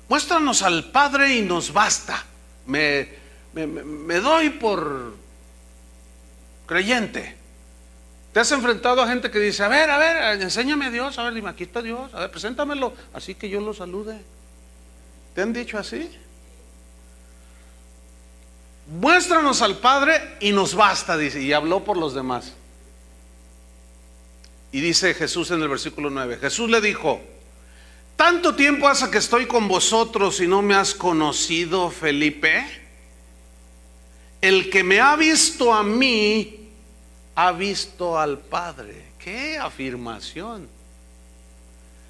muéstranos 0.08 0.62
al 0.62 0.92
Padre 0.92 1.36
y 1.36 1.42
nos 1.42 1.74
basta. 1.74 2.26
Me, 2.66 3.10
doy 3.54 4.50
por 4.52 5.16
creyente. 6.66 7.36
Te 8.34 8.40
has 8.40 8.52
enfrentado 8.52 9.02
a 9.02 9.08
gente 9.08 9.32
que 9.32 9.40
dice, 9.40 9.64
a 9.64 9.68
ver, 9.68 9.90
a 9.90 9.98
ver, 9.98 10.42
enséñame 10.42 10.86
a 10.86 10.92
Dios, 10.92 11.18
a 11.18 11.24
ver, 11.24 11.34
dime, 11.34 11.50
aquí 11.50 11.64
está 11.64 11.82
Dios, 11.82 12.14
a 12.14 12.20
ver, 12.20 12.32
preséntamelo, 12.32 12.94
así 13.14 13.34
que 13.34 13.50
yo 13.50 13.60
lo 13.60 13.74
salude. 13.74 14.20
¿Te 15.34 15.42
han 15.42 15.52
dicho 15.52 15.80
así? 15.80 16.12
Muéstranos 18.90 19.62
al 19.62 19.78
Padre 19.78 20.38
y 20.40 20.52
nos 20.52 20.74
basta, 20.74 21.16
dice, 21.16 21.40
y 21.40 21.54
habló 21.54 21.84
por 21.84 21.96
los 21.96 22.16
demás. 22.16 22.54
Y 24.72 24.82
dice 24.82 25.14
Jesús 25.14 25.52
en 25.52 25.62
el 25.62 25.68
versículo 25.68 26.10
9, 26.10 26.40
Jesús 26.42 26.72
le 26.72 26.82
dijo, 26.82 27.22
¿tanto 28.16 28.56
tiempo 28.56 28.88
hace 28.88 29.12
que 29.12 29.20
estoy 29.20 29.46
con 29.46 29.68
vosotros 29.68 30.42
y 30.42 30.48
no 30.48 30.64
me 30.64 30.74
has 30.74 30.96
conocido, 30.96 31.92
Felipe? 31.92 32.66
El 34.42 34.72
que 34.72 34.84
me 34.84 35.00
ha 35.00 35.16
visto 35.16 35.72
a 35.72 35.84
mí, 35.84 36.72
ha 37.36 37.52
visto 37.52 38.18
al 38.18 38.40
Padre. 38.40 39.10
¡Qué 39.20 39.60
afirmación! 39.60 40.68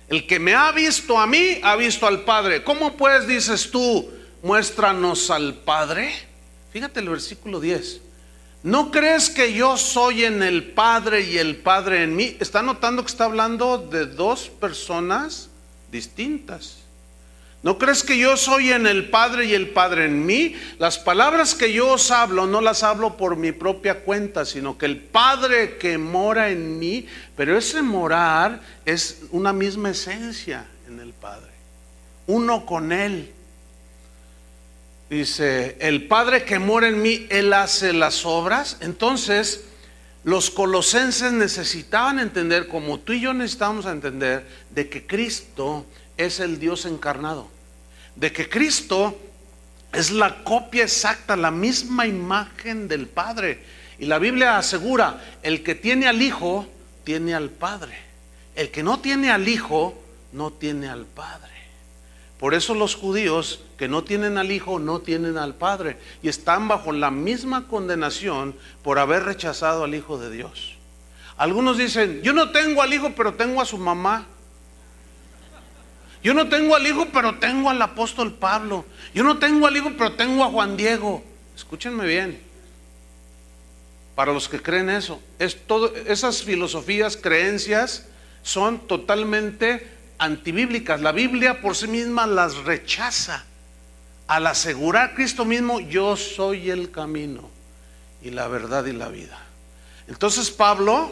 El 0.07 0.25
que 0.25 0.39
me 0.39 0.55
ha 0.55 0.71
visto 0.71 1.19
a 1.19 1.27
mí, 1.27 1.59
ha 1.61 1.75
visto 1.75 2.07
al 2.07 2.21
Padre. 2.21 2.63
¿Cómo 2.63 2.95
pues 2.95 3.27
dices 3.27 3.69
tú, 3.69 4.09
muéstranos 4.41 5.29
al 5.29 5.55
Padre? 5.55 6.28
Fíjate 6.71 6.99
el 6.99 7.09
versículo 7.09 7.59
10. 7.59 8.01
¿No 8.61 8.91
crees 8.91 9.29
que 9.29 9.53
yo 9.53 9.77
soy 9.77 10.25
en 10.25 10.43
el 10.43 10.71
Padre 10.71 11.21
y 11.21 11.37
el 11.37 11.57
Padre 11.57 12.03
en 12.03 12.15
mí? 12.15 12.35
Está 12.39 12.61
notando 12.61 13.03
que 13.03 13.09
está 13.09 13.25
hablando 13.25 13.77
de 13.77 14.05
dos 14.05 14.49
personas 14.49 15.49
distintas. 15.91 16.79
¿No 17.61 17.77
crees 17.77 18.03
que 18.03 18.17
yo 18.17 18.37
soy 18.37 18.71
en 18.71 18.85
el 18.87 19.09
Padre 19.09 19.45
y 19.45 19.53
el 19.53 19.69
Padre 19.69 20.05
en 20.05 20.25
mí? 20.25 20.55
Las 20.77 20.97
palabras 20.97 21.55
que 21.55 21.73
yo 21.73 21.93
os 21.93 22.11
hablo 22.11 22.47
no 22.47 22.61
las 22.61 22.83
hablo 22.83 23.17
por 23.17 23.35
mi 23.35 23.51
propia 23.51 24.01
cuenta, 24.01 24.45
sino 24.45 24.77
que 24.77 24.85
el 24.85 24.97
Padre 24.97 25.77
que 25.77 25.97
mora 25.97 26.49
en 26.49 26.79
mí, 26.79 27.05
pero 27.35 27.57
ese 27.57 27.81
morar 27.81 28.61
es 28.85 29.23
una 29.31 29.51
misma 29.51 29.89
esencia 29.89 30.67
en 30.87 30.99
el 30.99 31.13
Padre, 31.13 31.51
uno 32.27 32.65
con 32.65 32.91
Él. 32.91 33.33
Dice, 35.09 35.75
el 35.79 36.07
Padre 36.07 36.43
que 36.43 36.59
mora 36.59 36.87
en 36.87 37.01
mí, 37.01 37.25
Él 37.29 37.51
hace 37.53 37.93
las 37.93 38.25
obras. 38.25 38.77
Entonces, 38.81 39.65
los 40.23 40.51
colosenses 40.51 41.31
necesitaban 41.31 42.19
entender, 42.19 42.67
como 42.67 42.99
tú 42.99 43.13
y 43.13 43.21
yo 43.21 43.33
necesitamos 43.33 43.87
entender, 43.87 44.45
de 44.69 44.87
que 44.87 45.07
Cristo 45.07 45.85
es 46.15 46.39
el 46.39 46.59
Dios 46.59 46.85
encarnado. 46.85 47.49
De 48.15 48.31
que 48.31 48.47
Cristo 48.49 49.17
es 49.93 50.11
la 50.11 50.43
copia 50.43 50.83
exacta, 50.83 51.35
la 51.35 51.49
misma 51.49 52.05
imagen 52.05 52.87
del 52.87 53.07
Padre. 53.07 53.63
Y 53.97 54.05
la 54.05 54.19
Biblia 54.19 54.57
asegura, 54.57 55.39
el 55.41 55.63
que 55.63 55.73
tiene 55.73 56.07
al 56.07 56.21
Hijo, 56.21 56.67
tiene 57.03 57.33
al 57.33 57.49
Padre. 57.49 57.97
El 58.55 58.69
que 58.69 58.83
no 58.83 58.99
tiene 58.99 59.31
al 59.31 59.47
Hijo, 59.47 59.99
no 60.33 60.51
tiene 60.51 60.87
al 60.87 61.05
Padre. 61.05 61.58
Por 62.39 62.53
eso 62.53 62.73
los 62.73 62.95
judíos 62.95 63.61
que 63.77 63.89
no 63.89 64.03
tienen 64.03 64.37
al 64.37 64.51
Hijo, 64.51 64.79
no 64.79 64.99
tienen 64.99 65.37
al 65.37 65.55
Padre. 65.55 65.97
Y 66.23 66.29
están 66.29 66.67
bajo 66.69 66.93
la 66.93 67.11
misma 67.11 67.67
condenación 67.67 68.55
por 68.81 68.97
haber 68.97 69.23
rechazado 69.23 69.83
al 69.83 69.93
Hijo 69.93 70.17
de 70.17 70.31
Dios. 70.31 70.77
Algunos 71.35 71.77
dicen, 71.77 72.21
yo 72.21 72.31
no 72.33 72.51
tengo 72.51 72.81
al 72.81 72.93
Hijo, 72.93 73.11
pero 73.15 73.33
tengo 73.33 73.61
a 73.61 73.65
su 73.65 73.77
mamá. 73.77 74.25
Yo 76.23 76.33
no 76.33 76.49
tengo 76.49 76.75
al 76.75 76.85
hijo, 76.85 77.07
pero 77.13 77.39
tengo 77.39 77.69
al 77.69 77.81
apóstol 77.81 78.33
Pablo. 78.33 78.85
Yo 79.13 79.23
no 79.23 79.37
tengo 79.37 79.67
al 79.67 79.77
hijo, 79.77 79.91
pero 79.97 80.13
tengo 80.13 80.43
a 80.43 80.49
Juan 80.49 80.75
Diego. 80.75 81.23
Escúchenme 81.55 82.05
bien. 82.05 82.41
Para 84.15 84.33
los 84.33 84.49
que 84.49 84.61
creen 84.61 84.89
eso, 84.89 85.21
es 85.39 85.65
todo, 85.65 85.95
esas 85.95 86.43
filosofías, 86.43 87.15
creencias 87.15 88.07
son 88.43 88.79
totalmente 88.79 89.87
antibíblicas. 90.19 91.01
La 91.01 91.11
Biblia 91.11 91.61
por 91.61 91.75
sí 91.75 91.87
misma 91.87 92.27
las 92.27 92.57
rechaza. 92.57 93.45
Al 94.27 94.45
asegurar 94.45 95.15
Cristo 95.15 95.43
mismo, 95.43 95.79
yo 95.79 96.15
soy 96.15 96.69
el 96.69 96.91
camino 96.91 97.49
y 98.21 98.29
la 98.29 98.47
verdad 98.47 98.85
y 98.85 98.91
la 98.91 99.07
vida. 99.07 99.39
Entonces 100.07 100.51
Pablo, 100.51 101.11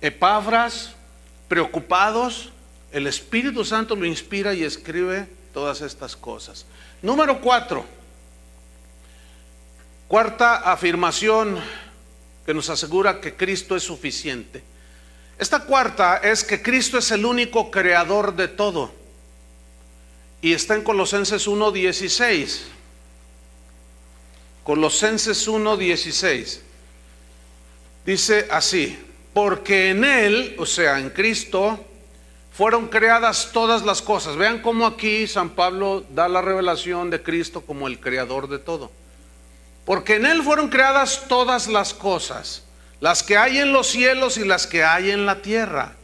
Epafras, 0.00 0.94
preocupados, 1.46 2.50
el 2.90 3.06
Espíritu 3.06 3.64
Santo 3.64 3.94
lo 3.94 4.04
inspira 4.04 4.52
y 4.52 4.64
escribe 4.64 5.28
todas 5.54 5.80
estas 5.80 6.16
cosas. 6.16 6.66
Número 7.02 7.40
cuatro. 7.40 7.84
Cuarta 10.08 10.56
afirmación 10.56 11.58
que 12.44 12.52
nos 12.52 12.68
asegura 12.68 13.20
que 13.20 13.34
Cristo 13.34 13.76
es 13.76 13.82
suficiente. 13.82 14.62
Esta 15.42 15.64
cuarta 15.64 16.18
es 16.18 16.44
que 16.44 16.62
Cristo 16.62 16.98
es 16.98 17.10
el 17.10 17.24
único 17.24 17.68
creador 17.68 18.36
de 18.36 18.46
todo. 18.46 18.92
Y 20.40 20.52
está 20.52 20.76
en 20.76 20.82
Colosenses 20.82 21.48
1.16. 21.48 22.60
Colosenses 24.62 25.48
1.16. 25.48 26.60
Dice 28.06 28.46
así, 28.52 28.96
porque 29.34 29.90
en 29.90 30.04
Él, 30.04 30.54
o 30.60 30.64
sea, 30.64 31.00
en 31.00 31.10
Cristo, 31.10 31.76
fueron 32.52 32.86
creadas 32.86 33.50
todas 33.52 33.84
las 33.84 34.00
cosas. 34.00 34.36
Vean 34.36 34.62
cómo 34.62 34.86
aquí 34.86 35.26
San 35.26 35.50
Pablo 35.50 36.04
da 36.10 36.28
la 36.28 36.40
revelación 36.40 37.10
de 37.10 37.20
Cristo 37.20 37.62
como 37.62 37.88
el 37.88 37.98
creador 37.98 38.48
de 38.48 38.60
todo. 38.60 38.92
Porque 39.84 40.14
en 40.14 40.26
Él 40.26 40.44
fueron 40.44 40.68
creadas 40.68 41.24
todas 41.26 41.66
las 41.66 41.92
cosas, 41.92 42.62
las 43.02 43.24
que 43.24 43.36
hay 43.36 43.58
en 43.58 43.72
los 43.72 43.88
cielos 43.88 44.36
y 44.36 44.44
las 44.44 44.68
que 44.68 44.84
hay 44.84 45.10
en 45.10 45.26
la 45.26 45.42
tierra, 45.42 45.94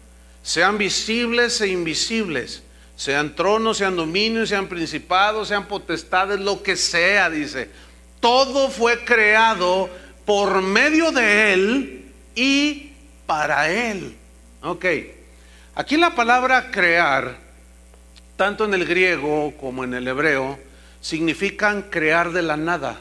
sean 0.42 0.78
visibles 0.78 1.60
e 1.60 1.68
invisibles, 1.68 2.64
sean 2.96 3.36
tronos, 3.36 3.76
sean 3.76 3.94
dominios, 3.94 4.48
sean 4.48 4.66
principados, 4.66 5.46
sean 5.46 5.66
potestades, 5.68 6.40
lo 6.40 6.60
que 6.60 6.74
sea, 6.74 7.30
dice. 7.30 7.70
Todo 8.18 8.68
fue 8.68 9.04
creado 9.04 9.88
por 10.26 10.60
medio 10.60 11.12
de 11.12 11.52
Él 11.52 12.04
y 12.34 12.90
para 13.26 13.70
Él. 13.70 14.16
Ok. 14.62 14.86
Aquí 15.76 15.96
la 15.96 16.16
palabra 16.16 16.72
crear, 16.72 17.38
tanto 18.36 18.64
en 18.64 18.74
el 18.74 18.84
griego 18.84 19.54
como 19.60 19.84
en 19.84 19.94
el 19.94 20.08
hebreo, 20.08 20.58
significan 21.00 21.82
crear 21.82 22.32
de 22.32 22.42
la 22.42 22.56
nada. 22.56 22.98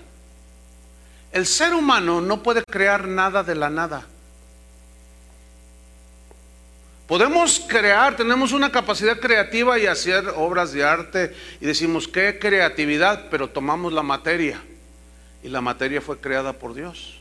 El 1.37 1.45
ser 1.45 1.75
humano 1.75 2.19
no 2.19 2.41
puede 2.41 2.63
crear 2.63 3.07
nada 3.07 3.43
de 3.43 3.53
la 3.53 3.69
nada. 3.69 4.07
Podemos 7.05 7.59
crear, 7.59 8.15
tenemos 8.15 8.53
una 8.53 8.71
capacidad 8.71 9.19
creativa 9.19 9.77
y 9.77 9.85
hacer 9.85 10.29
obras 10.35 10.73
de 10.73 10.83
arte 10.83 11.35
y 11.61 11.67
decimos 11.67 12.07
qué 12.07 12.39
creatividad, 12.39 13.27
pero 13.29 13.51
tomamos 13.51 13.93
la 13.93 14.01
materia 14.01 14.59
y 15.43 15.49
la 15.49 15.61
materia 15.61 16.01
fue 16.01 16.17
creada 16.17 16.53
por 16.53 16.73
Dios. 16.73 17.19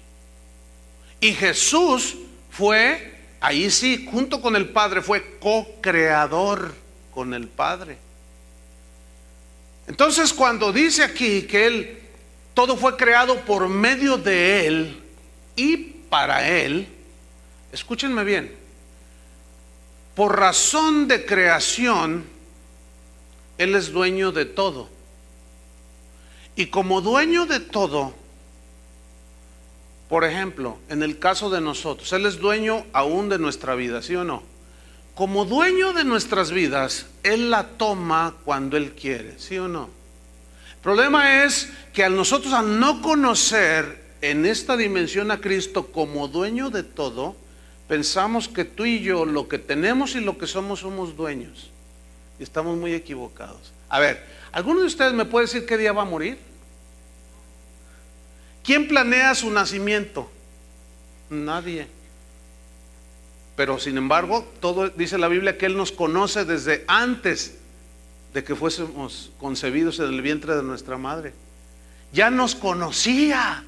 Y 1.20 1.34
Jesús 1.34 2.16
fue 2.50 3.12
ahí 3.38 3.70
sí, 3.70 4.08
junto 4.10 4.40
con 4.40 4.56
el 4.56 4.70
Padre, 4.70 5.02
fue 5.02 5.36
co-creador 5.38 6.74
con 7.12 7.34
el 7.34 7.48
Padre. 7.48 7.98
Entonces 9.86 10.32
cuando 10.32 10.72
dice 10.72 11.04
aquí 11.04 11.42
que 11.42 11.66
Él, 11.66 11.98
todo 12.56 12.78
fue 12.78 12.96
creado 12.96 13.42
por 13.42 13.68
medio 13.68 14.16
de 14.16 14.66
Él 14.66 14.98
y 15.56 15.76
para 15.76 16.48
Él, 16.48 16.88
escúchenme 17.70 18.24
bien, 18.24 18.50
por 20.14 20.38
razón 20.38 21.06
de 21.06 21.26
creación, 21.26 22.24
Él 23.58 23.74
es 23.74 23.92
dueño 23.92 24.32
de 24.32 24.46
todo. 24.46 24.88
Y 26.56 26.68
como 26.68 27.02
dueño 27.02 27.44
de 27.44 27.60
todo, 27.60 28.14
por 30.08 30.24
ejemplo, 30.24 30.78
en 30.88 31.02
el 31.02 31.18
caso 31.18 31.50
de 31.50 31.60
nosotros, 31.60 32.10
Él 32.14 32.24
es 32.24 32.38
dueño 32.38 32.86
aún 32.94 33.28
de 33.28 33.38
nuestra 33.38 33.74
vida, 33.74 34.00
¿sí 34.00 34.16
o 34.16 34.24
no? 34.24 34.42
Como 35.14 35.44
dueño 35.44 35.92
de 35.92 36.04
nuestras 36.04 36.52
vidas, 36.52 37.04
Él 37.22 37.50
la 37.50 37.68
toma 37.76 38.34
cuando 38.46 38.78
Él 38.78 38.92
quiere, 38.92 39.38
¿sí 39.38 39.58
o 39.58 39.68
no? 39.68 39.95
Problema 40.86 41.42
es 41.42 41.68
que 41.92 42.04
a 42.04 42.08
nosotros 42.08 42.52
al 42.52 42.78
no 42.78 43.02
conocer 43.02 44.04
en 44.20 44.46
esta 44.46 44.76
dimensión 44.76 45.32
a 45.32 45.40
Cristo 45.40 45.88
como 45.88 46.28
dueño 46.28 46.70
de 46.70 46.84
todo, 46.84 47.34
pensamos 47.88 48.46
que 48.46 48.64
tú 48.64 48.84
y 48.84 49.00
yo 49.00 49.24
lo 49.24 49.48
que 49.48 49.58
tenemos 49.58 50.14
y 50.14 50.20
lo 50.20 50.38
que 50.38 50.46
somos 50.46 50.78
somos 50.78 51.16
dueños. 51.16 51.70
Y 52.38 52.44
estamos 52.44 52.76
muy 52.78 52.94
equivocados. 52.94 53.72
A 53.88 53.98
ver, 53.98 54.24
¿alguno 54.52 54.78
de 54.78 54.86
ustedes 54.86 55.12
me 55.12 55.24
puede 55.24 55.46
decir 55.46 55.66
qué 55.66 55.76
día 55.76 55.92
va 55.92 56.02
a 56.02 56.04
morir? 56.04 56.38
¿Quién 58.62 58.86
planea 58.86 59.34
su 59.34 59.50
nacimiento? 59.50 60.30
Nadie. 61.30 61.88
Pero 63.56 63.80
sin 63.80 63.98
embargo, 63.98 64.46
todo 64.60 64.88
dice 64.90 65.18
la 65.18 65.26
Biblia 65.26 65.58
que 65.58 65.66
Él 65.66 65.76
nos 65.76 65.90
conoce 65.90 66.44
desde 66.44 66.84
antes 66.86 67.58
de 68.36 68.44
que 68.44 68.54
fuésemos 68.54 69.30
concebidos 69.40 69.98
en 69.98 70.12
el 70.12 70.20
vientre 70.20 70.54
de 70.54 70.62
nuestra 70.62 70.98
madre. 70.98 71.32
Ya 72.12 72.28
nos 72.28 72.54
conocía. 72.54 73.64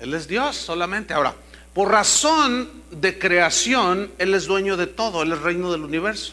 Él 0.00 0.14
es 0.14 0.26
Dios 0.26 0.56
solamente. 0.56 1.12
Ahora, 1.12 1.34
por 1.74 1.90
razón 1.90 2.70
de 2.90 3.18
creación, 3.18 4.10
Él 4.16 4.32
es 4.32 4.46
dueño 4.46 4.78
de 4.78 4.86
todo, 4.86 5.22
Él 5.22 5.32
es 5.32 5.42
reino 5.42 5.70
del 5.70 5.82
universo. 5.82 6.32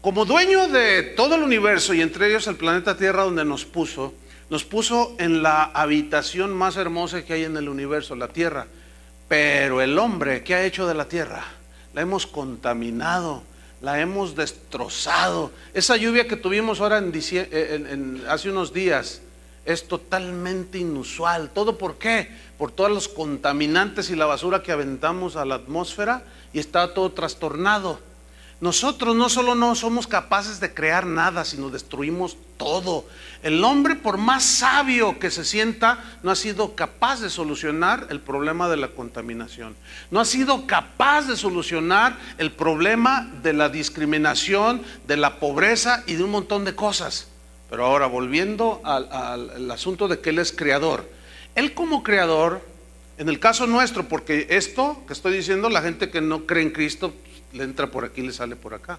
Como 0.00 0.24
dueño 0.24 0.66
de 0.66 1.04
todo 1.04 1.36
el 1.36 1.44
universo 1.44 1.94
y 1.94 2.02
entre 2.02 2.26
ellos 2.26 2.48
el 2.48 2.56
planeta 2.56 2.96
Tierra 2.96 3.22
donde 3.22 3.44
nos 3.44 3.64
puso, 3.64 4.12
nos 4.50 4.64
puso 4.64 5.14
en 5.20 5.40
la 5.40 5.62
habitación 5.62 6.52
más 6.52 6.76
hermosa 6.76 7.24
que 7.24 7.34
hay 7.34 7.44
en 7.44 7.56
el 7.56 7.68
universo, 7.68 8.16
la 8.16 8.26
tierra. 8.26 8.66
Pero 9.28 9.80
el 9.80 9.96
hombre, 9.96 10.42
¿qué 10.42 10.56
ha 10.56 10.64
hecho 10.64 10.84
de 10.84 10.94
la 10.94 11.04
tierra? 11.04 11.44
La 11.94 12.00
hemos 12.00 12.26
contaminado, 12.26 13.44
la 13.82 14.00
hemos 14.00 14.34
destrozado. 14.36 15.50
Esa 15.74 15.96
lluvia 15.96 16.28
que 16.28 16.36
tuvimos 16.36 16.80
ahora 16.80 16.98
en, 16.98 18.22
hace 18.28 18.48
unos 18.48 18.72
días 18.72 19.20
es 19.64 19.86
totalmente 19.86 20.78
inusual. 20.78 21.50
¿Todo 21.50 21.76
por 21.76 21.96
qué? 21.96 22.30
Por 22.58 22.70
todos 22.70 22.90
los 22.90 23.08
contaminantes 23.08 24.08
y 24.10 24.16
la 24.16 24.26
basura 24.26 24.62
que 24.62 24.72
aventamos 24.72 25.36
a 25.36 25.44
la 25.44 25.56
atmósfera 25.56 26.22
y 26.52 26.60
está 26.60 26.94
todo 26.94 27.10
trastornado. 27.10 27.98
Nosotros 28.62 29.16
no 29.16 29.28
solo 29.28 29.56
no 29.56 29.74
somos 29.74 30.06
capaces 30.06 30.60
de 30.60 30.72
crear 30.72 31.04
nada, 31.04 31.44
sino 31.44 31.68
destruimos 31.68 32.36
todo. 32.56 33.04
El 33.42 33.64
hombre, 33.64 33.96
por 33.96 34.18
más 34.18 34.44
sabio 34.44 35.18
que 35.18 35.32
se 35.32 35.44
sienta, 35.44 35.98
no 36.22 36.30
ha 36.30 36.36
sido 36.36 36.76
capaz 36.76 37.20
de 37.20 37.28
solucionar 37.28 38.06
el 38.10 38.20
problema 38.20 38.68
de 38.68 38.76
la 38.76 38.86
contaminación. 38.86 39.74
No 40.12 40.20
ha 40.20 40.24
sido 40.24 40.68
capaz 40.68 41.26
de 41.26 41.36
solucionar 41.36 42.16
el 42.38 42.52
problema 42.52 43.28
de 43.42 43.52
la 43.52 43.68
discriminación, 43.68 44.82
de 45.08 45.16
la 45.16 45.40
pobreza 45.40 46.04
y 46.06 46.14
de 46.14 46.22
un 46.22 46.30
montón 46.30 46.64
de 46.64 46.76
cosas. 46.76 47.26
Pero 47.68 47.84
ahora, 47.84 48.06
volviendo 48.06 48.80
al, 48.84 49.68
asunto 49.72 50.06
de 50.06 50.20
que 50.20 50.30
Él 50.30 50.38
es 50.38 50.52
creador. 50.52 51.10
Él 51.56 51.74
como 51.74 52.04
creador, 52.04 52.64
en 53.18 53.28
el 53.28 53.40
caso 53.40 53.66
nuestro, 53.66 54.06
porque 54.06 54.46
esto 54.50 55.02
que 55.08 55.14
estoy 55.14 55.34
diciendo, 55.36 55.68
la 55.68 55.82
gente 55.82 56.10
que 56.10 56.20
no 56.20 56.46
cree 56.46 56.62
en 56.62 56.70
Cristo, 56.70 57.12
le 57.52 57.64
entra 57.64 57.90
por 57.90 58.04
aquí, 58.04 58.22
le 58.22 58.32
sale 58.32 58.56
por 58.56 58.74
acá. 58.74 58.98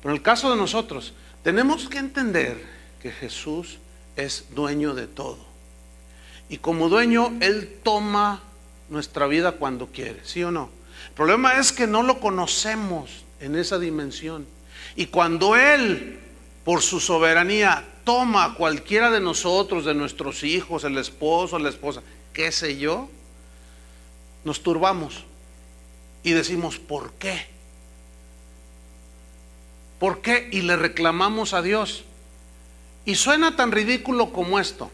Pero 0.00 0.10
en 0.10 0.16
el 0.16 0.22
caso 0.22 0.50
de 0.50 0.56
nosotros, 0.56 1.12
tenemos 1.42 1.88
que 1.88 1.98
entender 1.98 2.62
que 3.02 3.10
Jesús 3.10 3.78
es 4.16 4.46
dueño 4.54 4.94
de 4.94 5.06
todo. 5.06 5.38
Y 6.48 6.58
como 6.58 6.88
dueño, 6.88 7.36
Él 7.40 7.78
toma 7.82 8.42
nuestra 8.88 9.26
vida 9.26 9.52
cuando 9.52 9.88
quiere, 9.88 10.20
¿sí 10.24 10.42
o 10.42 10.50
no? 10.50 10.70
El 11.08 11.14
problema 11.14 11.58
es 11.58 11.72
que 11.72 11.86
no 11.86 12.02
lo 12.02 12.20
conocemos 12.20 13.24
en 13.40 13.54
esa 13.56 13.78
dimensión. 13.78 14.46
Y 14.96 15.06
cuando 15.06 15.56
Él, 15.56 16.18
por 16.64 16.82
su 16.82 17.00
soberanía, 17.00 17.84
toma 18.04 18.44
a 18.44 18.54
cualquiera 18.54 19.10
de 19.10 19.20
nosotros, 19.20 19.84
de 19.84 19.94
nuestros 19.94 20.42
hijos, 20.42 20.84
el 20.84 20.96
esposo, 20.96 21.58
la 21.58 21.68
esposa, 21.68 22.02
qué 22.32 22.50
sé 22.50 22.78
yo, 22.78 23.08
nos 24.44 24.62
turbamos 24.62 25.24
y 26.22 26.32
decimos, 26.32 26.78
¿por 26.78 27.12
qué? 27.12 27.46
¿Por 29.98 30.20
qué? 30.20 30.48
Y 30.52 30.62
le 30.62 30.76
reclamamos 30.76 31.54
a 31.54 31.62
Dios. 31.62 32.04
Y 33.04 33.14
suena 33.14 33.56
tan 33.56 33.72
ridículo 33.72 34.32
como 34.32 34.58
esto. 34.58 34.90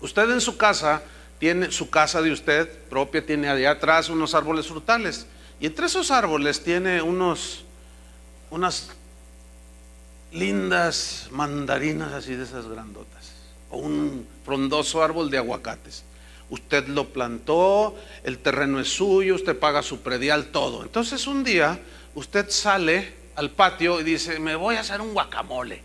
Usted 0.00 0.30
en 0.30 0.40
su 0.40 0.56
casa 0.56 1.02
tiene 1.38 1.70
su 1.70 1.90
casa 1.90 2.20
de 2.20 2.32
usted 2.32 2.68
propia, 2.88 3.24
tiene 3.24 3.48
allá 3.48 3.72
atrás 3.72 4.08
unos 4.08 4.34
árboles 4.34 4.66
frutales. 4.66 5.26
Y 5.60 5.66
entre 5.66 5.86
esos 5.86 6.10
árboles 6.10 6.62
tiene 6.62 7.00
unos, 7.00 7.64
unas 8.50 8.90
lindas 10.32 11.28
mandarinas 11.30 12.12
así 12.12 12.34
de 12.34 12.44
esas 12.44 12.66
grandotas. 12.66 13.32
O 13.70 13.78
un 13.78 14.26
frondoso 14.44 15.02
árbol 15.02 15.30
de 15.30 15.38
aguacates. 15.38 16.04
Usted 16.50 16.88
lo 16.88 17.08
plantó, 17.08 17.96
el 18.24 18.38
terreno 18.38 18.78
es 18.78 18.88
suyo, 18.88 19.36
usted 19.36 19.58
paga 19.58 19.82
su 19.82 20.00
predial, 20.00 20.46
todo. 20.46 20.82
Entonces 20.82 21.26
un 21.26 21.44
día 21.44 21.80
usted 22.14 22.50
sale 22.50 23.21
al 23.36 23.50
patio 23.50 24.00
y 24.00 24.04
dice, 24.04 24.38
me 24.38 24.56
voy 24.56 24.76
a 24.76 24.80
hacer 24.80 25.00
un 25.00 25.14
guacamole. 25.14 25.82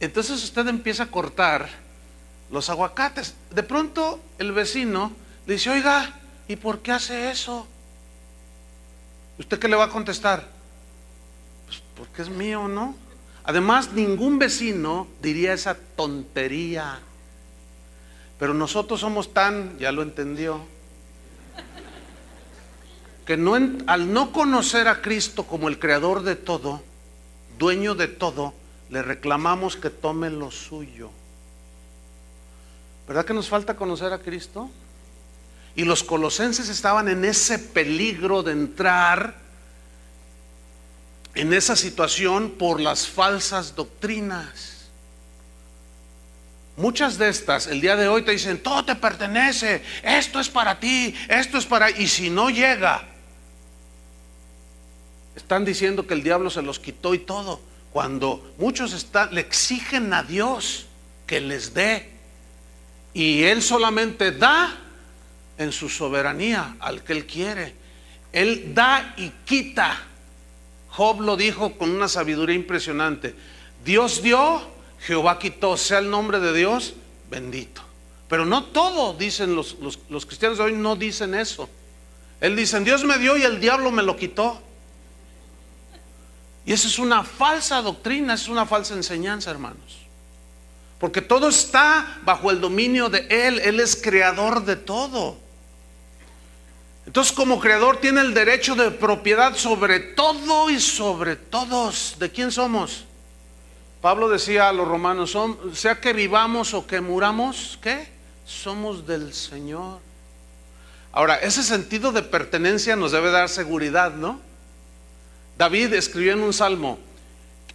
Entonces 0.00 0.42
usted 0.42 0.66
empieza 0.68 1.04
a 1.04 1.10
cortar 1.10 1.68
los 2.50 2.70
aguacates. 2.70 3.34
De 3.50 3.62
pronto 3.62 4.20
el 4.38 4.52
vecino 4.52 5.12
le 5.46 5.54
dice, 5.54 5.70
oiga, 5.70 6.14
¿y 6.46 6.56
por 6.56 6.80
qué 6.80 6.92
hace 6.92 7.30
eso? 7.30 7.66
¿Usted 9.38 9.58
qué 9.58 9.68
le 9.68 9.76
va 9.76 9.84
a 9.84 9.90
contestar? 9.90 10.46
Pues 11.66 11.82
porque 11.96 12.22
es 12.22 12.28
mío, 12.28 12.68
¿no? 12.68 12.94
Además, 13.44 13.92
ningún 13.92 14.38
vecino 14.38 15.06
diría 15.22 15.52
esa 15.52 15.76
tontería. 15.96 17.00
Pero 18.38 18.52
nosotros 18.52 19.00
somos 19.00 19.32
tan, 19.32 19.78
ya 19.78 19.90
lo 19.90 20.02
entendió, 20.02 20.60
que 23.28 23.36
no, 23.36 23.56
al 23.86 24.10
no 24.10 24.32
conocer 24.32 24.88
a 24.88 25.02
Cristo 25.02 25.46
como 25.46 25.68
el 25.68 25.78
creador 25.78 26.22
de 26.22 26.34
todo, 26.34 26.82
dueño 27.58 27.94
de 27.94 28.08
todo, 28.08 28.54
le 28.88 29.02
reclamamos 29.02 29.76
que 29.76 29.90
tome 29.90 30.30
lo 30.30 30.50
suyo. 30.50 31.10
¿Verdad 33.06 33.26
que 33.26 33.34
nos 33.34 33.46
falta 33.46 33.76
conocer 33.76 34.14
a 34.14 34.18
Cristo? 34.20 34.70
Y 35.76 35.84
los 35.84 36.02
colosenses 36.02 36.70
estaban 36.70 37.06
en 37.06 37.22
ese 37.22 37.58
peligro 37.58 38.42
de 38.42 38.52
entrar 38.52 39.34
en 41.34 41.52
esa 41.52 41.76
situación 41.76 42.52
por 42.52 42.80
las 42.80 43.06
falsas 43.06 43.76
doctrinas. 43.76 44.88
Muchas 46.78 47.18
de 47.18 47.28
estas, 47.28 47.66
el 47.66 47.82
día 47.82 47.94
de 47.94 48.08
hoy 48.08 48.22
te 48.22 48.30
dicen, 48.30 48.62
todo 48.62 48.86
te 48.86 48.94
pertenece, 48.94 49.82
esto 50.02 50.40
es 50.40 50.48
para 50.48 50.80
ti, 50.80 51.14
esto 51.28 51.58
es 51.58 51.66
para... 51.66 51.90
Y 51.90 52.08
si 52.08 52.30
no 52.30 52.48
llega, 52.48 53.17
están 55.38 55.64
diciendo 55.64 56.06
que 56.06 56.14
el 56.14 56.22
diablo 56.22 56.50
se 56.50 56.62
los 56.62 56.78
quitó 56.78 57.14
y 57.14 57.18
todo, 57.18 57.60
cuando 57.92 58.54
muchos 58.58 59.06
le 59.30 59.40
exigen 59.40 60.12
a 60.12 60.22
Dios 60.22 60.86
que 61.26 61.40
les 61.40 61.72
dé. 61.74 62.10
Y 63.14 63.44
Él 63.44 63.62
solamente 63.62 64.32
da 64.32 64.76
en 65.56 65.72
su 65.72 65.88
soberanía 65.88 66.76
al 66.80 67.02
que 67.02 67.12
Él 67.12 67.26
quiere. 67.26 67.74
Él 68.32 68.74
da 68.74 69.14
y 69.16 69.30
quita. 69.44 69.96
Job 70.90 71.20
lo 71.20 71.36
dijo 71.36 71.78
con 71.78 71.90
una 71.90 72.08
sabiduría 72.08 72.56
impresionante. 72.56 73.34
Dios 73.84 74.22
dio, 74.22 74.60
Jehová 75.00 75.38
quitó, 75.38 75.76
sea 75.76 75.98
el 75.98 76.10
nombre 76.10 76.40
de 76.40 76.52
Dios 76.52 76.94
bendito. 77.30 77.82
Pero 78.28 78.44
no 78.44 78.64
todo, 78.64 79.14
dicen 79.14 79.54
los, 79.54 79.78
los, 79.80 80.00
los 80.10 80.26
cristianos 80.26 80.58
de 80.58 80.64
hoy, 80.64 80.72
no 80.72 80.96
dicen 80.96 81.34
eso. 81.34 81.68
Él 82.40 82.56
dice, 82.56 82.78
Dios 82.80 83.04
me 83.04 83.18
dio 83.18 83.36
y 83.36 83.42
el 83.42 83.60
diablo 83.60 83.90
me 83.90 84.02
lo 84.02 84.16
quitó. 84.16 84.60
Y 86.68 86.74
esa 86.74 86.86
es 86.86 86.98
una 86.98 87.24
falsa 87.24 87.80
doctrina, 87.80 88.34
es 88.34 88.46
una 88.46 88.66
falsa 88.66 88.92
enseñanza, 88.92 89.50
hermanos. 89.50 90.00
Porque 91.00 91.22
todo 91.22 91.48
está 91.48 92.18
bajo 92.26 92.50
el 92.50 92.60
dominio 92.60 93.08
de 93.08 93.26
Él. 93.30 93.58
Él 93.60 93.80
es 93.80 93.96
creador 93.96 94.62
de 94.62 94.76
todo. 94.76 95.38
Entonces 97.06 97.32
como 97.32 97.58
creador 97.58 97.96
tiene 97.96 98.20
el 98.20 98.34
derecho 98.34 98.74
de 98.74 98.90
propiedad 98.90 99.56
sobre 99.56 99.98
todo 99.98 100.68
y 100.68 100.78
sobre 100.78 101.36
todos. 101.36 102.16
¿De 102.18 102.30
quién 102.30 102.52
somos? 102.52 103.06
Pablo 104.02 104.28
decía 104.28 104.68
a 104.68 104.72
los 104.74 104.86
romanos, 104.86 105.34
sea 105.72 105.98
que 105.98 106.12
vivamos 106.12 106.74
o 106.74 106.86
que 106.86 107.00
muramos, 107.00 107.78
¿qué? 107.80 108.08
Somos 108.44 109.06
del 109.06 109.32
Señor. 109.32 110.00
Ahora, 111.12 111.36
ese 111.36 111.62
sentido 111.62 112.12
de 112.12 112.20
pertenencia 112.20 112.94
nos 112.94 113.12
debe 113.12 113.30
dar 113.30 113.48
seguridad, 113.48 114.12
¿no? 114.12 114.46
David 115.58 115.92
escribió 115.94 116.32
en 116.32 116.40
un 116.40 116.52
salmo, 116.52 117.00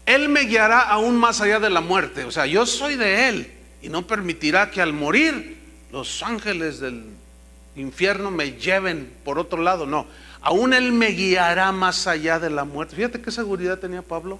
Él 0.06 0.30
me 0.30 0.42
guiará 0.42 0.80
aún 0.80 1.18
más 1.18 1.42
allá 1.42 1.60
de 1.60 1.70
la 1.70 1.82
muerte. 1.82 2.24
O 2.24 2.32
sea, 2.32 2.46
yo 2.46 2.66
soy 2.66 2.96
de 2.96 3.28
Él 3.28 3.52
y 3.82 3.90
no 3.90 4.08
permitirá 4.08 4.72
que 4.72 4.82
al 4.82 4.94
morir 4.94 5.58
los 5.92 6.24
ángeles 6.24 6.80
del 6.80 7.04
infierno 7.76 8.32
me 8.32 8.54
lleven 8.54 9.14
por 9.26 9.38
otro 9.38 9.62
lado. 9.62 9.86
No, 9.86 10.08
aún 10.42 10.74
Él 10.74 10.94
me 10.94 11.10
guiará 11.10 11.74
más 11.74 12.08
allá 12.08 12.40
de 12.40 12.50
la 12.50 12.64
muerte. 12.64 12.96
Fíjate 12.96 13.22
qué 13.22 13.32
seguridad 13.32 13.78
tenía 13.78 14.02
Pablo. 14.02 14.40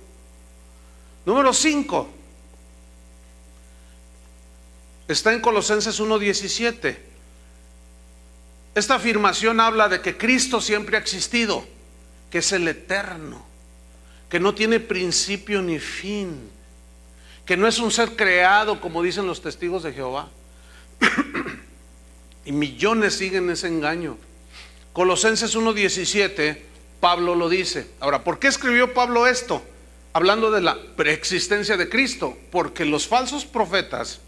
Número 1.26 1.54
5. 1.54 2.10
Está 5.10 5.34
en 5.34 5.42
Colosenses 5.42 6.00
1.17. 6.00 6.98
Esta 8.74 8.96
afirmación 8.96 9.60
habla 9.60 9.90
de 9.90 10.02
que 10.02 10.18
Cristo 10.18 10.62
siempre 10.62 10.96
ha 10.96 11.00
existido, 11.00 11.66
que 12.34 12.40
es 12.40 12.52
el 12.52 12.68
eterno, 12.68 13.46
que 14.28 14.40
no 14.40 14.56
tiene 14.56 14.80
principio 14.80 15.62
ni 15.62 15.78
fin, 15.78 16.50
que 17.46 17.56
no 17.56 17.68
es 17.68 17.78
un 17.78 17.92
ser 17.92 18.16
creado 18.16 18.82
como 18.82 19.04
dicen 19.04 19.28
los 19.28 19.44
testigos 19.44 19.84
de 19.84 19.94
Jehová. 19.94 20.30
y 22.46 22.52
millones 22.52 23.14
siguen 23.14 23.52
ese 23.52 23.68
engaño. 23.68 24.18
Colosenses 24.94 25.56
1.17, 25.56 26.58
Pablo 27.00 27.36
lo 27.36 27.50
dice. 27.50 27.88
Ahora, 28.00 28.24
¿por 28.24 28.40
qué 28.40 28.48
escribió 28.48 28.96
Pablo 28.96 29.28
esto? 29.28 29.62
Hablando 30.14 30.50
de 30.50 30.62
la 30.62 30.76
preexistencia 30.96 31.78
de 31.78 31.88
Cristo, 31.88 32.36
porque 32.52 32.84
los 32.84 33.08
falsos 33.08 33.46
profetas 33.46 34.22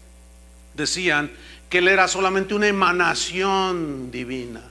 decían 0.74 1.32
que 1.68 1.78
él 1.78 1.88
era 1.88 2.06
solamente 2.06 2.54
una 2.54 2.68
emanación 2.68 4.12
divina, 4.12 4.62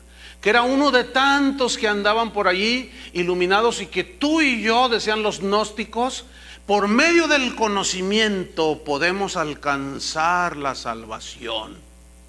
que 0.46 0.52
era 0.52 0.62
uno 0.62 0.92
de 0.92 1.06
tantos 1.06 1.76
que 1.76 1.88
andaban 1.88 2.32
por 2.32 2.48
allí 2.48 2.92
iluminados 3.14 3.82
y 3.82 3.88
que 3.88 4.04
tú 4.04 4.42
y 4.42 4.62
yo, 4.62 4.90
decían 4.90 5.24
los 5.24 5.40
gnósticos, 5.40 6.26
por 6.68 6.88
medio 6.88 7.28
del 7.28 7.56
conocimiento 7.56 8.84
podemos 8.84 9.38
alcanzar 9.38 10.56
la 10.56 10.76
salvación, 10.76 11.76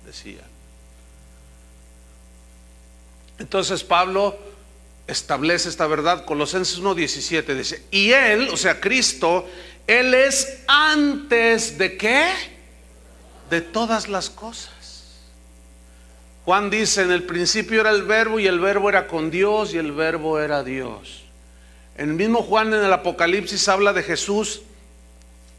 decían. 0.07 0.47
Entonces 3.39 3.85
Pablo 3.85 4.35
establece 5.07 5.69
esta 5.69 5.87
verdad, 5.87 6.25
Colosenses 6.25 6.81
1.17 6.81 7.55
dice, 7.55 7.85
y 7.91 8.13
él, 8.13 8.49
o 8.51 8.57
sea, 8.57 8.81
Cristo, 8.81 9.47
él 9.87 10.15
es 10.15 10.63
antes 10.69 11.77
de 11.77 11.99
qué? 11.99 12.33
De 13.51 13.61
todas 13.61 14.09
las 14.09 14.31
cosas. 14.31 14.76
Juan 16.47 16.71
dice, 16.71 17.03
en 17.03 17.11
el 17.11 17.25
principio 17.25 17.81
era 17.81 17.91
el 17.91 18.05
verbo 18.05 18.39
y 18.39 18.47
el 18.47 18.61
verbo 18.61 18.89
era 18.89 19.09
con 19.09 19.33
Dios 19.33 19.75
y 19.75 19.79
el 19.79 19.91
verbo 19.91 20.39
era 20.39 20.63
Dios. 20.63 21.25
El 21.97 22.13
mismo 22.13 22.41
Juan 22.41 22.73
en 22.73 22.85
el 22.85 22.93
Apocalipsis 22.93 23.69
habla 23.69 23.93
de 23.93 24.05
Jesús 24.05 24.63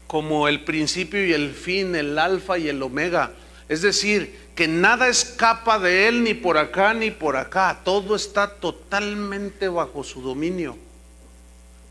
como 0.06 0.48
el 0.48 0.64
principio 0.64 1.26
y 1.26 1.34
el 1.34 1.52
fin, 1.52 1.94
el 1.94 2.18
alfa 2.18 2.56
y 2.56 2.70
el 2.70 2.82
omega. 2.82 3.32
Es 3.68 3.82
decir, 3.82 4.48
que 4.54 4.66
nada 4.66 5.08
escapa 5.08 5.78
de 5.78 6.08
él 6.08 6.24
ni 6.24 6.32
por 6.32 6.56
acá 6.56 6.94
ni 6.94 7.10
por 7.10 7.36
acá. 7.36 7.80
Todo 7.84 8.16
está 8.16 8.48
totalmente 8.48 9.68
bajo 9.68 10.02
su 10.02 10.22
dominio. 10.22 10.78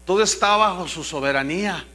Todo 0.06 0.24
está 0.24 0.58
bajo 0.58 0.88
su 0.88 1.04
soberanía. 1.04 1.86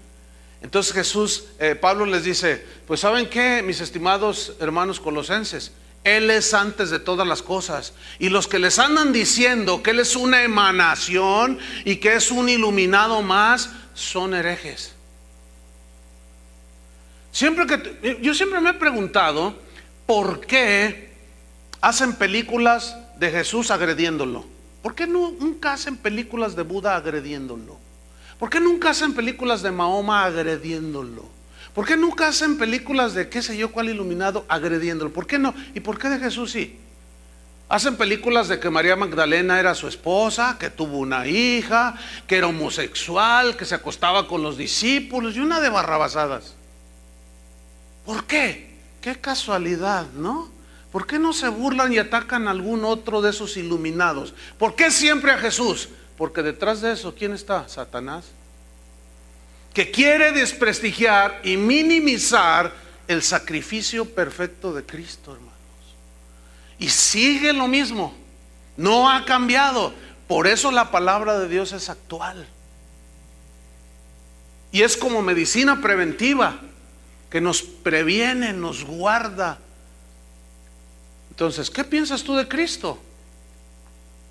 Entonces 0.63 0.93
Jesús, 0.93 1.47
eh, 1.59 1.75
Pablo 1.75 2.07
les 2.07 2.23
dice, 2.23 2.65
pues 2.87 3.01
saben 3.01 3.29
qué, 3.29 3.61
mis 3.61 3.81
estimados 3.81 4.55
hermanos 4.61 5.01
colosenses, 5.01 5.73
Él 6.05 6.31
es 6.31 6.53
antes 6.53 6.91
de 6.91 6.99
todas 6.99 7.27
las 7.27 7.43
cosas. 7.43 7.93
Y 8.19 8.29
los 8.29 8.49
que 8.49 8.59
les 8.59 8.79
andan 8.79 9.13
diciendo 9.13 9.83
que 9.83 9.91
Él 9.91 10.01
es 10.01 10.17
una 10.17 10.43
emanación 10.43 11.59
y 11.85 11.97
que 11.97 12.15
es 12.15 12.31
un 12.31 12.49
iluminado 12.49 13.23
más, 13.23 13.71
son 13.95 14.35
herejes. 14.35 14.95
Siempre 17.31 17.67
que, 17.67 18.19
yo 18.21 18.35
siempre 18.35 18.61
me 18.61 18.71
he 18.71 18.75
preguntado, 18.75 19.55
¿por 20.07 20.41
qué 20.41 21.13
hacen 21.81 22.15
películas 22.15 22.97
de 23.19 23.31
Jesús 23.31 23.71
agrediéndolo? 23.71 24.45
¿Por 24.83 24.95
qué 24.95 25.07
nunca 25.07 25.75
hacen 25.75 25.97
películas 25.97 26.57
de 26.57 26.63
Buda 26.63 26.97
agrediéndolo? 26.97 27.79
¿Por 28.39 28.51
qué 28.51 28.61
nunca 28.61 28.91
hacen 28.91 29.15
películas 29.15 29.63
de 29.63 29.71
Mahoma 29.71 30.25
agrediéndolo? 30.25 31.41
¿Por 31.75 31.87
qué 31.87 31.97
nunca 31.97 32.29
hacen 32.29 32.59
películas 32.59 33.14
de 33.14 33.29
qué 33.29 33.41
sé 33.43 33.57
yo 33.57 33.73
cuál 33.73 33.89
iluminado 33.89 34.45
agrediéndolo? 34.49 35.12
¿Por 35.12 35.27
qué 35.27 35.39
no? 35.39 35.55
¿Y 35.75 35.81
por 35.81 35.99
qué 35.99 36.09
de 36.09 36.18
Jesús 36.18 36.53
sí? 36.53 36.79
Hacen 37.68 37.97
películas 37.97 38.49
de 38.49 38.61
que 38.61 38.68
María 38.68 38.97
Magdalena 38.97 39.59
era 39.59 39.75
su 39.75 39.89
esposa, 39.89 40.59
que 40.61 40.68
tuvo 40.68 40.99
una 40.99 41.27
hija, 41.27 41.97
que 42.27 42.37
era 42.37 42.49
homosexual, 42.49 43.57
que 43.57 43.64
se 43.64 43.75
acostaba 43.75 44.29
con 44.29 44.43
los 44.43 44.59
discípulos 44.59 45.35
y 45.37 45.41
una 45.41 45.61
de 45.61 45.70
barrabasadas. 45.70 46.55
¿Por 48.05 48.25
qué? 48.27 48.77
Qué 49.01 49.18
casualidad, 49.18 50.07
¿no? 50.12 50.51
¿Por 50.93 51.07
qué 51.07 51.18
no 51.18 51.33
se 51.33 51.49
burlan 51.49 51.91
y 51.95 51.99
atacan 51.99 52.47
a 52.47 52.51
algún 52.51 52.85
otro 52.85 53.23
de 53.23 53.31
esos 53.31 53.57
iluminados? 53.57 54.35
¿Por 54.59 54.75
qué 54.75 54.91
siempre 54.91 55.33
a 55.33 55.39
Jesús? 55.39 55.89
Porque 56.18 56.43
detrás 56.43 56.83
de 56.83 56.93
eso, 56.93 57.14
¿quién 57.14 57.33
está? 57.33 57.66
Satanás. 57.66 58.27
Que 59.73 59.91
quiere 59.91 60.33
desprestigiar 60.33 61.41
y 61.45 61.57
minimizar 61.57 62.73
el 63.09 63.23
sacrificio 63.23 64.05
perfecto 64.05 64.73
de 64.73 64.85
Cristo, 64.85 65.33
hermanos. 65.33 65.53
Y 66.79 66.89
sigue 66.89 67.53
lo 67.53 67.68
mismo. 67.68 68.14
No 68.77 69.11
ha 69.11 69.25
cambiado. 69.25 69.95
Por 70.29 70.47
eso 70.47 70.70
la 70.70 70.91
palabra 70.91 71.39
de 71.39 71.49
Dios 71.49 71.73
es 71.73 71.89
actual. 71.89 72.47
Y 74.73 74.83
es 74.83 74.97
como 74.97 75.23
medicina 75.23 75.81
preventiva 75.81 76.61
que 77.31 77.41
nos 77.41 77.62
previene, 77.62 78.53
nos 78.53 78.85
guarda. 78.85 79.59
Entonces, 81.31 81.70
¿qué 81.70 81.85
piensas 81.85 82.23
tú 82.23 82.35
de 82.35 82.49
Cristo? 82.49 82.99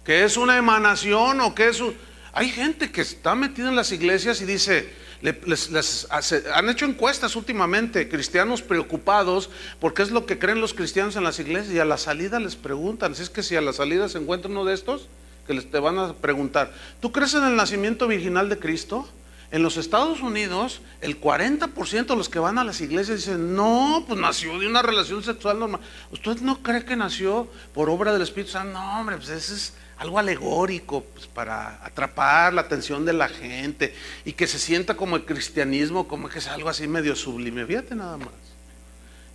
¿Que 0.03 0.23
es 0.23 0.37
una 0.37 0.57
emanación 0.57 1.41
o 1.41 1.53
que 1.55 1.69
es 1.69 1.79
un... 1.79 1.95
Hay 2.33 2.49
gente 2.49 2.91
que 2.91 3.01
está 3.01 3.35
metida 3.35 3.69
en 3.69 3.75
las 3.75 3.91
iglesias 3.91 4.41
y 4.41 4.45
dice, 4.45 4.93
les, 5.21 6.07
han 6.53 6.69
hecho 6.69 6.85
encuestas 6.85 7.35
últimamente, 7.35 8.09
cristianos 8.09 8.61
preocupados, 8.61 9.49
porque 9.79 10.01
es 10.01 10.11
lo 10.11 10.25
que 10.25 10.39
creen 10.39 10.61
los 10.61 10.73
cristianos 10.73 11.15
en 11.15 11.23
las 11.23 11.39
iglesias 11.39 11.73
y 11.73 11.79
a 11.79 11.85
la 11.85 11.97
salida 11.97 12.39
les 12.39 12.55
preguntan, 12.55 13.15
si 13.15 13.23
es 13.23 13.29
que 13.29 13.43
si 13.43 13.55
a 13.55 13.61
la 13.61 13.73
salida 13.73 14.09
se 14.09 14.17
encuentra 14.17 14.49
uno 14.49 14.65
de 14.65 14.73
estos, 14.73 15.07
que 15.45 15.53
les 15.53 15.69
te 15.69 15.79
van 15.79 15.99
a 15.99 16.13
preguntar, 16.13 16.73
¿tú 16.99 17.11
crees 17.11 17.33
en 17.35 17.43
el 17.43 17.55
nacimiento 17.55 18.07
virginal 18.07 18.49
de 18.49 18.57
Cristo? 18.57 19.07
En 19.51 19.63
los 19.63 19.75
Estados 19.75 20.21
Unidos, 20.21 20.81
el 21.01 21.19
40% 21.19 22.05
de 22.05 22.15
los 22.15 22.29
que 22.29 22.39
van 22.39 22.57
a 22.57 22.63
las 22.63 22.79
iglesias 22.79 23.17
dicen, 23.17 23.53
no, 23.53 24.05
pues 24.07 24.17
nació 24.17 24.57
de 24.57 24.65
una 24.65 24.81
relación 24.81 25.23
sexual 25.23 25.59
normal. 25.59 25.81
¿Usted 26.11 26.37
no 26.37 26.63
cree 26.63 26.85
que 26.85 26.95
nació 26.95 27.49
por 27.73 27.89
obra 27.89 28.13
del 28.13 28.21
Espíritu 28.21 28.51
Santo? 28.51 28.79
No, 28.79 28.99
hombre, 29.01 29.17
pues 29.17 29.27
eso 29.27 29.53
es 29.53 29.73
algo 30.01 30.17
alegórico 30.17 31.03
pues, 31.13 31.27
para 31.27 31.79
atrapar 31.85 32.53
la 32.53 32.61
atención 32.61 33.05
de 33.05 33.13
la 33.13 33.29
gente 33.29 33.93
y 34.25 34.33
que 34.33 34.47
se 34.47 34.57
sienta 34.57 34.95
como 34.95 35.15
el 35.15 35.25
cristianismo, 35.25 36.07
como 36.07 36.27
que 36.27 36.39
es 36.39 36.47
algo 36.47 36.69
así 36.69 36.87
medio 36.87 37.15
sublime. 37.15 37.67
Fíjate 37.67 37.93
nada 37.93 38.17
más. 38.17 38.33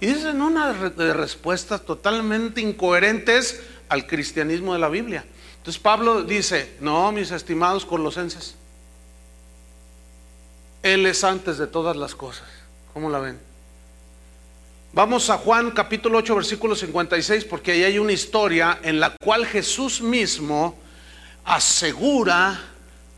Y 0.01 0.07
dicen 0.07 0.43
una 0.43 0.73
de 0.73 1.15
respuestas 1.15 1.85
totalmente 1.85 2.61
incoherentes 2.61 3.63
al 3.89 4.09
cristianismo 4.09 4.73
de 4.73 4.81
la 4.81 4.89
Biblia. 4.89 5.25
Entonces 5.59 5.81
Pablo 5.81 6.25
dice, 6.25 6.75
no, 6.81 7.13
mis 7.13 7.31
estimados 7.31 7.87
colosenses, 7.87 8.57
él 10.83 11.07
es 11.07 11.23
antes 11.23 11.59
de 11.59 11.69
todas 11.69 11.97
las 11.97 12.17
cosas. 12.17 12.49
¿Cómo 12.93 13.09
la 13.09 13.21
ven? 13.21 13.39
Vamos 14.97 15.29
a 15.29 15.37
Juan 15.37 15.73
capítulo 15.73 16.17
8 16.17 16.37
versículo 16.37 16.75
56 16.75 17.45
porque 17.45 17.73
ahí 17.73 17.85
hay 17.85 17.99
una 17.99 18.13
historia 18.13 18.81
en 18.83 18.99
la 18.99 19.15
cual 19.15 19.45
Jesús 19.45 20.01
mismo 20.01 20.75
asegura 21.45 22.59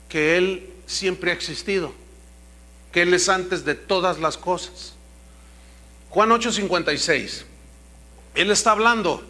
que 0.09 0.37
Él 0.37 0.71
siempre 0.89 1.31
ha 1.31 1.35
existido, 1.35 1.93
que 2.91 3.03
Él 3.03 3.15
es 3.15 3.29
antes 3.29 3.65
de 3.65 3.77
todas 3.77 4.19
las 4.19 4.37
cosas. 4.37 4.95
Juan 6.11 6.31
8:56. 6.31 7.45
Él 8.35 8.51
está 8.51 8.73
hablando. 8.73 9.23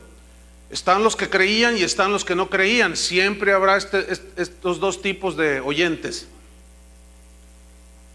Están 0.71 1.05
los 1.05 1.17
que 1.17 1.29
creían 1.29 1.77
y 1.77 1.83
están 1.83 2.13
los 2.13 2.25
que 2.25 2.35
no 2.35 2.49
creían. 2.49 2.97
Siempre 2.97 3.53
habrá 3.53 3.77
este, 3.77 4.07
estos 4.39 4.81
dos 4.81 5.03
tipos 5.03 5.37
de 5.37 5.61
oyentes. 5.61 6.27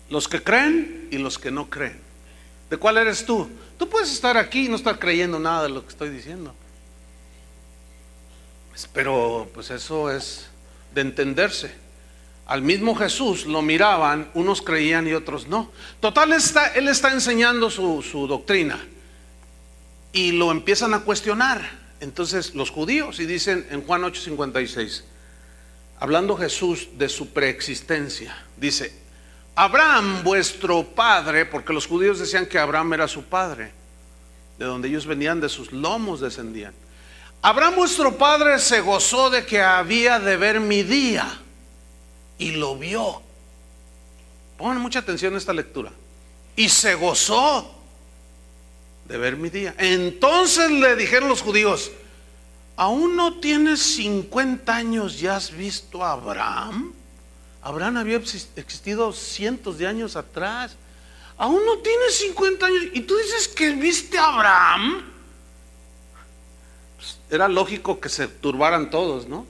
Los 0.10 0.28
que 0.28 0.42
creen 0.42 1.08
y 1.12 1.20
los 1.20 1.38
que 1.38 1.52
no 1.52 1.70
creen. 1.70 2.00
¿De 2.72 2.78
cuál 2.78 2.98
eres 2.98 3.28
tú? 3.28 3.48
Tú 3.78 3.90
puedes 3.90 4.12
estar 4.12 4.38
aquí 4.38 4.66
y 4.66 4.70
no 4.70 4.76
estar 4.76 5.00
creyendo 5.00 5.40
nada 5.40 5.64
de 5.64 5.70
lo 5.70 5.84
que 5.84 5.90
estoy 5.90 6.10
diciendo. 6.10 6.54
Pero 8.94 9.50
pues 9.54 9.70
eso 9.72 10.12
es 10.12 10.48
de 10.94 11.02
entenderse. 11.02 11.74
Al 12.46 12.62
mismo 12.62 12.96
Jesús 12.96 13.46
lo 13.46 13.62
miraban, 13.62 14.30
unos 14.34 14.62
creían 14.62 15.08
y 15.08 15.14
otros 15.14 15.48
no. 15.48 15.72
Total, 16.00 16.34
está, 16.34 16.68
él 16.74 16.88
está 16.88 17.12
enseñando 17.12 17.70
su, 17.70 18.02
su 18.02 18.28
doctrina 18.28 18.80
y 20.12 20.34
lo 20.34 20.52
empiezan 20.52 20.94
a 20.94 21.00
cuestionar. 21.00 21.84
Entonces 22.00 22.54
los 22.54 22.70
judíos 22.70 23.20
y 23.20 23.26
dicen 23.26 23.66
en 23.72 23.84
Juan 23.84 24.02
8:56, 24.02 25.04
hablando 26.00 26.36
Jesús 26.36 26.90
de 26.98 27.08
su 27.08 27.30
preexistencia, 27.30 28.36
dice, 28.58 29.03
Abraham, 29.56 30.24
vuestro 30.24 30.84
padre, 30.84 31.46
porque 31.46 31.74
los 31.74 31.86
judíos 31.86 32.20
decían 32.20 32.48
que 32.48 32.58
Abraham 32.58 32.94
era 32.94 33.08
su 33.08 33.24
padre, 33.24 33.72
de 34.58 34.66
donde 34.66 34.88
ellos 34.88 35.06
venían, 35.06 35.40
de 35.40 35.50
sus 35.50 35.72
lomos 35.72 36.20
descendían. 36.20 36.74
Abraham, 37.42 37.76
vuestro 37.76 38.18
padre, 38.18 38.58
se 38.58 38.82
gozó 38.82 39.30
de 39.30 39.46
que 39.46 39.62
había 39.62 40.20
de 40.20 40.38
ver 40.38 40.60
mi 40.60 40.82
día 40.82 41.40
y 42.38 42.52
lo 42.52 42.78
vio. 42.78 43.22
Pongan 44.58 44.80
mucha 44.80 45.00
atención 45.00 45.36
a 45.36 45.38
esta 45.38 45.54
lectura. 45.54 45.92
Y 46.56 46.70
se 46.70 46.96
gozó 46.96 47.70
de 49.08 49.18
ver 49.18 49.36
mi 49.36 49.50
día. 49.50 49.76
Entonces 49.78 50.72
le 50.72 50.96
dijeron 50.96 51.30
los 51.30 51.42
judíos, 51.42 51.92
¿aún 52.76 53.16
no 53.16 53.40
tienes 53.40 53.82
50 53.82 54.74
años 54.74 55.22
y 55.22 55.28
has 55.28 55.52
visto 55.52 56.04
a 56.04 56.14
Abraham? 56.14 56.94
Abraham 57.64 57.98
había 57.98 58.18
existido 58.18 59.14
cientos 59.14 59.78
de 59.78 59.88
años 59.88 60.18
atrás. 60.18 60.76
Aún 61.38 61.66
no 61.66 61.80
tienes 61.80 62.16
50 62.16 62.66
años 62.66 62.84
y 62.94 63.02
tú 63.02 63.16
dices 63.16 63.48
que 63.48 63.72
viste 63.72 64.18
a 64.18 64.26
Abraham. 64.26 65.04
Pues, 66.98 67.18
era 67.30 67.48
lógico 67.48 68.02
que 68.02 68.10
se 68.10 68.28
turbaran 68.28 68.90
todos, 68.90 69.28
¿no? 69.28 69.46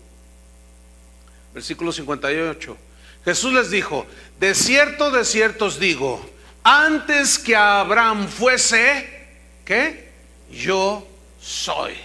Versículo 1.55 1.91
58. 1.91 2.78
Jesús 3.26 3.51
les 3.51 3.72
dijo, 3.72 4.05
de 4.39 4.53
cierto, 4.53 5.09
de 5.09 5.26
cierto 5.26 5.66
os 5.66 5.80
digo, 5.80 6.24
antes 6.61 7.39
que 7.39 7.55
Abraham 7.55 8.28
fuese, 8.28 9.28
¿qué? 9.66 10.11
Yo 10.51 11.07
soy. 11.41 11.95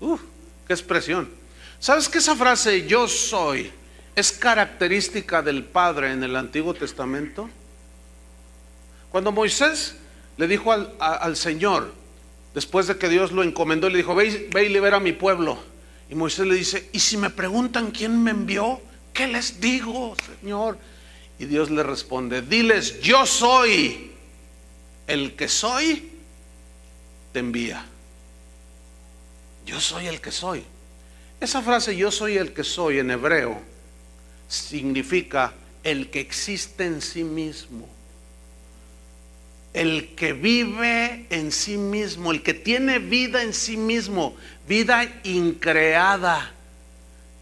Uf, 0.00 0.20
qué 0.66 0.74
expresión. 0.74 1.30
¿Sabes 1.80 2.08
que 2.08 2.18
esa 2.18 2.36
frase 2.36 2.86
yo 2.86 3.08
soy 3.08 3.72
es 4.16 4.32
característica 4.32 5.42
del 5.42 5.64
Padre 5.64 6.12
en 6.12 6.22
el 6.22 6.36
Antiguo 6.36 6.74
Testamento? 6.74 7.50
Cuando 9.10 9.32
Moisés 9.32 9.96
le 10.36 10.46
dijo 10.46 10.72
al, 10.72 11.36
Señor, 11.36 11.92
después 12.54 12.86
de 12.86 12.96
que 12.96 13.08
Dios 13.08 13.32
lo 13.32 13.42
encomendó, 13.42 13.88
le 13.88 13.98
dijo, 13.98 14.14
ve, 14.14 14.48
ve 14.52 14.64
y 14.64 14.68
libera 14.68 14.98
a 14.98 15.00
mi 15.00 15.12
pueblo. 15.12 15.58
Y 16.10 16.14
Moisés 16.14 16.46
le 16.46 16.54
dice, 16.54 16.88
¿y 16.92 17.00
si 17.00 17.16
me 17.16 17.30
preguntan 17.30 17.90
quién 17.90 18.22
me 18.22 18.30
envió? 18.30 18.80
¿Qué 19.12 19.26
les 19.26 19.60
digo, 19.60 20.16
Señor? 20.40 20.78
Y 21.38 21.46
Dios 21.46 21.70
le 21.70 21.82
responde, 21.82 22.42
diles, 22.42 23.00
yo 23.00 23.26
soy 23.26 24.12
el 25.06 25.34
que 25.34 25.48
soy, 25.48 26.10
te 27.32 27.40
envía. 27.40 27.84
Yo 29.66 29.80
soy 29.80 30.06
el 30.06 30.20
que 30.20 30.30
soy. 30.30 30.62
Esa 31.40 31.62
frase 31.62 31.96
yo 31.96 32.12
soy 32.12 32.36
el 32.36 32.52
que 32.52 32.62
soy 32.62 32.98
en 32.98 33.10
hebreo 33.10 33.73
significa 34.48 35.52
el 35.82 36.10
que 36.10 36.20
existe 36.20 36.84
en 36.84 37.00
sí 37.02 37.24
mismo. 37.24 37.88
El 39.72 40.14
que 40.14 40.32
vive 40.32 41.26
en 41.30 41.50
sí 41.50 41.76
mismo, 41.76 42.30
el 42.30 42.42
que 42.42 42.54
tiene 42.54 43.00
vida 43.00 43.42
en 43.42 43.52
sí 43.52 43.76
mismo, 43.76 44.36
vida 44.68 45.04
increada. 45.24 46.52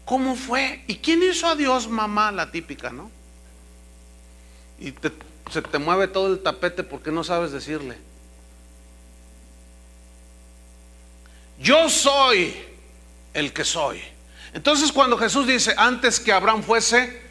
¿Cómo 0.05 0.35
fue? 0.35 0.83
¿Y 0.87 0.95
quién 0.97 1.21
hizo 1.23 1.47
a 1.47 1.55
Dios 1.55 1.87
mamá? 1.87 2.31
La 2.31 2.51
típica, 2.51 2.89
¿no? 2.89 3.09
Y 4.79 4.93
se 5.51 5.61
te 5.61 5.77
mueve 5.77 6.07
todo 6.07 6.27
el 6.27 6.41
tapete 6.41 6.83
porque 6.83 7.11
no 7.11 7.23
sabes 7.23 7.51
decirle. 7.51 7.97
Yo 11.59 11.87
soy 11.89 12.53
el 13.33 13.53
que 13.53 13.63
soy. 13.63 14.01
Entonces 14.53 14.91
cuando 14.91 15.17
Jesús 15.17 15.47
dice, 15.47 15.73
antes 15.77 16.19
que 16.19 16.31
Abraham 16.31 16.63
fuese, 16.63 17.21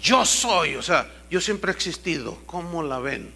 yo 0.00 0.24
soy, 0.24 0.76
o 0.76 0.82
sea, 0.82 1.10
yo 1.30 1.40
siempre 1.40 1.72
he 1.72 1.74
existido, 1.74 2.38
¿cómo 2.46 2.82
la 2.82 2.98
ven? 2.98 3.32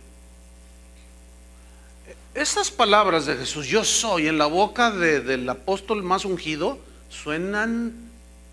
Esas 2.35 2.70
palabras 2.70 3.26
de 3.26 3.37
Jesús, 3.37 3.66
yo 3.66 3.85
soy, 3.85 4.28
en 4.28 4.39
la 4.39 4.47
boca 4.47 4.91
del 4.91 5.49
apóstol 5.49 6.03
más 6.03 6.24
ungido, 6.24 6.78
suenan, 7.11 7.93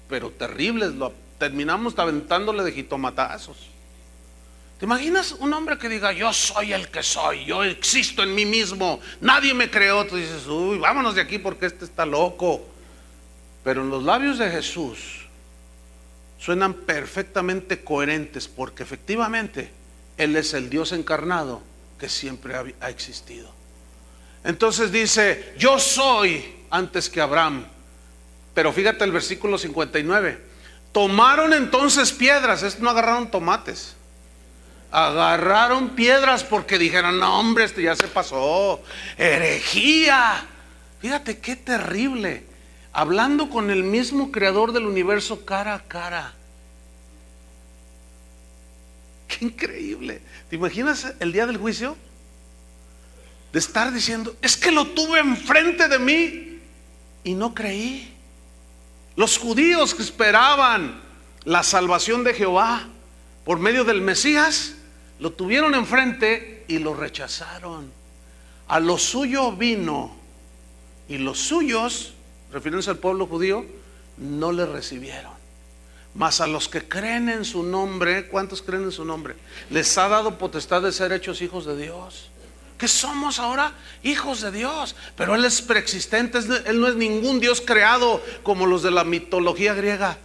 pero 0.10 0.32
terribles, 0.32 0.96
lo, 0.96 1.14
terminamos 1.38 1.98
aventándole 1.98 2.64
de 2.64 2.72
jitomatazos. 2.74 3.58
¿Te 4.80 4.86
imaginas 4.86 5.34
un 5.34 5.54
hombre 5.54 5.78
que 5.78 5.90
diga, 5.90 6.14
yo 6.14 6.32
soy 6.32 6.72
el 6.72 6.90
que 6.90 7.04
soy, 7.04 7.44
yo 7.46 7.64
existo 7.66 8.24
en 8.24 8.34
mí 8.34 8.46
mismo, 8.46 9.00
nadie 9.20 9.54
me 9.54 9.70
creó? 9.70 10.06
Tú 10.06 10.16
dices, 10.16 10.48
uy, 10.48 10.78
vámonos 10.78 11.16
de 11.16 11.22
aquí 11.22 11.38
porque 11.38 11.66
este 11.66 11.84
está 11.84 12.06
loco. 12.06 12.66
Pero 13.64 13.82
en 13.82 13.90
los 13.90 14.04
labios 14.04 14.38
de 14.38 14.50
Jesús 14.50 15.28
suenan 16.38 16.74
perfectamente 16.74 17.84
coherentes 17.84 18.48
porque 18.48 18.84
efectivamente 18.84 19.72
Él 20.18 20.36
es 20.36 20.54
el 20.54 20.70
Dios 20.70 20.92
encarnado 20.92 21.62
que 22.00 22.08
siempre 22.08 22.56
ha, 22.56 22.90
existido. 22.90 23.52
Entonces 24.44 24.92
dice, 24.92 25.54
yo 25.58 25.80
soy 25.80 26.56
antes 26.70 27.10
que 27.10 27.20
Abraham. 27.20 27.66
Pero 28.54 28.72
fíjate 28.72 29.04
el 29.04 29.12
versículo 29.12 29.58
59. 29.58 30.50
Tomaron 30.92 31.54
entonces 31.54 32.14
piedras, 32.14 32.80
no 32.80 32.90
agarraron 32.90 33.30
tomates 33.30 33.96
agarraron 34.92 35.90
piedras 35.90 36.44
porque 36.44 36.78
dijeron, 36.78 37.20
no 37.20 37.40
hombre, 37.40 37.66
esto 37.66 37.82
ya 37.82 37.96
se 37.96 38.08
pasó, 38.08 38.82
herejía. 39.18 40.46
Fíjate 41.00 41.40
qué 41.40 41.56
terrible, 41.56 42.44
hablando 42.94 43.50
con 43.50 43.70
el 43.70 43.84
mismo 43.84 44.32
creador 44.32 44.72
del 44.72 44.86
universo 44.86 45.46
cara 45.46 45.76
a 45.76 45.84
cara. 45.84 46.34
Qué 49.28 49.46
increíble. 49.46 50.22
¿Te 50.50 50.56
imaginas 50.56 51.14
el 51.20 51.32
día 51.32 51.46
del 51.46 51.58
juicio? 51.58 51.96
De 53.54 53.60
estar 53.60 53.92
diciendo, 53.92 54.36
es 54.42 54.58
que 54.58 54.72
lo 54.72 54.88
tuve 54.88 55.20
enfrente 55.20 55.88
de 55.88 56.00
mí 56.00 56.60
y 57.24 57.34
no 57.34 57.54
creí. 57.54 58.14
Los 59.16 59.38
judíos 59.38 59.94
que 59.94 60.04
esperaban 60.04 61.02
la 61.46 61.64
salvación 61.64 62.24
de 62.24 62.34
Jehová 62.34 62.88
por 63.50 63.58
medio 63.58 63.84
del 63.84 64.02
Mesías, 64.02 64.76
lo 65.20 65.32
tuvieron 65.32 65.74
enfrente 65.74 66.66
y 66.68 66.78
lo 66.78 66.94
rechazaron. 66.94 67.92
A 68.68 68.80
lo 68.80 69.00
suyo 69.00 69.52
vino 69.54 70.16
y 71.08 71.18
los 71.18 71.40
suyos, 71.40 72.14
refiriéndose 72.52 72.90
al 72.90 72.98
pueblo 72.98 73.28
judío, 73.28 73.66
no 74.18 74.52
le 74.52 74.66
recibieron. 74.66 75.34
Mas 76.16 76.42
a 76.42 76.48
los 76.48 76.68
que 76.68 76.88
creen 76.88 77.30
en 77.30 77.46
su 77.46 77.64
nombre, 77.64 78.28
¿cuántos 78.28 78.62
creen 78.62 78.84
en 78.84 78.92
su 78.92 79.06
nombre? 79.06 79.36
Les 79.70 79.98
ha 79.98 80.08
dado 80.08 80.38
potestad 80.38 80.82
de 80.82 80.92
ser 80.92 81.12
hechos 81.12 81.42
hijos 81.42 81.66
de 81.66 81.78
Dios. 81.78 82.32
Que 82.78 82.88
somos 82.88 83.40
ahora 83.40 83.74
hijos 84.04 84.42
de 84.42 84.52
Dios. 84.52 84.96
Pero 85.16 85.36
Él 85.36 85.46
es 85.46 85.62
preexistente, 85.62 86.40
Él 86.66 86.80
no 86.80 86.88
es 86.88 86.96
ningún 86.96 87.40
Dios 87.40 87.62
creado 87.62 88.22
como 88.42 88.66
los 88.66 88.82
de 88.84 88.92
la 88.92 89.04
mitología 89.04 89.74
griega 89.74 90.18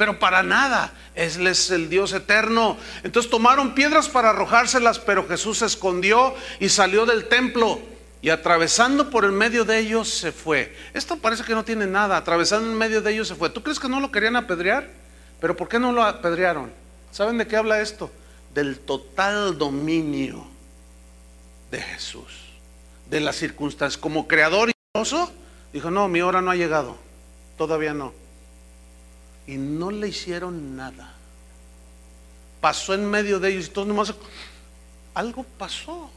pero 0.00 0.18
para 0.18 0.42
nada. 0.42 0.94
Él 1.14 1.46
es 1.46 1.70
el 1.70 1.90
Dios 1.90 2.14
eterno. 2.14 2.78
Entonces 3.02 3.30
tomaron 3.30 3.74
piedras 3.74 4.08
para 4.08 4.30
arrojárselas, 4.30 4.98
pero 4.98 5.28
Jesús 5.28 5.58
se 5.58 5.66
escondió 5.66 6.34
y 6.58 6.70
salió 6.70 7.04
del 7.04 7.28
templo. 7.28 7.78
Y 8.22 8.28
atravesando 8.28 9.10
por 9.10 9.24
el 9.24 9.32
medio 9.32 9.64
de 9.64 9.78
ellos 9.78 10.08
se 10.08 10.32
fue. 10.32 10.76
Esto 10.92 11.16
parece 11.16 11.42
que 11.42 11.54
no 11.54 11.64
tiene 11.64 11.86
nada. 11.86 12.16
Atravesando 12.16 12.70
en 12.70 12.76
medio 12.76 13.00
de 13.00 13.12
ellos 13.12 13.28
se 13.28 13.34
fue. 13.34 13.50
¿Tú 13.50 13.62
crees 13.62 13.80
que 13.80 13.88
no 13.88 14.00
lo 14.00 14.12
querían 14.12 14.36
apedrear? 14.36 14.88
Pero 15.40 15.56
¿por 15.56 15.68
qué 15.68 15.78
no 15.78 15.92
lo 15.92 16.02
apedrearon? 16.02 16.70
¿Saben 17.10 17.38
de 17.38 17.46
qué 17.46 17.56
habla 17.56 17.80
esto? 17.80 18.10
Del 18.52 18.78
total 18.78 19.56
dominio 19.56 20.46
de 21.70 21.80
Jesús. 21.80 22.50
De 23.08 23.20
las 23.20 23.36
circunstancias. 23.36 23.98
Como 23.98 24.28
creador 24.28 24.70
y 24.70 24.72
dijo, 25.72 25.90
no, 25.90 26.08
mi 26.08 26.20
hora 26.20 26.42
no 26.42 26.50
ha 26.50 26.56
llegado. 26.56 26.98
Todavía 27.56 27.94
no 27.94 28.12
y 29.50 29.56
no 29.56 29.90
le 29.90 30.08
hicieron 30.08 30.76
nada. 30.76 31.12
Pasó 32.60 32.94
en 32.94 33.04
medio 33.10 33.40
de 33.40 33.50
ellos 33.50 33.66
y 33.66 33.70
todos 33.70 33.88
nomás, 33.88 34.14
algo 35.12 35.44
pasó. 35.58 36.08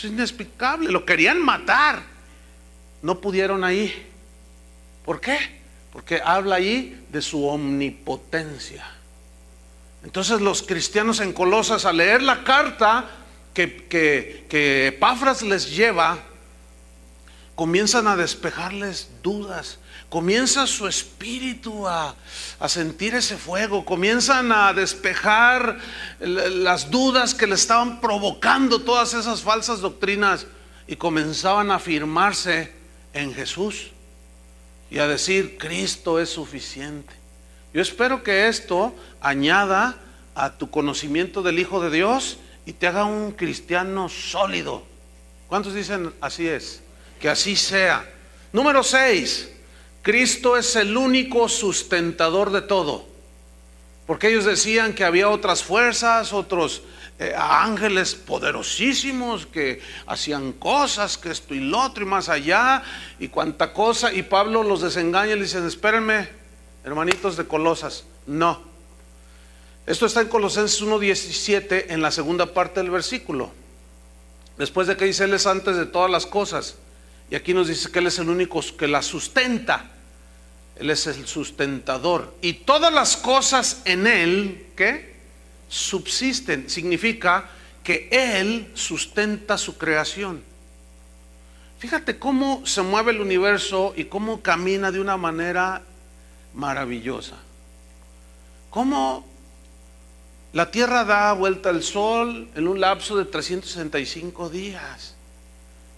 Es 0.00 0.04
inexplicable, 0.04 0.90
lo 0.90 1.04
querían 1.04 1.44
matar. 1.44 2.02
No 3.02 3.20
pudieron 3.20 3.64
ahí. 3.64 4.10
¿Por 5.04 5.20
qué? 5.20 5.38
Porque 5.92 6.22
habla 6.24 6.56
ahí 6.56 7.04
de 7.10 7.20
su 7.20 7.46
omnipotencia. 7.46 8.86
Entonces 10.02 10.40
los 10.40 10.62
cristianos 10.62 11.20
en 11.20 11.34
Colosas, 11.34 11.84
al 11.84 11.98
leer 11.98 12.22
la 12.22 12.44
carta 12.44 13.10
que, 13.52 13.88
que, 13.88 14.46
que 14.48 14.86
Epafras 14.86 15.42
les 15.42 15.76
lleva, 15.76 16.18
comienzan 17.54 18.06
a 18.06 18.16
despejarles 18.16 19.10
dudas 19.22 19.80
comienza 20.10 20.66
su 20.66 20.88
espíritu 20.88 21.86
a, 21.86 22.14
sentir 22.66 23.14
ese 23.14 23.38
fuego, 23.38 23.84
comienzan 23.84 24.52
a 24.52 24.74
despejar 24.74 25.78
las 26.18 26.90
dudas 26.90 27.34
que 27.34 27.46
le 27.46 27.54
estaban 27.54 28.00
provocando 28.00 28.80
todas 28.80 29.14
esas 29.14 29.40
falsas 29.40 29.80
doctrinas 29.80 30.46
y 30.86 30.96
comenzaban 30.96 31.70
a 31.70 31.76
afirmarse 31.76 32.72
en 33.14 33.32
Jesús 33.32 33.92
y 34.90 34.98
a 34.98 35.06
decir, 35.06 35.56
Cristo 35.56 36.18
es 36.18 36.28
suficiente. 36.28 37.14
Yo 37.72 37.80
espero 37.80 38.24
que 38.24 38.48
esto 38.48 38.92
añada 39.20 39.96
a 40.34 40.58
tu 40.58 40.70
conocimiento 40.70 41.40
del 41.42 41.60
Hijo 41.60 41.80
de 41.80 41.90
Dios 41.90 42.38
y 42.66 42.72
te 42.72 42.88
haga 42.88 43.04
un 43.04 43.30
cristiano 43.30 44.08
sólido. 44.08 44.82
¿Cuántos 45.46 45.72
dicen 45.72 46.12
así 46.20 46.48
es? 46.48 46.82
Que 47.20 47.28
así 47.28 47.54
sea. 47.54 48.04
Número 48.52 48.82
6. 48.82 49.59
Cristo 50.02 50.56
es 50.56 50.76
el 50.76 50.96
único 50.96 51.48
sustentador 51.48 52.50
de 52.50 52.62
todo. 52.62 53.04
Porque 54.06 54.28
ellos 54.28 54.44
decían 54.44 54.94
que 54.94 55.04
había 55.04 55.28
otras 55.28 55.62
fuerzas, 55.62 56.32
otros 56.32 56.82
eh, 57.18 57.34
ángeles 57.36 58.14
poderosísimos 58.14 59.46
que 59.46 59.80
hacían 60.06 60.52
cosas, 60.52 61.16
que 61.16 61.30
esto 61.30 61.54
y 61.54 61.60
lo 61.60 61.78
otro 61.80 62.02
y 62.02 62.06
más 62.06 62.28
allá, 62.28 62.82
y 63.18 63.28
cuánta 63.28 63.72
cosa. 63.72 64.12
Y 64.12 64.22
Pablo 64.22 64.62
los 64.62 64.80
desengaña 64.80 65.32
y 65.32 65.36
le 65.36 65.42
dicen, 65.42 65.66
espérenme, 65.66 66.28
hermanitos 66.82 67.36
de 67.36 67.46
Colosas. 67.46 68.04
No. 68.26 68.62
Esto 69.86 70.06
está 70.06 70.22
en 70.22 70.28
Colosenses 70.28 70.82
1.17 70.82 71.86
en 71.90 72.00
la 72.00 72.10
segunda 72.10 72.46
parte 72.46 72.80
del 72.80 72.90
versículo. 72.90 73.52
Después 74.56 74.86
de 74.86 74.96
que 74.96 75.04
dice 75.04 75.24
Él 75.24 75.34
es 75.34 75.46
antes 75.46 75.76
de 75.76 75.86
todas 75.86 76.10
las 76.10 76.26
cosas. 76.26 76.76
Y 77.30 77.36
aquí 77.36 77.54
nos 77.54 77.68
dice 77.68 77.90
que 77.90 78.00
Él 78.00 78.08
es 78.08 78.18
el 78.18 78.28
único 78.28 78.60
que 78.76 78.88
la 78.88 79.02
sustenta. 79.02 79.90
Él 80.76 80.90
es 80.90 81.06
el 81.06 81.26
sustentador. 81.26 82.34
Y 82.42 82.54
todas 82.54 82.92
las 82.92 83.16
cosas 83.16 83.82
en 83.84 84.06
Él, 84.06 84.66
¿qué? 84.76 85.14
Subsisten. 85.68 86.68
Significa 86.68 87.48
que 87.84 88.08
Él 88.10 88.70
sustenta 88.74 89.56
su 89.58 89.78
creación. 89.78 90.42
Fíjate 91.78 92.18
cómo 92.18 92.66
se 92.66 92.82
mueve 92.82 93.12
el 93.12 93.20
universo 93.20 93.94
y 93.96 94.04
cómo 94.04 94.42
camina 94.42 94.90
de 94.90 95.00
una 95.00 95.16
manera 95.16 95.82
maravillosa. 96.52 97.36
Cómo 98.70 99.26
la 100.52 100.70
Tierra 100.70 101.04
da 101.04 101.32
vuelta 101.32 101.70
al 101.70 101.82
Sol 101.82 102.48
en 102.54 102.66
un 102.68 102.80
lapso 102.80 103.16
de 103.16 103.24
365 103.24 104.50
días. 104.50 105.14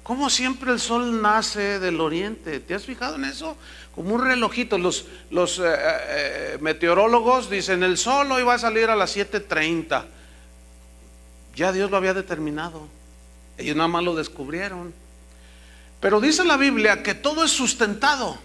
Como 0.03 0.31
siempre 0.31 0.73
el 0.73 0.81
sol 0.81 1.23
nace 1.23 1.79
del 1.79 2.01
oriente. 2.01 2.59
¿Te 2.59 2.75
has 2.75 2.85
fijado 2.85 3.15
en 3.17 3.25
eso? 3.25 3.57
Como 3.95 4.15
un 4.15 4.25
relojito. 4.25 4.77
Los, 4.77 5.07
los 5.31 5.61
eh, 5.61 5.63
eh, 5.65 6.59
meteorólogos 6.61 7.49
dicen, 7.49 7.83
el 7.85 7.97
sol 7.97 8.31
hoy 8.33 8.43
va 8.43 8.55
a 8.55 8.59
salir 8.59 8.91
a 8.91 8.97
las 8.97 9.17
7.30. 9.17 10.05
Ya 11.55 11.71
Dios 11.71 11.91
lo 11.91 11.97
había 11.97 12.15
determinado. 12.15 12.89
Ellos 13.57 13.77
nada 13.77 13.89
más 13.89 14.03
lo 14.03 14.17
descubrieron. 14.17 14.93
Pero 16.01 16.21
dice 16.21 16.45
la 16.45 16.57
Biblia 16.57 17.03
que 17.05 17.15
todo 17.15 17.45
es 17.45 17.53
sustentado. 17.53 18.37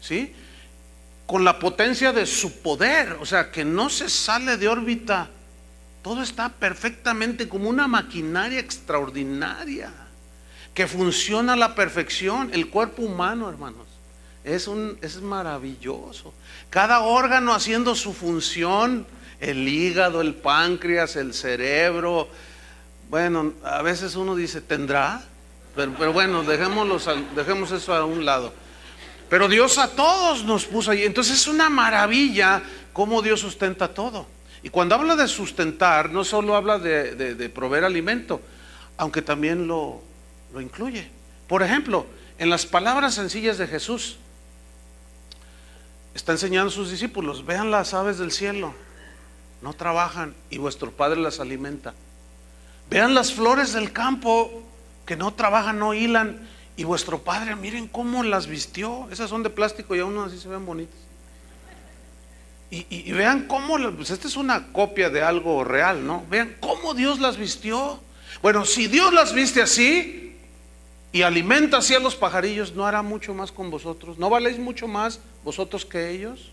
¿Sí? 0.00 0.34
Con 1.26 1.44
la 1.44 1.60
potencia 1.60 2.12
de 2.12 2.26
su 2.26 2.62
poder. 2.62 3.12
O 3.20 3.26
sea, 3.26 3.52
que 3.52 3.64
no 3.64 3.88
se 3.90 4.08
sale 4.08 4.56
de 4.56 4.66
órbita. 4.66 5.28
Todo 6.02 6.20
está 6.20 6.48
perfectamente 6.48 7.48
como 7.48 7.68
una 7.68 7.86
maquinaria 7.86 8.58
extraordinaria 8.58 10.07
que 10.74 10.86
funciona 10.86 11.54
a 11.54 11.56
la 11.56 11.74
perfección. 11.74 12.50
El 12.52 12.68
cuerpo 12.68 13.02
humano, 13.02 13.48
hermanos, 13.48 13.86
es, 14.44 14.68
un, 14.68 14.98
es 15.02 15.20
maravilloso. 15.20 16.32
Cada 16.70 17.00
órgano 17.00 17.54
haciendo 17.54 17.94
su 17.94 18.12
función, 18.12 19.06
el 19.40 19.68
hígado, 19.68 20.20
el 20.20 20.34
páncreas, 20.34 21.16
el 21.16 21.34
cerebro. 21.34 22.28
Bueno, 23.10 23.54
a 23.64 23.82
veces 23.82 24.16
uno 24.16 24.36
dice, 24.36 24.60
¿tendrá? 24.60 25.22
Pero, 25.74 26.12
bueno, 26.12 26.42
dejemos 26.42 27.70
eso 27.70 27.94
a 27.94 28.04
un 28.04 28.24
lado. 28.24 28.52
Pero 29.28 29.48
Dios 29.48 29.78
a 29.78 29.88
todos 29.88 30.44
nos 30.44 30.64
puso 30.64 30.90
ahí. 30.90 31.04
Entonces 31.04 31.36
es 31.36 31.46
una 31.46 31.68
maravilla 31.68 32.62
cómo 32.92 33.22
Dios 33.22 33.40
sustenta 33.40 33.88
todo. 33.88 34.26
Y 34.62 34.70
cuando 34.70 34.94
habla 34.96 35.14
de 35.14 35.28
sustentar, 35.28 36.10
no 36.10 36.24
solo 36.24 36.56
habla 36.56 36.78
de 36.78 37.52
proveer 37.54 37.84
alimento, 37.84 38.40
aunque 38.96 39.22
también 39.22 39.68
lo, 39.68 40.02
lo 40.52 40.60
incluye. 40.60 41.10
Por 41.46 41.62
ejemplo, 41.62 42.06
en 42.38 42.50
las 42.50 42.66
palabras 42.66 43.14
sencillas 43.14 43.58
de 43.58 43.66
Jesús, 43.66 44.18
está 46.14 46.32
enseñando 46.32 46.68
a 46.68 46.74
sus 46.74 46.90
discípulos, 46.90 47.46
vean 47.46 47.70
las 47.70 47.94
aves 47.94 48.18
del 48.18 48.32
cielo, 48.32 48.74
no 49.62 49.72
trabajan 49.72 50.34
y 50.50 50.58
vuestro 50.58 50.90
Padre 50.90 51.20
las 51.20 51.40
alimenta. 51.40 51.94
Vean 52.90 53.14
las 53.14 53.32
flores 53.32 53.72
del 53.72 53.92
campo 53.92 54.62
que 55.04 55.16
no 55.16 55.34
trabajan, 55.34 55.78
no 55.78 55.94
hilan 55.94 56.48
y 56.76 56.84
vuestro 56.84 57.22
Padre, 57.22 57.56
miren 57.56 57.88
cómo 57.88 58.22
las 58.22 58.46
vistió. 58.46 59.08
Esas 59.10 59.30
son 59.30 59.42
de 59.42 59.50
plástico 59.50 59.94
y 59.96 60.00
aún 60.00 60.18
así 60.18 60.38
se 60.38 60.48
ven 60.48 60.64
bonitas. 60.64 60.98
Y, 62.70 63.12
vean 63.12 63.46
cómo, 63.48 63.78
pues 63.96 64.10
esta 64.10 64.28
es 64.28 64.36
una 64.36 64.72
copia 64.72 65.08
de 65.08 65.22
algo 65.22 65.64
real, 65.64 66.06
¿no? 66.06 66.26
Vean 66.28 66.54
cómo 66.60 66.92
Dios 66.92 67.18
las 67.18 67.38
vistió. 67.38 67.98
Bueno, 68.42 68.66
si 68.66 68.88
Dios 68.88 69.10
las 69.14 69.32
viste 69.32 69.62
así, 69.62 70.27
y 71.12 71.22
alimenta 71.22 71.78
así 71.78 71.94
a 71.94 72.00
los 72.00 72.14
pajarillos, 72.14 72.74
¿no 72.74 72.86
hará 72.86 73.02
mucho 73.02 73.32
más 73.34 73.50
con 73.50 73.70
vosotros? 73.70 74.18
¿No 74.18 74.28
valéis 74.28 74.58
mucho 74.58 74.86
más 74.86 75.20
vosotros 75.42 75.84
que 75.84 76.10
ellos? 76.10 76.50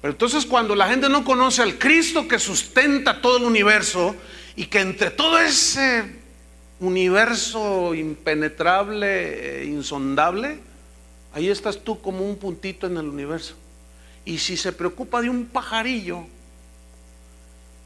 Pero 0.00 0.12
entonces 0.12 0.46
cuando 0.46 0.74
la 0.74 0.88
gente 0.88 1.08
no 1.08 1.24
conoce 1.24 1.62
al 1.62 1.78
Cristo 1.78 2.26
que 2.26 2.38
sustenta 2.38 3.20
todo 3.20 3.38
el 3.38 3.44
universo 3.44 4.14
y 4.56 4.66
que 4.66 4.80
entre 4.80 5.10
todo 5.10 5.38
ese 5.38 6.18
universo 6.80 7.94
impenetrable 7.94 9.62
e 9.62 9.64
insondable, 9.66 10.60
ahí 11.32 11.48
estás 11.48 11.82
tú 11.82 12.00
como 12.00 12.24
un 12.24 12.36
puntito 12.36 12.86
en 12.86 12.96
el 12.96 13.08
universo. 13.08 13.54
Y 14.24 14.38
si 14.38 14.56
se 14.56 14.72
preocupa 14.72 15.20
de 15.20 15.30
un 15.30 15.46
pajarillo, 15.46 16.26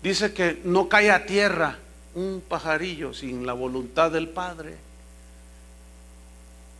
dice 0.02 0.34
que 0.34 0.60
no 0.64 0.88
cae 0.88 1.10
a 1.10 1.24
tierra, 1.24 1.78
un 2.14 2.42
pajarillo 2.46 3.14
sin 3.14 3.46
la 3.46 3.52
voluntad 3.52 4.10
del 4.10 4.28
Padre, 4.28 4.76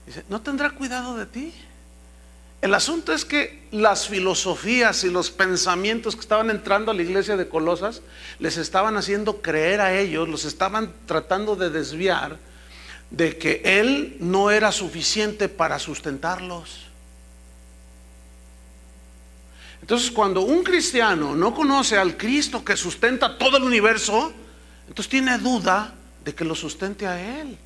dice, 0.07 0.24
¿no 0.28 0.41
tendrá 0.41 0.70
cuidado 0.70 1.16
de 1.16 1.26
ti? 1.26 1.55
El 2.61 2.74
asunto 2.74 3.12
es 3.12 3.24
que 3.24 3.66
las 3.72 4.07
filosofías 4.07 5.03
y 5.03 5.11
los 5.11 5.30
pensamientos 5.30 6.14
que 6.14 6.20
estaban 6.20 6.49
entrando 6.49 6.93
a 6.93 6.95
la 6.95 7.03
iglesia 7.03 7.37
de 7.37 7.49
Colosas 7.49 8.03
les 8.39 8.57
estaban 8.57 8.97
haciendo 8.97 9.43
creer 9.43 9.80
a 9.80 9.99
ellos, 9.99 10.28
los 10.28 10.45
estaban 10.45 10.93
tratando 11.07 11.57
de 11.57 11.70
desviar 11.70 12.39
de 13.11 13.37
que 13.37 13.62
Él 13.64 14.16
no 14.20 14.53
era 14.53 14.70
suficiente 14.70 15.49
para 15.49 15.80
sustentarlos. 15.80 16.87
Entonces 19.80 20.12
cuando 20.12 20.43
un 20.43 20.62
cristiano 20.62 21.35
no 21.35 21.53
conoce 21.53 21.99
al 21.99 22.16
Cristo 22.16 22.64
que 22.64 22.76
sustenta 22.76 23.37
todo 23.39 23.57
el 23.57 23.64
universo, 23.64 24.33
entonces 24.93 25.09
tiene 25.09 25.38
duda 25.38 25.95
de 26.22 26.34
que 26.34 26.45
lo 26.45 26.55
sustente 26.55 27.07
a 27.07 27.40
Él. 27.40 27.57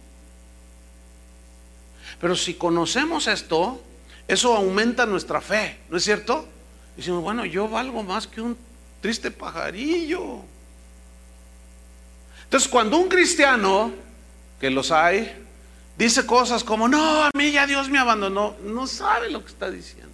Pero 2.21 2.37
si 2.37 2.55
conocemos 2.55 3.27
esto, 3.27 3.83
eso 4.29 4.55
aumenta 4.55 5.07
nuestra 5.07 5.41
fe, 5.41 5.81
¿no 5.91 5.97
es 5.97 6.05
cierto? 6.05 6.47
Decimos, 6.97 7.25
bueno, 7.25 7.45
yo 7.45 7.69
valgo 7.69 8.05
más 8.05 8.29
que 8.29 8.41
un 8.41 8.57
triste 9.01 9.33
pajarillo. 9.33 10.43
Entonces, 12.45 12.69
cuando 12.69 12.97
un 12.97 13.09
cristiano, 13.09 13.91
que 14.61 14.71
los 14.71 14.93
hay, 14.93 15.35
dice 15.99 16.25
cosas 16.27 16.63
como, 16.63 16.87
no, 16.87 17.25
a 17.25 17.31
mí 17.37 17.51
ya 17.51 17.67
Dios 17.67 17.89
me 17.89 17.99
abandonó, 17.99 18.55
no 18.63 18.87
sabe 18.87 19.33
lo 19.33 19.45
que 19.45 19.51
está 19.51 19.69
diciendo. 19.69 20.13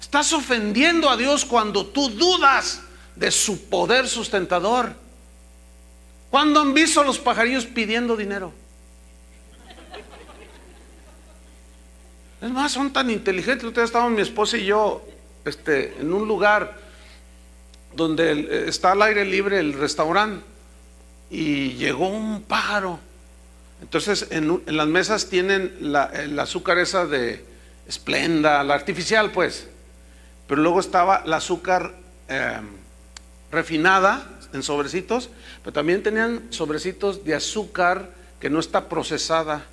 Estás 0.00 0.32
ofendiendo 0.32 1.10
a 1.10 1.18
Dios 1.18 1.44
cuando 1.44 1.84
tú 1.84 2.08
dudas 2.08 2.80
de 3.14 3.30
su 3.30 3.68
poder 3.68 4.08
sustentador. 4.08 5.06
¿Cuándo 6.30 6.60
han 6.60 6.74
visto 6.74 7.02
los 7.02 7.18
pajarillos 7.18 7.64
pidiendo 7.66 8.16
dinero? 8.16 8.52
Es 12.40 12.50
más, 12.50 12.72
son 12.72 12.92
tan 12.92 13.10
inteligentes. 13.10 13.64
Ustedes 13.64 13.86
estaban 13.86 14.14
mi 14.14 14.22
esposa 14.22 14.56
y 14.56 14.66
yo 14.66 15.04
este, 15.44 15.96
en 16.00 16.12
un 16.12 16.28
lugar 16.28 16.76
donde 17.94 18.68
está 18.68 18.92
al 18.92 19.02
aire 19.02 19.24
libre 19.24 19.58
el 19.58 19.72
restaurante 19.72 20.44
y 21.30 21.72
llegó 21.72 22.08
un 22.08 22.42
pájaro. 22.42 23.00
Entonces 23.80 24.28
en, 24.30 24.62
las 24.66 24.86
mesas 24.86 25.28
tienen 25.28 25.76
la, 25.80 26.06
el 26.06 26.38
azúcar 26.38 26.78
esa 26.78 27.06
de 27.06 27.44
esplenda, 27.86 28.62
la 28.62 28.74
artificial 28.74 29.30
pues, 29.32 29.66
pero 30.46 30.62
luego 30.62 30.80
estaba 30.80 31.22
la 31.24 31.36
azúcar 31.36 31.94
eh, 32.28 32.60
refinada 33.50 34.37
en 34.52 34.62
sobrecitos, 34.62 35.30
pero 35.62 35.72
también 35.72 36.02
tenían 36.02 36.48
sobrecitos 36.50 37.24
de 37.24 37.34
azúcar 37.34 38.10
que 38.40 38.50
no 38.50 38.60
está 38.60 38.88
procesada 38.88 39.66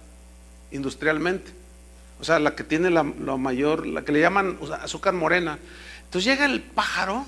industrialmente. 0.72 1.52
O 2.20 2.24
sea, 2.24 2.40
la 2.40 2.56
que 2.56 2.64
tiene 2.64 2.90
la, 2.90 3.04
mayor, 3.04 3.86
la 3.86 4.04
que 4.04 4.12
le 4.12 4.22
llaman 4.22 4.58
azúcar 4.82 5.14
morena. 5.14 5.60
Entonces 6.06 6.32
llega 6.32 6.46
el 6.46 6.62
pájaro 6.62 7.26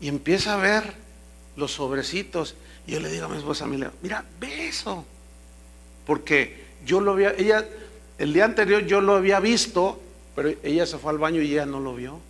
y 0.00 0.08
empieza 0.08 0.54
a 0.54 0.56
ver 0.56 0.94
los 1.56 1.72
sobrecitos. 1.72 2.54
Y 2.86 2.92
yo 2.92 3.00
le 3.00 3.10
digo 3.10 3.26
a 3.26 3.28
mi 3.28 3.36
esposa, 3.36 3.66
mira, 3.66 3.92
ve 4.40 4.68
eso. 4.68 5.04
Porque 6.06 6.64
yo 6.84 7.00
lo 7.00 7.12
había, 7.12 7.32
ella, 7.32 7.66
el 8.18 8.32
día 8.32 8.44
anterior 8.44 8.86
yo 8.86 9.00
lo 9.00 9.16
había 9.16 9.40
visto, 9.40 10.00
pero 10.34 10.52
ella 10.62 10.86
se 10.86 10.98
fue 10.98 11.10
al 11.10 11.18
baño 11.18 11.42
y 11.42 11.52
ella 11.52 11.66
no 11.66 11.80
lo 11.80 11.94
vio. 11.94 12.20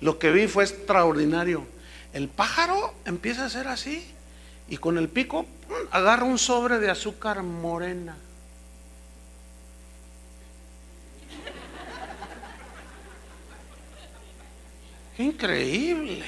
Lo 0.00 0.18
que 0.18 0.30
vi 0.30 0.46
fue 0.46 0.64
extraordinario. 0.64 1.64
El 2.12 2.28
pájaro 2.28 2.94
empieza 3.04 3.46
a 3.46 3.50
ser 3.50 3.68
así 3.68 4.06
y 4.68 4.76
con 4.76 4.98
el 4.98 5.08
pico 5.08 5.46
agarra 5.90 6.24
un 6.24 6.38
sobre 6.38 6.78
de 6.78 6.90
azúcar 6.90 7.42
morena. 7.42 8.16
Qué 15.16 15.22
increíble. 15.22 16.24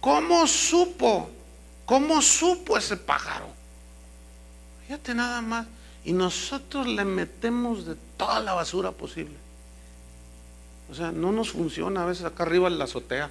¿Cómo 0.00 0.46
supo? 0.46 1.30
¿Cómo 1.86 2.20
supo 2.22 2.78
ese 2.78 2.96
pájaro? 2.96 3.46
Fíjate 4.82 5.14
nada 5.14 5.40
más. 5.42 5.66
Y 6.04 6.12
nosotros 6.12 6.86
le 6.86 7.04
metemos 7.04 7.86
de 7.86 7.96
toda 8.16 8.40
la 8.40 8.52
basura 8.52 8.92
posible. 8.92 9.36
O 10.90 10.94
sea, 10.94 11.12
no 11.12 11.32
nos 11.32 11.50
funciona 11.50 12.02
a 12.02 12.06
veces 12.06 12.24
acá 12.24 12.42
arriba 12.42 12.68
en 12.68 12.78
la 12.78 12.84
azotea. 12.84 13.30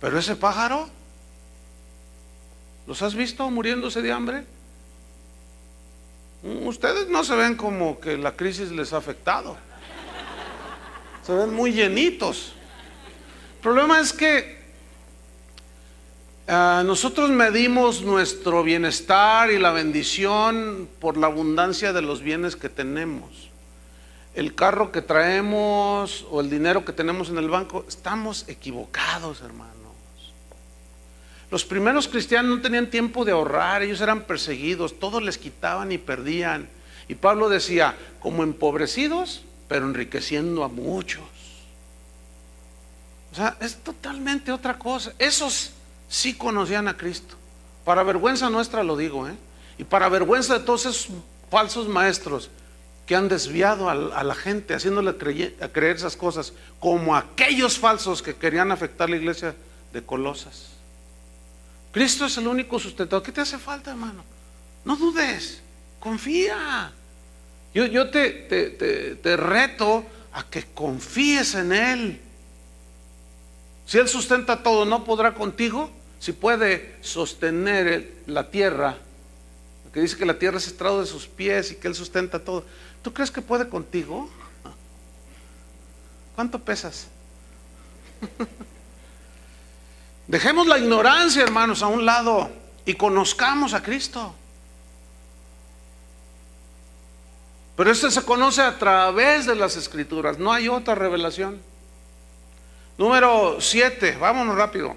Pero 0.00 0.18
ese 0.18 0.34
pájaro, 0.34 0.88
¿los 2.86 3.02
has 3.02 3.14
visto 3.14 3.48
muriéndose 3.50 4.00
de 4.00 4.12
hambre? 4.12 4.44
Ustedes 6.42 7.08
no 7.08 7.22
se 7.22 7.36
ven 7.36 7.54
como 7.54 8.00
que 8.00 8.16
la 8.16 8.32
crisis 8.32 8.70
les 8.70 8.94
ha 8.94 8.96
afectado. 8.96 9.58
Se 11.22 11.34
ven 11.34 11.54
muy 11.54 11.72
llenitos. 11.72 12.54
El 13.56 13.60
problema 13.60 14.00
es 14.00 14.14
que 14.14 14.58
ah, 16.48 16.82
nosotros 16.86 17.28
medimos 17.28 18.00
nuestro 18.00 18.62
bienestar 18.62 19.50
y 19.50 19.58
la 19.58 19.70
bendición 19.70 20.88
por 20.98 21.18
la 21.18 21.26
abundancia 21.26 21.92
de 21.92 22.00
los 22.00 22.22
bienes 22.22 22.56
que 22.56 22.70
tenemos. 22.70 23.50
El 24.32 24.54
carro 24.54 24.92
que 24.92 25.02
traemos 25.02 26.26
o 26.30 26.40
el 26.40 26.48
dinero 26.48 26.86
que 26.86 26.94
tenemos 26.94 27.28
en 27.28 27.36
el 27.36 27.50
banco, 27.50 27.84
estamos 27.86 28.48
equivocados, 28.48 29.42
hermanos. 29.42 29.79
Los 31.50 31.64
primeros 31.64 32.06
cristianos 32.06 32.56
no 32.56 32.62
tenían 32.62 32.90
tiempo 32.90 33.24
de 33.24 33.32
ahorrar, 33.32 33.82
ellos 33.82 34.00
eran 34.00 34.22
perseguidos, 34.22 34.98
todos 34.98 35.22
les 35.22 35.36
quitaban 35.36 35.90
y 35.90 35.98
perdían. 35.98 36.68
Y 37.08 37.16
Pablo 37.16 37.48
decía, 37.48 37.96
como 38.20 38.44
empobrecidos, 38.44 39.42
pero 39.68 39.86
enriqueciendo 39.86 40.62
a 40.62 40.68
muchos. 40.68 41.24
O 43.32 43.34
sea, 43.34 43.56
es 43.60 43.76
totalmente 43.76 44.52
otra 44.52 44.78
cosa. 44.78 45.12
Esos 45.18 45.72
sí 46.08 46.34
conocían 46.34 46.86
a 46.88 46.96
Cristo. 46.96 47.34
Para 47.84 48.02
vergüenza 48.02 48.48
nuestra 48.48 48.84
lo 48.84 48.96
digo, 48.96 49.26
¿eh? 49.28 49.34
Y 49.78 49.84
para 49.84 50.08
vergüenza 50.08 50.58
de 50.58 50.64
todos 50.64 50.86
esos 50.86 51.08
falsos 51.50 51.88
maestros 51.88 52.50
que 53.06 53.16
han 53.16 53.28
desviado 53.28 53.88
a, 53.90 54.22
la 54.22 54.34
gente, 54.36 54.74
haciéndole 54.74 55.16
creer 55.16 55.96
esas 55.96 56.16
cosas, 56.16 56.52
como 56.78 57.16
aquellos 57.16 57.76
falsos 57.76 58.22
que 58.22 58.36
querían 58.36 58.70
afectar 58.70 59.10
la 59.10 59.16
iglesia 59.16 59.56
de 59.92 60.02
Colosas. 60.02 60.79
Cristo 61.92 62.26
es 62.26 62.36
el 62.36 62.46
único 62.46 62.78
sustentador. 62.78 63.22
¿Qué 63.22 63.32
te 63.32 63.40
hace 63.40 63.58
falta, 63.58 63.90
hermano? 63.90 64.24
No 64.84 64.96
dudes, 64.96 65.60
confía. 65.98 66.92
Yo, 67.74 67.86
yo 67.86 68.10
te, 68.10 69.16
te 69.22 69.36
reto 69.36 70.04
a 70.32 70.44
que 70.44 70.64
confíes 70.66 71.54
en 71.54 71.72
Él. 71.72 72.20
Si 73.86 73.98
Él 73.98 74.08
sustenta 74.08 74.62
todo, 74.62 74.84
¿no 74.84 75.04
podrá 75.04 75.34
contigo? 75.34 75.90
Si 76.20 76.32
puede 76.32 76.96
sostener 77.00 78.12
la 78.26 78.50
tierra, 78.50 78.96
que 79.92 80.00
dice 80.00 80.16
que 80.16 80.26
la 80.26 80.38
tierra 80.38 80.58
es 80.58 80.66
estrado 80.68 81.00
de 81.00 81.06
sus 81.06 81.26
pies 81.26 81.72
y 81.72 81.76
que 81.76 81.88
Él 81.88 81.94
sustenta 81.94 82.38
todo, 82.38 82.64
¿tú 83.02 83.12
crees 83.12 83.30
que 83.30 83.42
puede 83.42 83.68
contigo? 83.68 84.30
¿Cuánto 86.36 86.60
pesas? 86.60 87.08
Dejemos 90.30 90.68
la 90.68 90.78
ignorancia, 90.78 91.42
hermanos, 91.42 91.82
a 91.82 91.88
un 91.88 92.06
lado 92.06 92.48
y 92.84 92.94
conozcamos 92.94 93.74
a 93.74 93.82
Cristo. 93.82 94.32
Pero 97.74 97.90
este 97.90 98.12
se 98.12 98.22
conoce 98.22 98.62
a 98.62 98.78
través 98.78 99.46
de 99.46 99.56
las 99.56 99.74
escrituras, 99.74 100.38
no 100.38 100.52
hay 100.52 100.68
otra 100.68 100.94
revelación. 100.94 101.58
Número 102.96 103.56
7, 103.58 104.18
vámonos 104.20 104.54
rápido. 104.54 104.96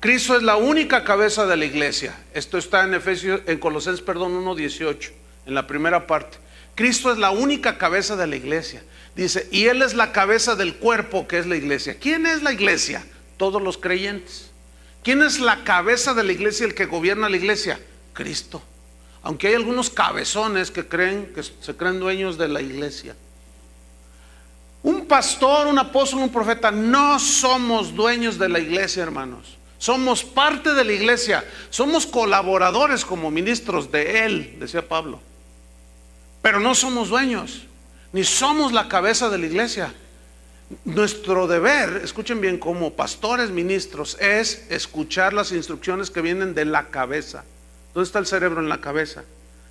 Cristo 0.00 0.36
es 0.36 0.42
la 0.42 0.56
única 0.56 1.02
cabeza 1.02 1.46
de 1.46 1.56
la 1.56 1.64
iglesia. 1.64 2.14
Esto 2.34 2.58
está 2.58 2.84
en 2.84 2.92
Efesios, 2.92 3.40
en 3.46 3.58
Colosenses, 3.58 4.04
perdón, 4.04 4.44
1.18, 4.44 5.12
en 5.46 5.54
la 5.54 5.66
primera 5.66 6.06
parte. 6.06 6.36
Cristo 6.74 7.10
es 7.10 7.16
la 7.16 7.30
única 7.30 7.78
cabeza 7.78 8.16
de 8.16 8.26
la 8.26 8.36
iglesia. 8.36 8.82
Dice, 9.16 9.48
y 9.50 9.64
Él 9.64 9.80
es 9.80 9.94
la 9.94 10.12
cabeza 10.12 10.56
del 10.56 10.76
cuerpo 10.76 11.26
que 11.26 11.38
es 11.38 11.46
la 11.46 11.56
iglesia. 11.56 11.96
¿Quién 11.98 12.26
es 12.26 12.42
la 12.42 12.52
iglesia? 12.52 13.02
Todos 13.38 13.62
los 13.62 13.78
creyentes. 13.78 14.47
¿Quién 15.08 15.22
es 15.22 15.40
la 15.40 15.64
cabeza 15.64 16.12
de 16.12 16.22
la 16.22 16.32
iglesia, 16.32 16.66
el 16.66 16.74
que 16.74 16.84
gobierna 16.84 17.30
la 17.30 17.38
iglesia? 17.38 17.80
Cristo. 18.12 18.60
Aunque 19.22 19.48
hay 19.48 19.54
algunos 19.54 19.88
cabezones 19.88 20.70
que 20.70 20.86
creen, 20.86 21.32
que 21.34 21.42
se 21.42 21.74
creen 21.74 21.98
dueños 21.98 22.36
de 22.36 22.46
la 22.46 22.60
iglesia. 22.60 23.16
Un 24.82 25.06
pastor, 25.06 25.66
un 25.66 25.78
apóstol, 25.78 26.20
un 26.20 26.28
profeta, 26.28 26.70
no 26.70 27.18
somos 27.18 27.94
dueños 27.94 28.38
de 28.38 28.50
la 28.50 28.58
iglesia, 28.58 29.02
hermanos. 29.02 29.56
Somos 29.78 30.22
parte 30.22 30.74
de 30.74 30.84
la 30.84 30.92
iglesia. 30.92 31.42
Somos 31.70 32.04
colaboradores 32.04 33.02
como 33.02 33.30
ministros 33.30 33.90
de 33.90 34.26
Él, 34.26 34.56
decía 34.60 34.86
Pablo. 34.86 35.20
Pero 36.42 36.60
no 36.60 36.74
somos 36.74 37.08
dueños, 37.08 37.62
ni 38.12 38.24
somos 38.24 38.72
la 38.72 38.88
cabeza 38.88 39.30
de 39.30 39.38
la 39.38 39.46
iglesia. 39.46 39.94
Nuestro 40.84 41.46
deber, 41.46 42.02
escuchen 42.04 42.40
bien, 42.40 42.58
como 42.58 42.92
pastores, 42.92 43.50
ministros, 43.50 44.18
es 44.20 44.66
escuchar 44.70 45.32
las 45.32 45.50
instrucciones 45.52 46.10
que 46.10 46.20
vienen 46.20 46.54
de 46.54 46.66
la 46.66 46.88
cabeza. 46.88 47.44
¿Dónde 47.94 48.06
está 48.06 48.18
el 48.18 48.26
cerebro? 48.26 48.60
En 48.60 48.68
la 48.68 48.80
cabeza. 48.80 49.24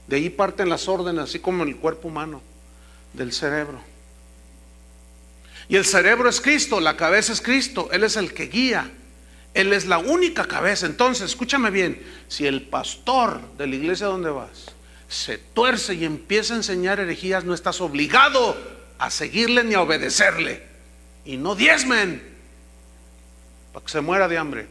De 0.08 0.16
ahí 0.16 0.30
parten 0.30 0.70
las 0.70 0.88
órdenes, 0.88 1.26
así 1.26 1.40
como 1.40 1.64
el 1.64 1.78
cuerpo 1.78 2.08
humano, 2.08 2.42
del 3.14 3.32
cerebro. 3.32 3.80
Y 5.70 5.76
el 5.76 5.86
cerebro 5.86 6.30
es 6.30 6.42
Cristo, 6.42 6.80
la 6.80 6.98
cabeza 6.98 7.34
es 7.34 7.42
Cristo, 7.42 7.90
Él 7.92 8.04
es 8.04 8.16
el 8.16 8.34
que 8.34 8.48
guía, 8.48 8.90
Él 9.54 9.74
es 9.74 9.86
la 9.86 10.00
única 10.00 10.46
cabeza. 10.46 10.86
Entonces, 10.86 11.30
escúchame 11.30 11.70
bien, 11.70 12.02
si 12.28 12.48
el 12.48 12.64
pastor 12.64 13.40
de 13.58 13.68
la 13.68 13.76
iglesia 13.76 14.08
donde 14.08 14.30
vas 14.30 14.74
se 15.10 15.38
tuerce 15.38 15.94
y 15.94 16.06
empieza 16.06 16.54
a 16.54 16.58
enseñar 16.58 17.00
herejías, 17.00 17.44
no 17.44 17.54
estás 17.54 17.82
obligado 17.82 18.58
a 18.98 19.10
seguirle 19.10 19.64
ni 19.64 19.74
a 19.74 19.82
obedecerle. 19.82 20.67
Y 21.28 21.36
no 21.36 21.56
diezmen 21.56 22.24
para 23.74 23.86
que 23.86 23.92
se 23.92 24.00
muera 24.00 24.30
de 24.30 24.38
hambre. 24.38 24.66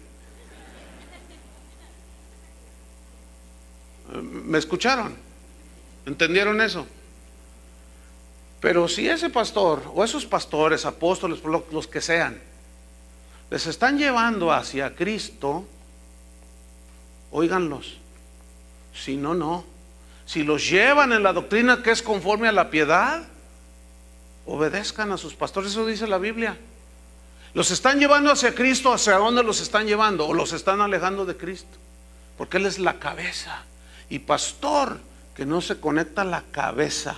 ¿Me 4.23 4.57
escucharon? 4.57 5.15
¿Entendieron 6.07 6.59
eso? 6.63 6.87
Pero 8.59 8.89
si 8.89 9.07
ese 9.07 9.29
pastor 9.29 9.83
o 9.95 10.03
esos 10.03 10.25
pastores, 10.25 10.87
apóstoles, 10.87 11.41
los 11.45 11.87
que 11.87 12.01
sean, 12.01 12.41
les 13.51 13.67
están 13.67 13.99
llevando 13.99 14.51
hacia 14.51 14.97
Cristo, 14.97 15.67
óiganlos. 17.33 17.99
Si 18.95 19.19
no, 19.19 19.35
no. 19.35 19.63
Si 20.25 20.43
los 20.43 20.71
llevan 20.71 21.13
en 21.13 21.23
la 21.23 21.35
doctrina 21.35 21.83
que 21.83 21.91
es 21.91 22.01
conforme 22.01 22.49
a 22.49 22.53
la 22.53 22.71
piedad, 22.71 23.29
obedezcan 24.47 25.13
a 25.13 25.19
sus 25.19 25.35
pastores. 25.35 25.73
Eso 25.73 25.87
dice 25.87 26.07
la 26.07 26.19
Biblia. 26.19 26.57
Los 27.55 27.71
están 27.71 27.99
llevando 27.99 28.31
hacia 28.31 28.55
Cristo, 28.55 28.93
¿hacia 28.93 29.17
dónde 29.17 29.43
los 29.43 29.61
están 29.61 29.87
llevando? 29.87 30.27
O 30.27 30.35
los 30.35 30.53
están 30.53 30.81
alejando 30.81 31.25
de 31.25 31.37
Cristo. 31.37 31.79
Porque 32.37 32.59
Él 32.59 32.67
es 32.67 32.79
la 32.79 32.99
cabeza. 32.99 33.65
Y 34.09 34.21
pastor 34.21 35.01
que 35.35 35.47
no 35.47 35.61
se 35.61 35.81
conecta 35.81 36.25
la 36.25 36.43
cabeza 36.51 37.17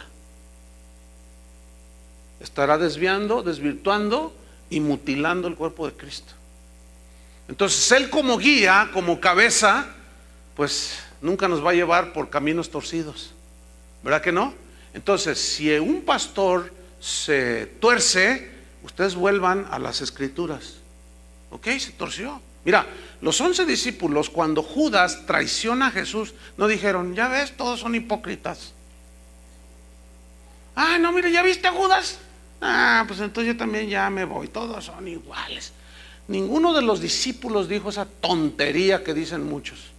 estará 2.40 2.78
desviando, 2.78 3.42
desvirtuando 3.42 4.32
y 4.70 4.80
mutilando 4.80 5.48
el 5.48 5.54
cuerpo 5.54 5.86
de 5.86 5.94
Cristo. 5.94 6.32
Entonces 7.48 7.90
Él 7.92 8.10
como 8.10 8.38
guía, 8.38 8.90
como 8.92 9.20
cabeza, 9.20 9.86
pues 10.54 11.00
nunca 11.20 11.48
nos 11.48 11.64
va 11.64 11.70
a 11.70 11.74
llevar 11.74 12.12
por 12.12 12.30
caminos 12.30 12.70
torcidos. 12.70 13.32
¿Verdad 14.02 14.22
que 14.22 14.32
no? 14.32 14.54
Entonces, 14.94 15.38
si 15.38 15.72
un 15.78 16.02
pastor 16.02 16.72
se 17.00 17.66
tuerce, 17.80 18.50
ustedes 18.82 19.14
vuelvan 19.14 19.66
a 19.70 19.78
las 19.78 20.00
escrituras. 20.00 20.74
¿Ok? 21.50 21.66
Se 21.78 21.92
torció. 21.92 22.40
Mira, 22.64 22.86
los 23.20 23.40
once 23.40 23.64
discípulos, 23.64 24.30
cuando 24.30 24.62
Judas 24.62 25.26
traiciona 25.26 25.86
a 25.88 25.90
Jesús, 25.90 26.34
no 26.56 26.66
dijeron, 26.66 27.14
ya 27.14 27.28
ves, 27.28 27.56
todos 27.56 27.80
son 27.80 27.94
hipócritas. 27.94 28.72
Ah, 30.76 30.98
no, 30.98 31.12
mire, 31.12 31.32
¿ya 31.32 31.42
viste 31.42 31.66
a 31.66 31.72
Judas? 31.72 32.18
Ah, 32.60 33.04
pues 33.06 33.20
entonces 33.20 33.54
yo 33.54 33.58
también 33.58 33.88
ya 33.88 34.10
me 34.10 34.24
voy, 34.24 34.48
todos 34.48 34.84
son 34.84 35.08
iguales. 35.08 35.72
Ninguno 36.28 36.74
de 36.74 36.82
los 36.82 37.00
discípulos 37.00 37.68
dijo 37.68 37.88
esa 37.88 38.04
tontería 38.04 39.02
que 39.02 39.14
dicen 39.14 39.44
muchos. 39.44 39.92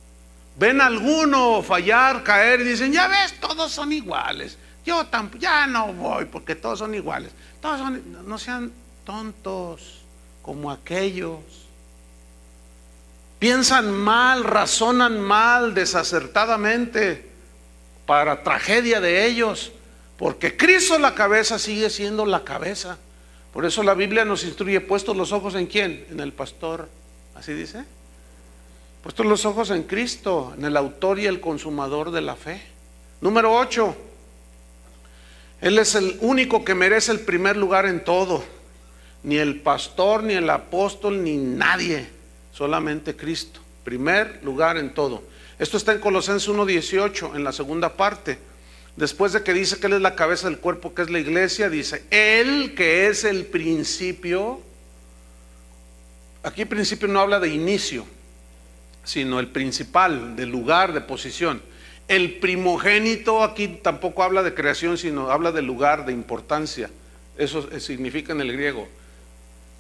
Ven 0.58 0.80
alguno 0.80 1.64
fallar, 1.64 2.24
caer 2.24 2.62
y 2.62 2.66
dicen, 2.66 2.94
ya 2.94 3.08
ves, 3.08 3.40
todos 3.40 3.72
son 3.72 3.92
iguales. 3.92 4.58
Yo 4.86 5.06
tampoco, 5.08 5.42
ya 5.42 5.68
no 5.68 5.94
voy 5.94 6.26
porque 6.26 6.56
todos 6.56 6.80
son 6.80 6.96
iguales. 6.96 7.32
Todos 7.62 7.80
son, 7.80 8.28
no 8.28 8.38
sean 8.38 8.72
tontos 9.06 10.02
como 10.42 10.72
aquellos. 10.72 11.40
Piensan 13.40 13.92
mal, 13.92 14.44
razonan 14.44 15.20
mal, 15.20 15.74
desacertadamente, 15.74 17.30
para 18.06 18.44
tragedia 18.44 19.00
de 19.00 19.26
ellos, 19.26 19.72
porque 20.18 20.58
Cristo 20.58 21.00
la 21.00 21.16
cabeza 21.16 21.58
sigue 21.58 21.90
siendo 21.90 22.26
la 22.26 22.44
cabeza. 22.44 22.98
Por 23.54 23.66
eso 23.66 23.82
la 23.84 23.94
Biblia 23.94 24.26
nos 24.26 24.44
instruye, 24.44 24.82
puestos 24.82 25.16
los 25.16 25.32
ojos 25.32 25.56
en 25.56 25.68
quién? 25.68 26.06
En 26.10 26.20
el 26.20 26.34
pastor. 26.34 26.90
¿Así 27.36 27.54
dice? 27.54 27.86
Puestos 29.02 29.26
los 29.26 29.46
ojos 29.46 29.70
en 29.70 29.84
Cristo, 29.84 30.54
en 30.58 30.66
el 30.66 30.76
autor 30.76 31.20
y 31.20 31.26
el 31.26 31.40
consumador 31.40 32.12
de 32.12 32.22
la 32.22 32.36
fe. 32.36 32.62
Número 33.22 33.56
8. 33.56 33.96
Él 35.62 35.78
es 35.78 35.96
el 35.96 36.18
único 36.22 36.64
que 36.64 36.74
merece 36.74 37.12
el 37.12 37.20
primer 37.20 37.58
lugar 37.58 37.86
en 37.86 38.04
todo. 38.04 38.44
Ni 39.24 39.38
el 39.38 39.60
pastor, 39.60 40.24
ni 40.24 40.34
el 40.34 40.50
apóstol, 40.50 41.24
ni 41.24 41.36
nadie. 41.38 42.08
Solamente 42.54 43.16
Cristo. 43.16 43.60
Primer 43.84 44.40
lugar 44.44 44.78
en 44.78 44.94
todo. 44.94 45.24
Esto 45.58 45.76
está 45.76 45.92
en 45.92 46.00
Colosenses 46.00 46.50
1.18, 46.50 47.36
en 47.36 47.44
la 47.44 47.52
segunda 47.52 47.94
parte. 47.94 48.38
Después 48.96 49.34
de 49.34 49.44
que 49.44 49.54
dice 49.54 49.80
que 49.80 49.88
Él 49.88 49.94
es 49.94 50.02
la 50.02 50.16
cabeza 50.16 50.50
del 50.50 50.60
cuerpo, 50.60 50.94
que 50.94 51.02
es 51.02 51.10
la 51.10 51.20
iglesia, 51.20 51.70
dice, 51.70 52.04
Él 52.10 52.74
que 52.76 53.08
es 53.08 53.26
el 53.26 53.46
principio. 53.46 54.62
Aquí 56.44 56.64
principio 56.64 57.10
no 57.10 57.20
habla 57.20 57.42
de 57.42 57.50
inicio, 57.50 58.06
sino 59.04 59.40
el 59.42 59.48
principal, 59.48 60.38
del 60.38 60.50
lugar, 60.50 60.94
de 60.94 61.02
posición. 61.02 61.62
El 62.10 62.40
primogénito 62.40 63.44
aquí 63.44 63.68
tampoco 63.68 64.24
habla 64.24 64.42
de 64.42 64.56
creación, 64.56 64.98
sino 64.98 65.30
habla 65.30 65.52
de 65.52 65.62
lugar, 65.62 66.08
de 66.08 66.12
importancia. 66.12 66.90
Eso 67.38 67.70
significa 67.80 68.34
en 68.34 68.42
el 68.42 68.52
griego. 68.52 68.90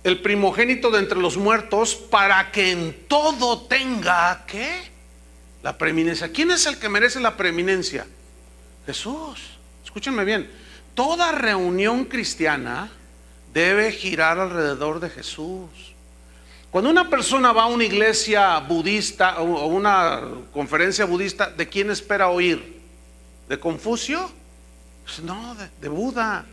El 0.03 0.21
primogénito 0.21 0.91
de 0.91 0.99
entre 0.99 1.17
los 1.17 1.38
muertos 1.38 1.95
para 1.95 2.51
que 2.51 2.71
en 2.71 2.95
todo 3.07 3.63
tenga, 3.63 4.45
¿qué? 4.45 4.91
La 5.63 5.75
preeminencia. 5.75 6.32
¿Quién 6.32 6.51
es 6.51 6.67
el 6.67 6.77
que 6.77 6.88
merece 6.88 7.19
la 7.19 7.36
preeminencia? 7.36 8.05
Jesús. 8.86 9.57
Escúchenme 9.84 10.23
bien. 10.23 10.47
Toda 10.93 11.32
reunión 11.32 12.05
cristiana 12.05 12.91
debe 13.53 13.91
girar 13.91 14.38
alrededor 14.38 14.99
de 14.99 15.09
Jesús. 15.09 15.69
Cuando 16.72 16.89
una 16.91 17.09
persona 17.09 17.51
va 17.51 17.63
a 17.63 17.67
una 17.67 17.84
iglesia 17.84 18.59
budista 18.59 19.39
o 19.41 19.67
una 19.67 20.22
conferencia 20.53 21.05
budista, 21.05 21.49
¿de 21.49 21.67
quién 21.67 21.89
espera 21.89 22.30
oír? 22.30 22.80
¿De 23.47 23.59
Confucio? 23.59 24.30
Pues 25.03 25.20
no, 25.22 25.55
de, 25.55 25.67
de, 25.82 25.89
Buda. 25.89 26.45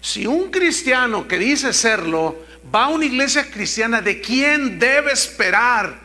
Si 0.00 0.26
un 0.26 0.50
cristiano 0.50 1.28
que 1.28 1.38
dice 1.38 1.72
serlo 1.72 2.36
va 2.74 2.86
a 2.86 2.88
una 2.88 3.04
iglesia 3.04 3.48
cristiana, 3.48 4.02
¿de 4.02 4.20
quién 4.20 4.80
debe 4.80 5.12
esperar 5.12 6.00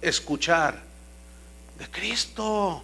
escuchar? 0.00 0.82
De 1.78 1.86
Cristo. 1.90 2.82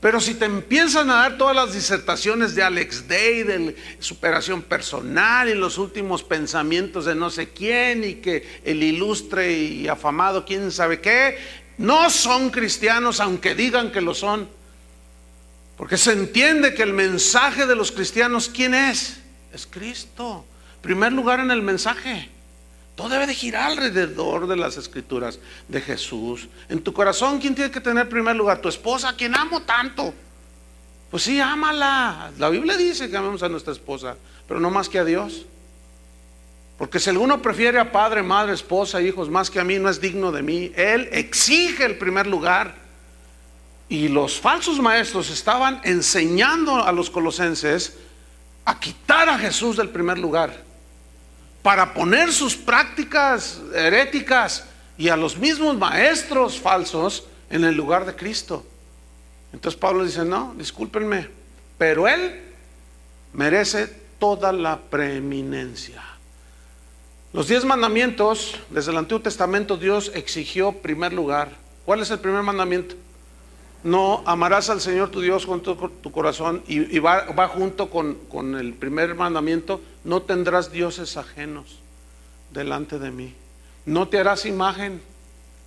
Pero 0.00 0.20
si 0.20 0.34
te 0.34 0.44
empiezan 0.44 1.10
a 1.10 1.16
dar 1.16 1.38
todas 1.38 1.56
las 1.56 1.72
disertaciones 1.72 2.54
de 2.54 2.62
Alex 2.62 3.08
Day, 3.08 3.42
de 3.42 3.76
superación 3.98 4.62
personal 4.62 5.48
y 5.48 5.54
los 5.54 5.78
últimos 5.78 6.22
pensamientos 6.22 7.06
de 7.06 7.14
no 7.14 7.30
sé 7.30 7.48
quién 7.50 8.04
y 8.04 8.14
que 8.16 8.60
el 8.64 8.82
ilustre 8.82 9.52
y 9.52 9.88
afamado 9.88 10.44
quién 10.44 10.70
sabe 10.70 11.00
qué, 11.00 11.38
no 11.78 12.10
son 12.10 12.50
cristianos 12.50 13.20
aunque 13.20 13.54
digan 13.54 13.90
que 13.90 14.02
lo 14.02 14.14
son. 14.14 14.48
Porque 15.76 15.96
se 15.96 16.12
entiende 16.12 16.74
que 16.74 16.82
el 16.82 16.92
mensaje 16.92 17.66
de 17.66 17.76
los 17.76 17.92
cristianos, 17.92 18.50
¿quién 18.52 18.74
es? 18.74 19.18
Es 19.52 19.66
Cristo. 19.66 20.44
Primer 20.82 21.12
lugar 21.12 21.40
en 21.40 21.50
el 21.50 21.62
mensaje. 21.62 22.30
Todo 22.96 23.10
debe 23.10 23.26
de 23.26 23.34
girar 23.34 23.72
alrededor 23.72 24.46
de 24.48 24.56
las 24.56 24.78
escrituras 24.78 25.38
de 25.68 25.82
Jesús. 25.82 26.48
En 26.70 26.80
tu 26.80 26.94
corazón, 26.94 27.38
¿quién 27.38 27.54
tiene 27.54 27.70
que 27.70 27.80
tener 27.80 28.08
primer 28.08 28.34
lugar? 28.34 28.62
Tu 28.62 28.70
esposa, 28.70 29.14
quien 29.14 29.36
amo 29.36 29.60
tanto. 29.62 30.14
Pues 31.10 31.22
sí, 31.22 31.38
ámala. 31.38 32.32
La 32.38 32.48
Biblia 32.48 32.74
dice 32.78 33.10
que 33.10 33.16
amemos 33.18 33.42
a 33.42 33.50
nuestra 33.50 33.74
esposa, 33.74 34.16
pero 34.48 34.60
no 34.60 34.70
más 34.70 34.88
que 34.88 34.98
a 34.98 35.04
Dios. 35.04 35.44
Porque 36.78 36.98
si 36.98 37.10
alguno 37.10 37.42
prefiere 37.42 37.78
a 37.78 37.92
padre, 37.92 38.22
madre, 38.22 38.54
esposa, 38.54 39.02
hijos 39.02 39.28
más 39.28 39.50
que 39.50 39.60
a 39.60 39.64
mí, 39.64 39.78
no 39.78 39.90
es 39.90 40.00
digno 40.00 40.32
de 40.32 40.42
mí. 40.42 40.72
Él 40.74 41.10
exige 41.12 41.84
el 41.84 41.98
primer 41.98 42.26
lugar. 42.26 42.74
Y 43.90 44.08
los 44.08 44.40
falsos 44.40 44.80
maestros 44.80 45.28
estaban 45.28 45.82
enseñando 45.84 46.82
a 46.82 46.92
los 46.92 47.10
colosenses 47.10 47.98
a 48.64 48.80
quitar 48.80 49.28
a 49.28 49.38
Jesús 49.38 49.76
del 49.76 49.90
primer 49.90 50.18
lugar 50.18 50.65
para 51.66 51.92
poner 51.92 52.32
sus 52.32 52.54
prácticas 52.54 53.60
heréticas 53.74 54.66
y 54.96 55.08
a 55.08 55.16
los 55.16 55.36
mismos 55.36 55.76
maestros 55.76 56.60
falsos 56.60 57.24
en 57.50 57.64
el 57.64 57.74
lugar 57.74 58.06
de 58.06 58.14
Cristo. 58.14 58.64
Entonces 59.52 59.76
Pablo 59.76 60.04
dice, 60.04 60.24
no, 60.24 60.54
discúlpenme, 60.56 61.28
pero 61.76 62.06
él 62.06 62.40
merece 63.32 63.88
toda 64.20 64.52
la 64.52 64.78
preeminencia. 64.78 66.04
Los 67.32 67.48
diez 67.48 67.64
mandamientos, 67.64 68.54
desde 68.70 68.92
el 68.92 68.98
Antiguo 68.98 69.22
Testamento 69.22 69.76
Dios 69.76 70.12
exigió 70.14 70.70
primer 70.70 71.12
lugar. 71.12 71.50
¿Cuál 71.84 72.00
es 72.00 72.12
el 72.12 72.20
primer 72.20 72.44
mandamiento? 72.44 72.94
No, 73.86 74.24
amarás 74.26 74.68
al 74.68 74.80
Señor 74.80 75.10
tu 75.10 75.20
Dios 75.20 75.46
con 75.46 75.60
tu, 75.60 75.76
tu 75.76 76.10
corazón 76.10 76.60
y, 76.66 76.98
va, 76.98 77.46
junto 77.46 77.88
con, 77.88 78.14
con 78.28 78.56
el 78.56 78.74
primer 78.74 79.14
mandamiento, 79.14 79.80
no 80.02 80.22
tendrás 80.22 80.72
dioses 80.72 81.16
ajenos 81.16 81.78
delante 82.50 82.98
de 82.98 83.12
mí. 83.12 83.32
No 83.84 84.08
te 84.08 84.18
harás 84.18 84.44
imagen 84.44 85.00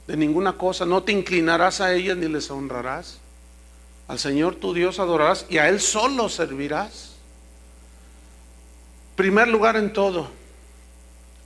de 0.06 0.18
ninguna 0.18 0.58
cosa, 0.58 0.86
no 0.86 1.02
te 1.02 1.14
inclinarás 1.14 1.80
a 1.80 1.94
ellas 1.94 2.18
ni 2.18 2.28
les 2.28 2.52
honrarás. 2.52 3.20
Al 4.10 4.20
Señor 4.20 4.56
tu 4.56 4.74
Dios 4.74 5.00
adorarás 5.00 5.46
y 5.48 5.58
a 5.58 5.70
Él 5.70 5.80
solo 5.80 6.28
servirás. 6.28 7.16
Primer 9.16 9.48
lugar 9.48 9.78
en 9.78 9.94
todo. 9.94 10.28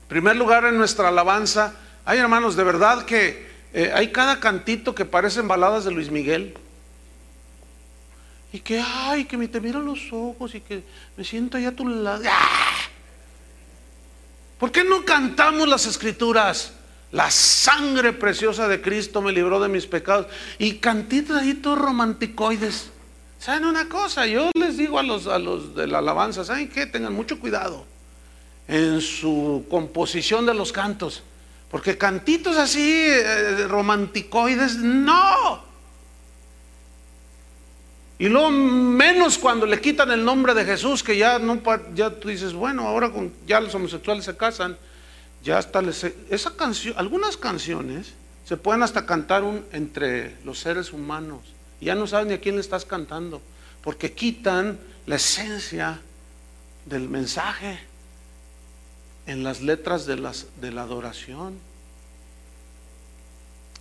Primer 0.08 0.36
lugar 0.38 0.66
en 0.66 0.80
nuestra 0.80 1.10
alabanza. 1.10 1.76
Hay 2.04 2.18
hermanos, 2.18 2.56
de 2.56 2.64
verdad 2.64 3.06
que 3.06 3.46
eh, 3.74 3.92
hay 3.94 4.12
cada 4.12 4.40
cantito 4.40 4.96
que 4.96 5.06
parecen 5.06 5.48
baladas 5.48 5.86
de 5.86 5.92
Luis 5.92 6.10
Miguel. 6.10 6.58
Y 8.54 8.60
que, 8.60 8.80
ay, 8.80 9.26
que 9.26 9.36
me 9.36 9.48
te 9.48 9.60
miran 9.60 9.84
los 9.84 10.00
ojos 10.14 10.54
y 10.54 10.62
que 10.62 10.84
me 11.18 11.24
siento 11.26 11.58
allá 11.58 11.70
a 11.70 11.72
tu 11.72 11.88
lado. 11.88 12.24
¡Ah! 12.30 12.78
¿Por 14.60 14.72
qué 14.72 14.84
no 14.84 15.04
cantamos 15.04 15.68
las 15.68 15.88
escrituras? 15.88 16.74
La 17.12 17.30
sangre 17.30 18.14
preciosa 18.14 18.68
de 18.68 18.82
Cristo 18.82 19.22
me 19.22 19.32
libró 19.32 19.60
de 19.60 19.70
mis 19.70 19.88
pecados. 19.88 20.28
Y 20.60 20.76
cantitos 20.76 21.36
ahí 21.36 21.56
todos 21.56 21.80
romanticoides. 21.80 22.92
¿Saben 23.40 23.66
una 23.66 23.90
cosa? 23.90 24.26
Yo 24.26 24.50
les 24.54 24.78
digo 24.78 25.00
a 25.00 25.04
los, 25.04 25.28
a 25.28 25.38
los 25.38 25.76
de 25.76 25.86
la 25.88 25.98
alabanza, 25.98 26.46
¿saben 26.46 26.70
qué? 26.70 26.86
Tengan 26.86 27.14
mucho 27.14 27.40
cuidado 27.40 27.86
en 28.68 29.02
su 29.02 29.66
composición 29.70 30.46
de 30.46 30.54
los 30.54 30.72
cantos. 30.72 31.24
Porque 31.70 31.98
cantitos 31.98 32.56
así, 32.56 32.82
eh, 32.82 33.68
romanticoides, 33.68 34.78
no. 34.78 35.53
Y 38.20 38.30
luego 38.30 38.52
menos 38.52 39.38
cuando 39.38 39.66
le 39.66 39.82
quitan 39.82 40.12
el 40.12 40.24
nombre 40.24 40.54
de 40.54 40.66
Jesús, 40.66 41.04
que 41.04 41.18
ya 41.18 41.40
no 41.40 41.62
ya 41.96 42.12
tú 42.12 42.30
dices, 42.30 42.54
bueno, 42.54 42.88
ahora 42.88 43.12
con, 43.12 43.34
ya 43.48 43.60
los 43.60 43.74
homosexuales 43.74 44.26
se 44.26 44.38
casan, 44.38 44.78
ya 45.44 45.58
hasta 45.58 45.82
les, 45.82 46.04
esa 46.30 46.56
canción, 46.56 46.96
algunas 46.98 47.38
canciones 47.38 48.14
se 48.46 48.58
pueden 48.58 48.84
hasta 48.84 49.06
cantar 49.06 49.44
entre 49.72 50.36
los 50.44 50.60
seres 50.60 50.94
humanos. 50.94 51.42
Y 51.82 51.86
ya 51.86 51.96
no 51.96 52.08
sabes 52.08 52.28
ni 52.28 52.34
a 52.34 52.40
quién 52.40 52.56
le 52.56 52.62
estás 52.62 52.86
cantando, 52.86 53.42
porque 53.82 54.14
quitan 54.14 54.80
la 55.06 55.16
esencia 55.16 56.00
del 56.86 57.10
mensaje 57.10 57.80
en 59.26 59.44
las 59.44 59.62
letras 59.62 60.06
de, 60.06 60.18
las, 60.18 60.48
de 60.62 60.72
la 60.72 60.84
adoración. 60.84 61.58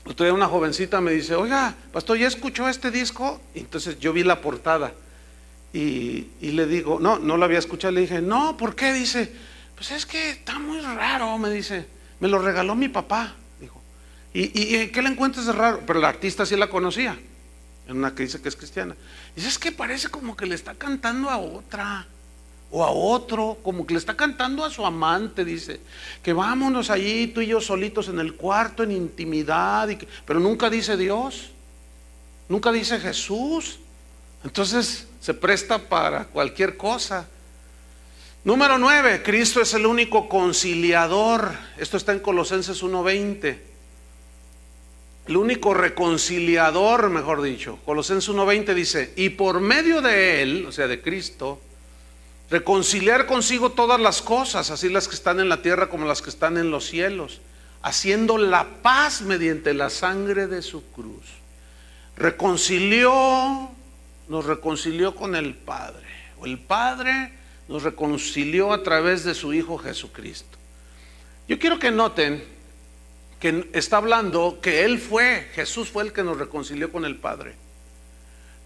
Otro 0.04 0.24
día 0.24 0.34
una 0.34 0.48
jovencita 0.48 1.00
me 1.00 1.12
dice, 1.12 1.34
oiga, 1.36 1.74
pastor, 1.92 2.18
¿ya 2.18 2.26
escuchó 2.26 2.68
este 2.68 2.90
disco? 2.90 3.40
Y 3.54 3.60
entonces 3.60 3.98
yo 4.00 4.12
vi 4.12 4.24
la 4.24 4.40
portada 4.40 4.92
y, 5.72 6.26
y, 6.40 6.50
le 6.52 6.66
digo, 6.66 6.98
no, 7.00 7.18
no 7.18 7.36
la 7.36 7.46
había 7.46 7.58
escuchado, 7.58 7.92
le 7.92 8.02
dije, 8.02 8.20
no, 8.20 8.56
¿por 8.56 8.74
qué? 8.74 8.92
Dice, 8.92 9.32
pues 9.74 9.90
es 9.92 10.04
que 10.04 10.30
está 10.30 10.58
muy 10.58 10.80
raro, 10.80 11.38
me 11.38 11.50
dice, 11.50 11.86
me 12.20 12.28
lo 12.28 12.38
regaló 12.38 12.74
mi 12.74 12.88
papá, 12.88 13.34
dijo. 13.60 13.80
¿Y, 14.34 14.76
y 14.76 14.88
qué 14.88 15.02
le 15.02 15.08
encuentras 15.08 15.46
de 15.46 15.52
raro? 15.52 15.80
Pero 15.86 16.00
la 16.00 16.08
artista 16.08 16.44
sí 16.44 16.56
la 16.56 16.68
conocía, 16.68 17.16
en 17.88 17.96
una 17.96 18.14
que 18.14 18.24
dice 18.24 18.42
que 18.42 18.48
es 18.48 18.56
cristiana. 18.56 18.96
Dice, 19.34 19.48
es 19.48 19.58
que 19.58 19.72
parece 19.72 20.08
como 20.08 20.36
que 20.36 20.46
le 20.46 20.56
está 20.56 20.74
cantando 20.74 21.30
a 21.30 21.38
otra 21.38 22.06
o 22.72 22.82
a 22.82 22.90
otro, 22.90 23.58
como 23.62 23.86
que 23.86 23.92
le 23.92 23.98
está 23.98 24.16
cantando 24.16 24.64
a 24.64 24.70
su 24.70 24.84
amante, 24.84 25.44
dice, 25.44 25.78
que 26.22 26.32
vámonos 26.32 26.88
allí 26.88 27.26
tú 27.26 27.42
y 27.42 27.48
yo 27.48 27.60
solitos 27.60 28.08
en 28.08 28.18
el 28.18 28.34
cuarto, 28.34 28.82
en 28.82 28.92
intimidad, 28.92 29.90
pero 30.24 30.40
nunca 30.40 30.70
dice 30.70 30.96
Dios, 30.96 31.50
nunca 32.48 32.72
dice 32.72 32.98
Jesús. 32.98 33.78
Entonces, 34.42 35.06
se 35.20 35.34
presta 35.34 35.78
para 35.78 36.24
cualquier 36.24 36.78
cosa. 36.78 37.28
Número 38.42 38.78
9, 38.78 39.22
Cristo 39.22 39.60
es 39.60 39.74
el 39.74 39.84
único 39.84 40.28
conciliador. 40.28 41.52
Esto 41.76 41.98
está 41.98 42.12
en 42.12 42.20
Colosenses 42.20 42.82
1.20. 42.82 43.58
El 45.28 45.36
único 45.36 45.74
reconciliador, 45.74 47.10
mejor 47.10 47.42
dicho. 47.42 47.78
Colosenses 47.84 48.34
1.20 48.34 48.74
dice, 48.74 49.12
y 49.14 49.28
por 49.28 49.60
medio 49.60 50.00
de 50.00 50.42
él, 50.42 50.66
o 50.66 50.72
sea, 50.72 50.88
de 50.88 51.00
Cristo, 51.00 51.60
reconciliar 52.52 53.24
consigo 53.24 53.72
todas 53.72 53.98
las 53.98 54.20
cosas, 54.20 54.70
así 54.70 54.90
las 54.90 55.08
que 55.08 55.14
están 55.14 55.40
en 55.40 55.48
la 55.48 55.62
tierra 55.62 55.88
como 55.88 56.04
las 56.04 56.20
que 56.20 56.28
están 56.28 56.58
en 56.58 56.70
los 56.70 56.84
cielos, 56.84 57.40
haciendo 57.80 58.36
la 58.36 58.68
paz 58.82 59.22
mediante 59.22 59.72
la 59.72 59.88
sangre 59.88 60.46
de 60.46 60.60
su 60.60 60.84
cruz. 60.92 61.24
Reconcilió, 62.14 63.70
nos 64.28 64.44
reconcilió 64.44 65.14
con 65.14 65.34
el 65.34 65.54
Padre. 65.54 66.06
O 66.40 66.44
el 66.44 66.58
Padre 66.58 67.32
nos 67.68 67.84
reconcilió 67.84 68.74
a 68.74 68.82
través 68.82 69.24
de 69.24 69.34
su 69.34 69.54
Hijo 69.54 69.78
Jesucristo. 69.78 70.58
Yo 71.48 71.58
quiero 71.58 71.78
que 71.78 71.90
noten 71.90 72.44
que 73.40 73.70
está 73.72 73.96
hablando 73.96 74.58
que 74.60 74.84
Él 74.84 74.98
fue, 74.98 75.48
Jesús 75.54 75.88
fue 75.88 76.02
el 76.02 76.12
que 76.12 76.22
nos 76.22 76.36
reconcilió 76.36 76.92
con 76.92 77.06
el 77.06 77.16
Padre. 77.16 77.54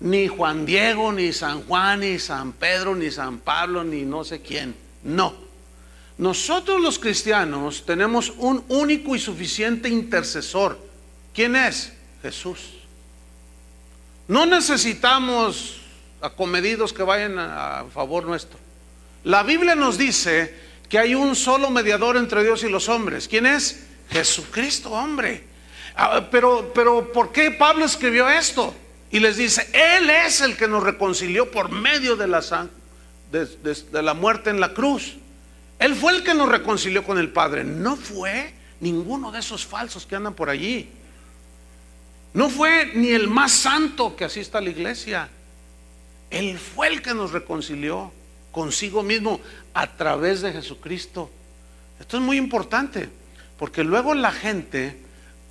Ni 0.00 0.28
Juan 0.28 0.66
Diego, 0.66 1.12
ni 1.12 1.32
San 1.32 1.62
Juan, 1.62 2.00
ni 2.00 2.18
San 2.18 2.52
Pedro, 2.52 2.94
ni 2.94 3.10
San 3.10 3.38
Pablo, 3.38 3.82
ni 3.82 4.02
no 4.02 4.24
sé 4.24 4.40
quién. 4.40 4.74
No. 5.02 5.34
Nosotros 6.18 6.80
los 6.80 6.98
cristianos 6.98 7.84
tenemos 7.84 8.32
un 8.38 8.64
único 8.68 9.14
y 9.14 9.18
suficiente 9.18 9.88
intercesor. 9.88 10.78
¿Quién 11.34 11.56
es? 11.56 11.92
Jesús. 12.22 12.74
No 14.28 14.46
necesitamos 14.46 15.80
acomedidos 16.20 16.92
que 16.92 17.02
vayan 17.02 17.38
a 17.38 17.84
favor 17.92 18.24
nuestro. 18.24 18.58
La 19.24 19.42
Biblia 19.42 19.74
nos 19.74 19.98
dice 19.98 20.54
que 20.88 20.98
hay 20.98 21.14
un 21.14 21.36
solo 21.36 21.70
mediador 21.70 22.16
entre 22.16 22.44
Dios 22.44 22.62
y 22.62 22.68
los 22.68 22.88
hombres. 22.88 23.28
¿Quién 23.28 23.46
es? 23.46 23.84
Jesucristo, 24.10 24.90
hombre. 24.90 25.44
Ah, 25.96 26.28
pero, 26.30 26.72
pero, 26.74 27.12
¿por 27.12 27.32
qué 27.32 27.50
Pablo 27.50 27.84
escribió 27.84 28.28
esto? 28.28 28.74
Y 29.10 29.20
les 29.20 29.36
dice, 29.36 29.68
Él 29.72 30.10
es 30.10 30.40
el 30.40 30.56
que 30.56 30.68
nos 30.68 30.82
reconcilió 30.82 31.50
por 31.50 31.70
medio 31.70 32.16
de 32.16 32.26
la, 32.26 32.40
de, 33.30 33.46
de 33.46 34.02
la 34.02 34.14
muerte 34.14 34.50
en 34.50 34.60
la 34.60 34.74
cruz. 34.74 35.16
Él 35.78 35.94
fue 35.94 36.16
el 36.16 36.24
que 36.24 36.34
nos 36.34 36.48
reconcilió 36.48 37.04
con 37.04 37.18
el 37.18 37.30
Padre. 37.30 37.64
No 37.64 37.96
fue 37.96 38.54
ninguno 38.80 39.30
de 39.30 39.40
esos 39.40 39.64
falsos 39.64 40.06
que 40.06 40.16
andan 40.16 40.34
por 40.34 40.50
allí. 40.50 40.90
No 42.34 42.50
fue 42.50 42.92
ni 42.94 43.08
el 43.08 43.28
más 43.28 43.52
santo 43.52 44.16
que 44.16 44.24
asista 44.24 44.58
a 44.58 44.60
la 44.60 44.70
iglesia. 44.70 45.28
Él 46.30 46.58
fue 46.58 46.88
el 46.88 47.02
que 47.02 47.14
nos 47.14 47.32
reconcilió 47.32 48.12
consigo 48.52 49.02
mismo 49.02 49.40
a 49.74 49.96
través 49.96 50.40
de 50.42 50.52
Jesucristo. 50.52 51.30
Esto 52.00 52.16
es 52.16 52.22
muy 52.22 52.36
importante, 52.36 53.08
porque 53.58 53.84
luego 53.84 54.14
la 54.14 54.32
gente 54.32 54.98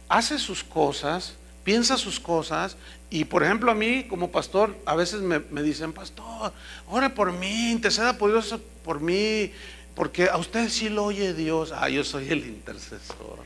hace 0.10 0.38
sus 0.38 0.64
cosas, 0.64 1.36
piensa 1.64 1.98
sus 1.98 2.20
cosas, 2.20 2.78
y 3.16 3.24
por 3.24 3.44
ejemplo 3.44 3.72
a 3.72 3.76
mí 3.76 4.04
como 4.10 4.30
pastor, 4.30 4.76
a 4.86 4.94
veces 4.94 5.22
me, 5.22 5.40
dicen, 5.64 5.94
pastor, 5.94 6.52
ore 6.90 7.10
por 7.10 7.32
mí, 7.32 7.72
interceda 7.72 8.18
por 8.18 8.30
Dios 8.30 8.54
por 8.84 9.00
mí, 9.00 9.54
porque 9.96 10.26
a 10.26 10.36
usted 10.36 10.68
sí 10.68 10.90
lo 10.90 11.06
oye 11.06 11.34
Dios. 11.34 11.72
Ah, 11.74 11.88
yo 11.88 12.04
soy 12.04 12.28
el 12.30 12.40
intercesor. 12.40 13.40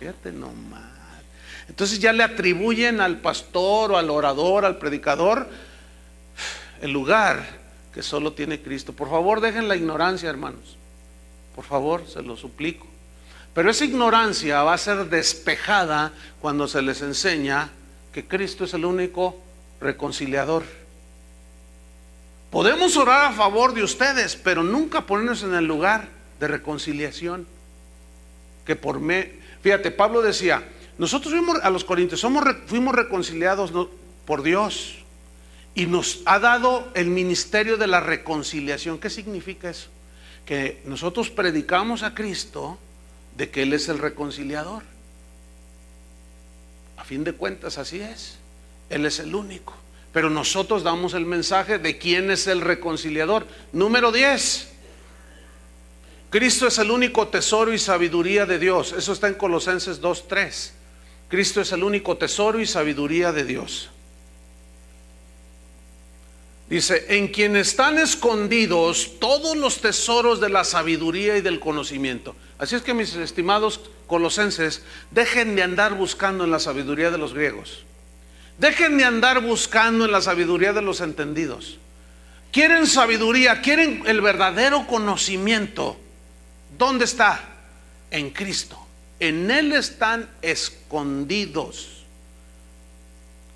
Fíjate 0.00 0.32
nomás. 0.32 0.82
Entonces 1.68 2.00
ya 2.00 2.12
le 2.12 2.24
atribuyen 2.24 3.00
al 3.00 3.20
pastor 3.20 3.92
o 3.92 3.98
al 3.98 4.10
orador, 4.10 4.64
al 4.64 4.78
predicador, 4.78 5.48
el 6.82 6.90
lugar 6.90 7.46
que 7.94 8.02
solo 8.02 8.32
tiene 8.32 8.60
Cristo. 8.60 8.94
Por 8.94 9.08
favor, 9.08 9.40
dejen 9.40 9.68
la 9.68 9.76
ignorancia, 9.76 10.28
hermanos. 10.28 10.76
Por 11.54 11.64
favor, 11.64 12.04
se 12.08 12.20
lo 12.20 12.36
suplico. 12.36 12.88
Pero 13.54 13.70
esa 13.70 13.84
ignorancia 13.84 14.64
va 14.64 14.74
a 14.74 14.78
ser 14.78 15.08
despejada 15.08 16.10
cuando 16.40 16.66
se 16.66 16.82
les 16.82 17.00
enseña 17.00 17.70
que 18.12 18.26
Cristo 18.26 18.64
es 18.64 18.74
el 18.74 18.84
único 18.84 19.36
reconciliador. 19.80 20.64
Podemos 22.50 22.96
orar 22.96 23.26
a 23.26 23.32
favor 23.32 23.74
de 23.74 23.82
ustedes, 23.82 24.36
pero 24.36 24.62
nunca 24.62 25.06
ponernos 25.06 25.42
en 25.42 25.54
el 25.54 25.66
lugar 25.66 26.08
de 26.40 26.48
reconciliación. 26.48 27.46
Que 28.64 28.76
por 28.76 29.00
me, 29.00 29.32
fíjate, 29.62 29.90
Pablo 29.90 30.22
decía, 30.22 30.66
nosotros 30.96 31.32
fuimos 31.32 31.58
a 31.62 31.70
los 31.70 31.84
corintios, 31.84 32.20
somos, 32.20 32.44
fuimos 32.66 32.94
reconciliados 32.94 33.72
por 34.24 34.42
Dios 34.42 34.96
y 35.74 35.86
nos 35.86 36.22
ha 36.24 36.38
dado 36.38 36.90
el 36.94 37.08
ministerio 37.08 37.76
de 37.76 37.86
la 37.86 38.00
reconciliación. 38.00 38.98
¿Qué 38.98 39.10
significa 39.10 39.70
eso? 39.70 39.90
Que 40.44 40.82
nosotros 40.86 41.30
predicamos 41.30 42.02
a 42.02 42.14
Cristo 42.14 42.78
de 43.36 43.50
que 43.50 43.62
Él 43.62 43.72
es 43.74 43.88
el 43.88 43.98
reconciliador. 43.98 44.82
Fin 47.08 47.24
de 47.24 47.32
cuentas, 47.32 47.78
así 47.78 48.02
es. 48.02 48.36
Él 48.90 49.06
es 49.06 49.18
el 49.18 49.34
único. 49.34 49.72
Pero 50.12 50.28
nosotros 50.28 50.82
damos 50.82 51.14
el 51.14 51.24
mensaje 51.24 51.78
de 51.78 51.96
quién 51.96 52.30
es 52.30 52.46
el 52.46 52.60
reconciliador. 52.60 53.46
Número 53.72 54.12
10. 54.12 54.68
Cristo 56.28 56.66
es 56.66 56.76
el 56.76 56.90
único 56.90 57.28
tesoro 57.28 57.72
y 57.72 57.78
sabiduría 57.78 58.44
de 58.44 58.58
Dios. 58.58 58.92
Eso 58.92 59.14
está 59.14 59.26
en 59.26 59.34
Colosenses 59.34 60.02
2.3. 60.02 60.72
Cristo 61.30 61.62
es 61.62 61.72
el 61.72 61.82
único 61.82 62.18
tesoro 62.18 62.60
y 62.60 62.66
sabiduría 62.66 63.32
de 63.32 63.44
Dios. 63.44 63.88
Dice, 66.68 67.06
en 67.16 67.28
quien 67.28 67.56
están 67.56 67.98
escondidos 67.98 69.12
todos 69.18 69.56
los 69.56 69.80
tesoros 69.80 70.40
de 70.40 70.50
la 70.50 70.64
sabiduría 70.64 71.38
y 71.38 71.40
del 71.40 71.58
conocimiento. 71.58 72.36
Así 72.58 72.74
es 72.74 72.82
que 72.82 72.94
mis 72.94 73.14
estimados 73.14 73.80
colosenses, 74.06 74.82
dejen 75.10 75.54
de 75.54 75.62
andar 75.62 75.94
buscando 75.94 76.44
en 76.44 76.50
la 76.50 76.58
sabiduría 76.58 77.10
de 77.10 77.18
los 77.18 77.34
griegos. 77.34 77.84
Dejen 78.58 78.98
de 78.98 79.04
andar 79.04 79.40
buscando 79.40 80.04
en 80.04 80.10
la 80.10 80.20
sabiduría 80.20 80.72
de 80.72 80.82
los 80.82 81.00
entendidos. 81.00 81.78
Quieren 82.50 82.86
sabiduría, 82.86 83.60
quieren 83.60 84.02
el 84.06 84.20
verdadero 84.20 84.86
conocimiento. 84.86 85.96
¿Dónde 86.76 87.04
está? 87.04 87.40
En 88.10 88.30
Cristo. 88.30 88.76
En 89.20 89.50
Él 89.50 89.72
están 89.72 90.28
escondidos. 90.42 92.04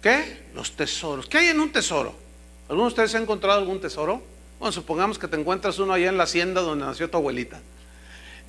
¿Qué? 0.01 0.43
Los 0.55 0.73
tesoros. 0.73 1.27
¿Qué 1.27 1.39
hay 1.39 1.47
en 1.49 1.61
un 1.61 1.73
tesoro? 1.73 2.15
¿Alguno 2.69 2.85
de 2.85 2.89
ustedes 2.89 3.15
ha 3.15 3.19
encontrado 3.19 3.59
algún 3.59 3.81
tesoro? 3.81 4.23
Bueno, 4.59 4.73
supongamos 4.73 5.19
que 5.19 5.27
te 5.27 5.37
encuentras 5.37 5.79
uno 5.79 5.93
allá 5.93 6.09
en 6.09 6.17
la 6.17 6.25
hacienda 6.25 6.61
donde 6.61 6.85
nació 6.85 7.11
tu 7.11 7.17
abuelita. 7.17 7.61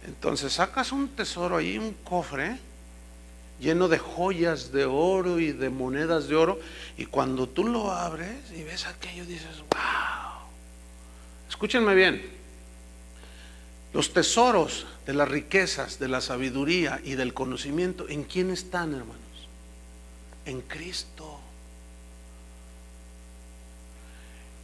Entonces 0.05 0.53
sacas 0.53 0.91
un 0.91 1.09
tesoro 1.09 1.57
ahí, 1.57 1.77
un 1.77 1.93
cofre 1.93 2.59
lleno 3.59 3.87
de 3.87 3.97
joyas 3.97 4.71
de 4.71 4.85
oro 4.85 5.39
y 5.39 5.51
de 5.53 5.69
monedas 5.69 6.27
de 6.27 6.35
oro. 6.35 6.59
Y 6.97 7.05
cuando 7.05 7.47
tú 7.47 7.63
lo 7.63 7.91
abres 7.91 8.51
y 8.55 8.63
ves 8.63 8.85
aquello, 8.85 9.25
dices, 9.25 9.59
wow. 9.69 10.47
Escúchenme 11.49 11.95
bien. 11.95 12.29
Los 13.93 14.11
tesoros 14.11 14.85
de 15.05 15.13
las 15.13 15.29
riquezas, 15.29 15.99
de 15.99 16.07
la 16.07 16.19
sabiduría 16.19 16.99
y 17.03 17.15
del 17.15 17.33
conocimiento, 17.33 18.09
¿en 18.09 18.23
quién 18.23 18.49
están, 18.49 18.93
hermanos? 18.93 19.17
En 20.45 20.61
Cristo. 20.61 21.39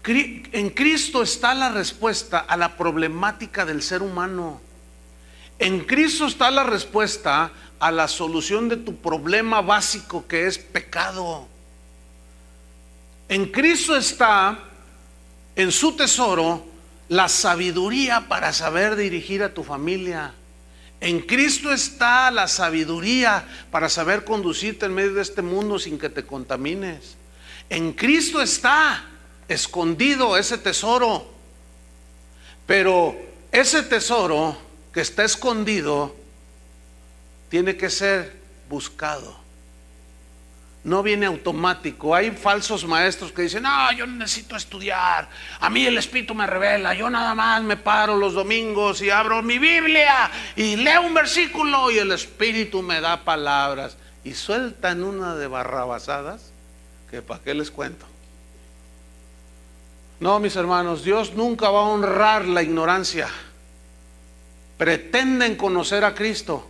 En 0.06 0.72
Cristo 0.72 1.22
está 1.22 1.54
la 1.54 1.70
respuesta 1.70 2.40
a 2.40 2.58
la 2.58 2.76
problemática 2.76 3.66
del 3.66 3.84
ser 3.84 4.02
humano. 4.02 4.60
En 5.60 5.82
Cristo 5.82 6.26
está 6.26 6.50
la 6.50 6.64
respuesta 6.64 7.52
a 7.80 7.92
la 7.92 8.08
solución 8.08 8.70
de 8.70 8.78
tu 8.78 8.96
problema 8.96 9.62
básico 9.62 10.26
que 10.26 10.48
es 10.48 10.58
pecado. 10.58 11.48
En 13.28 13.52
Cristo 13.52 13.96
está, 13.96 14.58
en 15.58 15.72
su 15.74 15.98
tesoro, 15.98 16.66
la 17.10 17.28
sabiduría 17.28 18.28
para 18.30 18.54
saber 18.54 18.96
dirigir 18.96 19.44
a 19.44 19.54
tu 19.54 19.64
familia. 19.64 20.34
En 21.02 21.20
Cristo 21.22 21.72
está 21.72 22.32
la 22.32 22.48
sabiduría 22.48 23.46
para 23.70 23.90
saber 23.90 24.24
conducirte 24.24 24.86
en 24.86 24.94
medio 24.94 25.14
de 25.14 25.22
este 25.22 25.42
mundo 25.42 25.78
sin 25.78 26.00
que 26.00 26.10
te 26.10 26.26
contamines. 26.26 27.16
En 27.70 27.94
Cristo 27.94 28.42
está 28.42 29.06
escondido 29.48 30.38
ese 30.38 30.58
tesoro. 30.58 31.28
Pero 32.66 33.16
ese 33.52 33.84
tesoro 33.84 34.69
que 34.94 35.02
está 35.02 35.24
escondido 35.24 36.16
tiene 37.50 37.76
que 37.78 37.90
ser 37.90 38.40
buscado. 38.70 39.38
No 40.84 41.04
viene 41.04 41.26
automático. 41.26 42.16
Hay 42.16 42.32
falsos 42.32 42.86
maestros 42.86 43.32
que 43.32 43.42
dicen, 43.42 43.64
no, 43.64 43.92
yo 43.92 44.08
necesito 44.08 44.56
estudiar. 44.56 45.28
A 45.60 45.70
mí 45.70 45.86
el 45.86 45.98
Espíritu 45.98 46.34
me 46.34 46.48
revela. 46.48 46.94
Yo 46.94 47.10
nada 47.10 47.36
más 47.36 47.62
me 47.62 47.76
paro 47.76 48.16
los 48.16 48.34
domingos 48.34 49.02
y 49.02 49.10
abro 49.10 49.44
mi 49.44 49.60
Biblia 49.60 50.32
y 50.56 50.78
leo 50.78 51.02
un 51.02 51.14
versículo 51.14 51.92
y 51.92 51.98
el 51.98 52.12
Espíritu 52.12 52.82
me 52.82 53.02
da 53.02 53.26
palabras. 53.26 53.98
Y 54.24 54.34
sueltan 54.34 55.04
una 55.04 55.36
de 55.36 55.48
barrabasadas 55.48 56.52
que 57.12 57.22
para 57.22 57.44
qué 57.44 57.54
les 57.54 57.72
cuento. 57.72 58.06
No, 60.20 60.40
mis 60.40 60.56
hermanos, 60.56 61.04
Dios 61.04 61.34
nunca 61.34 61.70
va 61.70 61.80
a 61.80 61.84
honrar 61.84 62.46
la 62.46 62.62
ignorancia. 62.62 63.28
Pretenden 64.80 65.58
conocer 65.58 66.06
a 66.06 66.16
Cristo, 66.16 66.66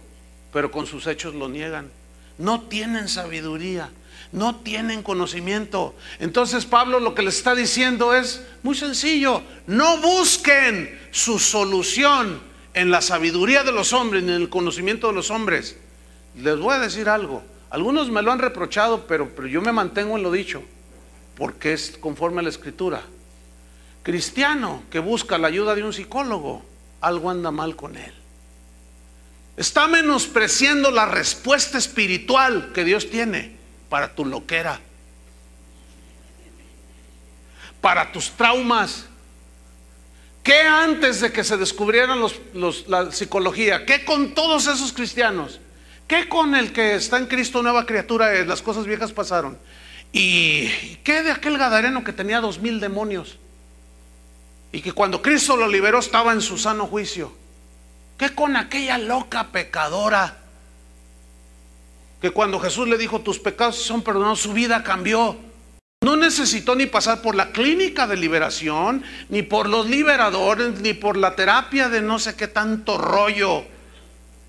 pero 0.51 0.71
con 0.71 0.87
sus 0.87 1.05
hechos 1.05 1.35
lo 1.35 1.47
niegan. 1.47 1.91
No 2.39 2.61
tienen 2.61 3.07
sabiduría, 3.07 3.91
no 4.31 4.55
tienen 4.55 5.03
conocimiento. 5.03 5.93
Entonces 6.17 6.65
Pablo 6.65 6.99
lo 6.99 7.13
que 7.13 7.21
les 7.21 7.37
está 7.37 7.53
diciendo 7.53 8.15
es 8.15 8.43
muy 8.63 8.73
sencillo, 8.73 9.43
no 9.67 9.99
busquen 9.99 10.99
su 11.11 11.37
solución 11.37 12.41
en 12.73 12.89
la 12.89 13.03
sabiduría 13.03 13.63
de 13.63 13.73
los 13.73 13.93
hombres, 13.93 14.23
ni 14.23 14.31
en 14.31 14.41
el 14.41 14.49
conocimiento 14.49 15.05
de 15.05 15.13
los 15.13 15.29
hombres. 15.29 15.77
Les 16.35 16.57
voy 16.57 16.73
a 16.73 16.79
decir 16.79 17.09
algo, 17.09 17.43
algunos 17.69 18.09
me 18.09 18.23
lo 18.23 18.31
han 18.31 18.39
reprochado, 18.39 19.05
pero, 19.05 19.29
pero 19.35 19.47
yo 19.47 19.61
me 19.61 19.71
mantengo 19.71 20.17
en 20.17 20.23
lo 20.23 20.31
dicho, 20.31 20.63
porque 21.37 21.73
es 21.73 21.95
conforme 21.99 22.39
a 22.39 22.43
la 22.43 22.49
escritura. 22.49 23.03
Cristiano 24.01 24.81
que 24.89 24.97
busca 24.97 25.37
la 25.37 25.47
ayuda 25.47 25.75
de 25.75 25.83
un 25.83 25.93
psicólogo, 25.93 26.65
algo 27.01 27.29
anda 27.29 27.51
mal 27.51 27.75
con 27.75 27.95
él. 27.97 28.13
Está 29.57 29.87
menospreciando 29.87 30.89
la 30.91 31.05
respuesta 31.05 31.77
espiritual 31.77 32.71
que 32.73 32.85
Dios 32.85 33.09
tiene 33.09 33.57
para 33.89 34.15
tu 34.15 34.25
loquera, 34.25 34.79
para 37.81 38.11
tus 38.11 38.31
traumas. 38.31 39.05
¿Qué 40.43 40.61
antes 40.61 41.19
de 41.19 41.31
que 41.31 41.43
se 41.43 41.57
descubrieran 41.57 42.21
la 42.87 43.11
psicología? 43.11 43.85
¿Qué 43.85 44.05
con 44.05 44.33
todos 44.33 44.67
esos 44.67 44.93
cristianos? 44.93 45.59
¿Qué 46.07 46.29
con 46.29 46.55
el 46.55 46.71
que 46.71 46.95
está 46.95 47.17
en 47.17 47.27
Cristo 47.27 47.61
nueva 47.61 47.85
criatura 47.85 48.33
es? 48.33 48.47
Las 48.47 48.61
cosas 48.61 48.85
viejas 48.85 49.11
pasaron. 49.11 49.57
¿Y 50.11 50.95
qué 51.03 51.21
de 51.21 51.31
aquel 51.31 51.57
gadareno 51.57 52.03
que 52.03 52.13
tenía 52.13 52.39
dos 52.39 52.59
mil 52.59 52.79
demonios? 52.79 53.37
Y 54.71 54.81
que 54.81 54.91
cuando 54.91 55.21
Cristo 55.21 55.55
lo 55.55 55.67
liberó 55.67 55.99
estaba 55.99 56.33
en 56.33 56.41
su 56.41 56.57
sano 56.57 56.85
juicio. 56.87 57.31
¿Qué 58.17 58.35
con 58.35 58.55
aquella 58.57 58.97
loca 58.97 59.47
pecadora? 59.51 60.37
Que 62.21 62.31
cuando 62.31 62.59
Jesús 62.59 62.87
le 62.87 62.97
dijo 62.97 63.21
tus 63.21 63.39
pecados 63.39 63.77
son 63.77 64.01
perdonados, 64.01 64.41
su 64.41 64.53
vida 64.53 64.83
cambió. 64.83 65.37
No 66.01 66.15
necesitó 66.15 66.75
ni 66.75 66.85
pasar 66.85 67.21
por 67.21 67.35
la 67.35 67.51
clínica 67.51 68.07
de 68.07 68.15
liberación, 68.15 69.03
ni 69.29 69.41
por 69.41 69.67
los 69.67 69.89
liberadores, 69.89 70.79
ni 70.79 70.93
por 70.93 71.17
la 71.17 71.35
terapia 71.35 71.89
de 71.89 72.01
no 72.01 72.19
sé 72.19 72.35
qué 72.35 72.47
tanto 72.47 72.97
rollo. 72.97 73.63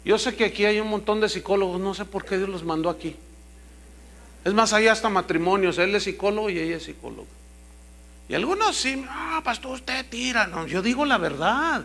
Yo 0.04 0.18
sé 0.18 0.34
que 0.36 0.44
aquí 0.44 0.64
hay 0.64 0.80
un 0.80 0.88
montón 0.88 1.20
de 1.20 1.28
psicólogos, 1.28 1.80
no 1.80 1.94
sé 1.94 2.04
por 2.04 2.24
qué 2.24 2.38
Dios 2.38 2.48
los 2.48 2.64
mandó 2.64 2.88
aquí. 2.88 3.16
Es 4.44 4.54
más, 4.54 4.72
hay 4.72 4.88
hasta 4.88 5.08
matrimonios, 5.08 5.78
él 5.78 5.94
es 5.94 6.04
psicólogo 6.04 6.50
y 6.50 6.58
ella 6.58 6.76
es 6.76 6.84
psicóloga. 6.84 7.28
Y 8.30 8.34
algunos 8.36 8.76
sí, 8.76 9.04
ah, 9.08 9.40
pastor, 9.42 9.72
usted 9.72 10.06
tira. 10.08 10.46
No, 10.46 10.64
yo 10.64 10.82
digo 10.82 11.04
la 11.04 11.18
verdad. 11.18 11.84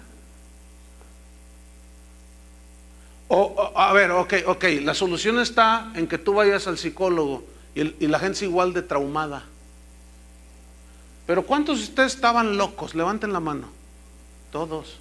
O, 3.29 3.71
a 3.75 3.91
ver, 3.93 4.11
ok, 4.11 4.33
ok, 4.45 4.63
la 4.83 4.93
solución 4.93 5.39
está 5.39 5.91
en 5.95 6.05
que 6.07 6.19
tú 6.19 6.35
vayas 6.35 6.67
al 6.67 6.77
psicólogo 6.77 7.43
y, 7.73 8.05
la 8.05 8.19
gente 8.19 8.33
es 8.33 8.41
igual 8.43 8.73
de 8.73 8.83
traumada. 8.83 9.43
Pero 11.25 11.47
¿cuántos 11.47 11.79
de 11.79 11.85
ustedes 11.85 12.13
estaban 12.13 12.57
locos? 12.57 12.93
Levanten 12.93 13.33
la 13.33 13.39
mano. 13.39 13.69
Todos. 14.51 14.99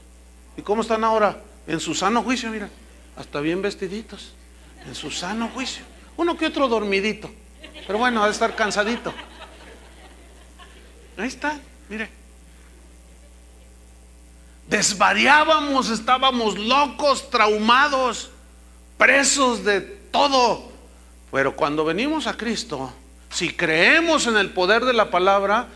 ¿Y 0.57 0.63
cómo 0.63 0.81
están 0.81 1.05
ahora? 1.05 1.43
En 1.67 1.79
su 1.79 1.95
sano 1.95 2.23
juicio, 2.23 2.51
mira. 2.51 2.71
Hasta 3.19 3.41
bien 3.41 3.61
vestiditos. 3.61 4.33
En 4.87 4.95
su 4.95 5.11
sano 5.11 5.51
juicio. 5.53 5.85
Uno 6.17 6.39
que 6.39 6.47
otro 6.47 6.69
dormidito. 6.69 7.31
Pero 7.87 7.99
bueno, 7.99 8.23
ha 8.23 8.27
de 8.29 8.33
estar 8.33 8.57
cansadito. 8.57 9.13
Ahí 11.17 11.29
está, 11.29 11.59
mire. 11.89 12.09
Desvariábamos, 14.69 15.91
estábamos 15.91 16.59
locos, 16.59 17.31
traumados, 17.31 18.31
presos 18.97 19.65
de 19.65 19.81
todo. 19.81 20.73
Pero 21.31 21.55
cuando 21.55 21.85
venimos 21.85 22.27
a 22.27 22.37
Cristo, 22.37 22.93
si 23.31 23.51
creemos 23.51 24.27
en 24.27 24.37
el 24.37 24.51
poder 24.51 24.85
de 24.85 24.93
la 24.93 25.11
palabra, 25.11 25.69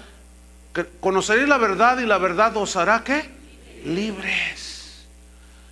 conoceréis 1.01 1.49
la 1.49 1.59
verdad 1.59 1.99
y 1.99 2.07
la 2.07 2.19
verdad 2.19 2.57
os 2.57 2.77
hará 2.77 3.05
que 3.05 3.29
libres. 3.85 5.07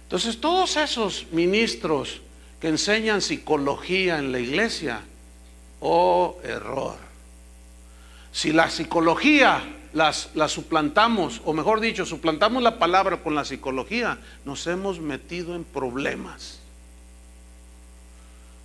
Entonces 0.03 0.41
todos 0.41 0.77
esos 0.77 1.27
ministros 1.33 2.21
que 2.61 2.69
enseñan 2.69 3.23
psicología 3.23 4.19
en 4.19 4.33
la 4.33 4.39
iglesia, 4.39 5.01
oh 5.81 6.39
error. 6.43 7.06
Si 8.37 8.53
la 8.53 8.69
psicología 8.69 9.65
las, 9.95 10.29
las, 10.35 10.53
suplantamos, 10.53 11.41
o 11.47 11.55
mejor 11.55 11.81
dicho, 11.81 12.05
suplantamos 12.05 12.63
la 12.63 12.79
palabra 12.79 13.23
con 13.23 13.35
la 13.35 13.47
psicología, 13.47 14.19
nos 14.45 14.67
hemos 14.67 15.01
metido 15.01 15.55
en 15.55 15.65
problemas. 15.65 16.59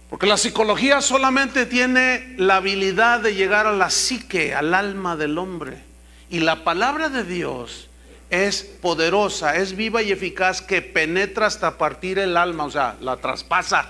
Porque 0.10 0.28
la 0.28 0.36
psicología 0.36 1.00
solamente 1.00 1.66
tiene 1.66 2.36
la 2.36 2.58
habilidad 2.58 3.22
de 3.22 3.34
llegar 3.34 3.66
a 3.66 3.72
la 3.72 3.90
psique, 3.90 4.54
al 4.54 4.74
alma 4.74 5.16
del 5.16 5.38
hombre. 5.38 5.82
Y 6.30 6.42
la 6.42 6.66
palabra 6.66 7.08
de 7.08 7.24
Dios 7.24 7.88
es 8.30 8.64
poderosa, 8.64 9.56
es 9.56 9.78
viva 9.78 10.02
y 10.02 10.12
eficaz 10.12 10.62
que 10.62 10.82
penetra 10.82 11.46
hasta 11.46 11.78
partir 11.78 12.20
el 12.20 12.36
alma, 12.36 12.66
o 12.66 12.72
sea, 12.72 12.98
la 13.00 13.16
traspasa, 13.16 13.90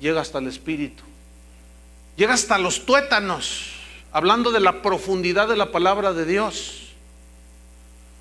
llega 0.00 0.22
hasta 0.22 0.40
el 0.40 0.48
espíritu, 0.48 1.04
llega 2.16 2.34
hasta 2.34 2.58
los 2.58 2.84
tuétanos 2.84 3.79
hablando 4.12 4.50
de 4.50 4.60
la 4.60 4.82
profundidad 4.82 5.48
de 5.48 5.56
la 5.56 5.70
palabra 5.70 6.12
de 6.12 6.24
Dios. 6.24 6.92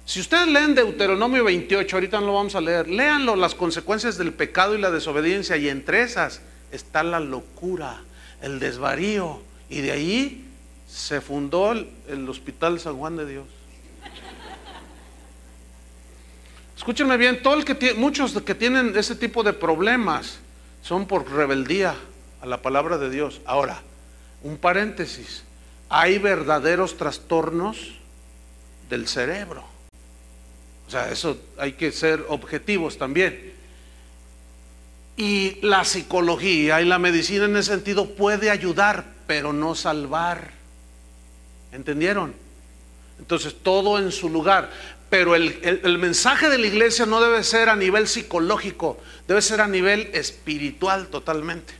Si 0.05 0.19
ustedes 0.19 0.47
leen 0.47 0.73
Deuteronomio 0.73 1.43
28, 1.43 1.95
ahorita 1.95 2.19
no 2.19 2.27
lo 2.27 2.33
vamos 2.33 2.55
a 2.55 2.61
leer, 2.61 2.87
léanlo, 2.87 3.35
las 3.35 3.53
consecuencias 3.53 4.17
del 4.17 4.33
pecado 4.33 4.75
y 4.75 4.81
la 4.81 4.89
desobediencia, 4.89 5.55
y 5.57 5.69
entre 5.69 6.01
esas 6.01 6.41
está 6.71 7.03
la 7.03 7.19
locura, 7.19 8.01
el 8.41 8.59
desvarío, 8.59 9.41
y 9.69 9.81
de 9.81 9.91
ahí 9.91 10.45
se 10.87 11.21
fundó 11.21 11.73
el, 11.73 12.27
Hospital 12.27 12.79
San 12.79 12.97
Juan 12.97 13.17
de 13.17 13.25
Dios. 13.27 13.45
Escúchenme 16.75 17.17
bien, 17.17 17.43
todo 17.43 17.55
el 17.55 17.65
que 17.65 17.93
muchos 17.93 18.31
que 18.41 18.55
tienen 18.55 18.97
ese 18.97 19.15
tipo 19.15 19.43
de 19.43 19.53
problemas 19.53 20.39
son 20.81 21.05
por 21.05 21.29
rebeldía 21.29 21.93
a 22.41 22.45
la 22.47 22.61
palabra 22.61 22.97
de 22.97 23.09
Dios. 23.09 23.41
Ahora, 23.45 23.81
un 24.41 24.57
paréntesis 24.57 25.43
hay 25.89 26.19
verdaderos 26.19 26.97
trastornos 26.97 27.95
del 28.89 29.07
cerebro. 29.07 29.65
O 30.87 30.91
sea, 30.91 31.11
eso 31.11 31.37
hay 31.57 31.73
que 31.73 31.91
ser 31.91 32.25
objetivos 32.29 32.97
también. 32.97 33.53
Y 35.17 35.57
la 35.61 35.83
psicología 35.83 36.81
y 36.81 36.85
la 36.85 36.99
medicina 36.99 37.45
en 37.45 37.57
ese 37.57 37.71
sentido 37.71 38.11
puede 38.11 38.49
ayudar, 38.49 39.05
pero 39.27 39.51
no 39.51 39.75
salvar. 39.75 40.51
¿Entendieron? 41.71 42.33
Entonces, 43.19 43.55
todo 43.61 43.99
en 43.99 44.11
su 44.11 44.29
lugar. 44.29 44.71
Pero 45.09 45.35
el, 45.35 45.97
mensaje 45.97 46.49
de 46.49 46.59
la 46.59 46.67
iglesia 46.67 47.05
no 47.07 47.19
debe 47.19 47.43
ser 47.43 47.67
a 47.69 47.75
nivel 47.75 48.07
psicológico, 48.07 48.99
debe 49.27 49.41
ser 49.41 49.59
a 49.59 49.67
nivel 49.67 50.09
espiritual 50.13 51.07
totalmente. 51.07 51.73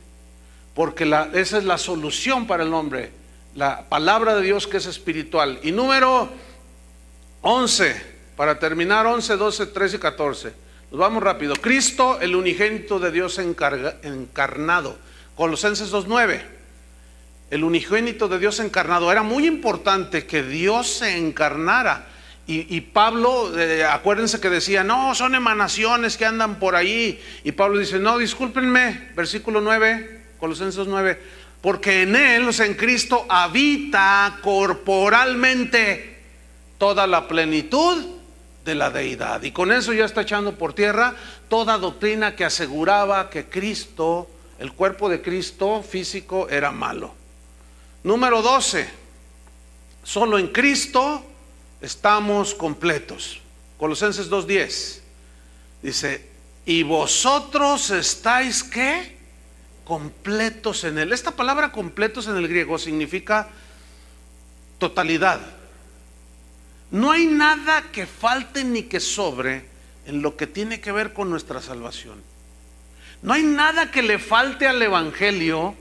Porque 0.74 1.04
esa 1.34 1.58
es 1.58 1.64
la 1.64 1.78
solución 1.78 2.46
para 2.48 2.64
el 2.64 2.74
hombre 2.74 3.19
la 3.54 3.88
palabra 3.88 4.36
de 4.36 4.42
Dios 4.42 4.66
que 4.66 4.76
es 4.76 4.86
espiritual. 4.86 5.58
Y 5.62 5.72
número 5.72 6.28
11, 7.42 8.02
para 8.36 8.58
terminar, 8.58 9.06
11, 9.06 9.36
12, 9.36 9.66
13 9.66 9.96
y 9.96 9.98
14. 9.98 10.52
Nos 10.90 11.00
vamos 11.00 11.22
rápido. 11.22 11.54
Cristo, 11.56 12.18
el 12.20 12.34
unigénito 12.34 12.98
de 12.98 13.10
Dios 13.10 13.38
encarnado. 13.38 14.98
Colosenses 15.36 15.92
2.9. 15.92 16.42
El 17.50 17.64
unigénito 17.64 18.28
de 18.28 18.38
Dios 18.38 18.60
encarnado. 18.60 19.10
Era 19.10 19.22
muy 19.22 19.46
importante 19.46 20.26
que 20.26 20.42
Dios 20.42 20.88
se 20.88 21.16
encarnara. 21.16 22.06
Y, 22.52 22.80
Pablo, 22.80 23.56
eh, 23.56 23.84
acuérdense 23.84 24.40
que 24.40 24.50
decía, 24.50 24.82
no, 24.82 25.14
son 25.14 25.36
emanaciones 25.36 26.16
que 26.16 26.26
andan 26.26 26.58
por 26.58 26.74
ahí. 26.74 27.22
Y 27.44 27.52
Pablo 27.52 27.78
dice, 27.78 28.00
no, 28.00 28.18
discúlpenme, 28.18 29.12
versículo 29.14 29.60
9, 29.60 30.22
Colosenses 30.40 30.88
9 30.88 31.20
porque 31.60 32.02
en 32.02 32.16
Él, 32.16 32.48
en 32.58 32.74
Cristo, 32.74 33.26
habita 33.28 34.38
corporalmente 34.42 36.18
toda 36.78 37.06
la 37.06 37.28
plenitud 37.28 38.06
de 38.64 38.74
la 38.74 38.90
deidad. 38.90 39.42
Y 39.42 39.52
con 39.52 39.70
eso 39.72 39.92
ya 39.92 40.04
está 40.04 40.22
echando 40.22 40.56
por 40.56 40.72
tierra 40.72 41.14
toda 41.48 41.76
doctrina 41.78 42.34
que 42.34 42.44
aseguraba 42.44 43.28
que 43.28 43.46
Cristo, 43.46 44.30
el 44.58 44.72
cuerpo 44.72 45.08
de 45.08 45.20
Cristo 45.20 45.82
físico, 45.82 46.48
era 46.48 46.70
malo. 46.70 47.14
Número 48.02 48.40
12, 48.40 48.88
solo 50.02 50.38
en 50.38 50.48
Cristo 50.48 51.22
estamos 51.82 52.54
completos. 52.54 53.40
Colosenses 53.78 54.30
2.10 54.30 55.00
dice, 55.82 56.26
y 56.64 56.82
vosotros 56.82 57.90
estáis 57.90 58.62
qué? 58.62 59.19
Completos 59.90 60.84
en 60.84 60.98
Él. 60.98 61.12
Esta 61.12 61.32
palabra 61.32 61.72
completos 61.72 62.28
en 62.28 62.36
el 62.36 62.46
griego 62.46 62.78
significa 62.78 63.48
totalidad, 64.78 65.40
No 66.92 67.10
hay 67.10 67.26
nada 67.26 67.82
que 67.90 68.06
falte 68.06 68.62
ni 68.62 68.84
que 68.84 69.00
sobre 69.00 69.64
en 70.06 70.22
lo 70.22 70.36
que 70.36 70.46
tiene 70.46 70.80
que 70.80 70.92
ver 70.92 71.12
con 71.12 71.28
nuestra 71.28 71.60
salvación. 71.60 72.22
No 73.20 73.32
hay 73.32 73.42
nada 73.42 73.90
que 73.90 74.02
le 74.02 74.20
falte 74.20 74.68
al 74.68 74.80
Evangelio 74.80 75.74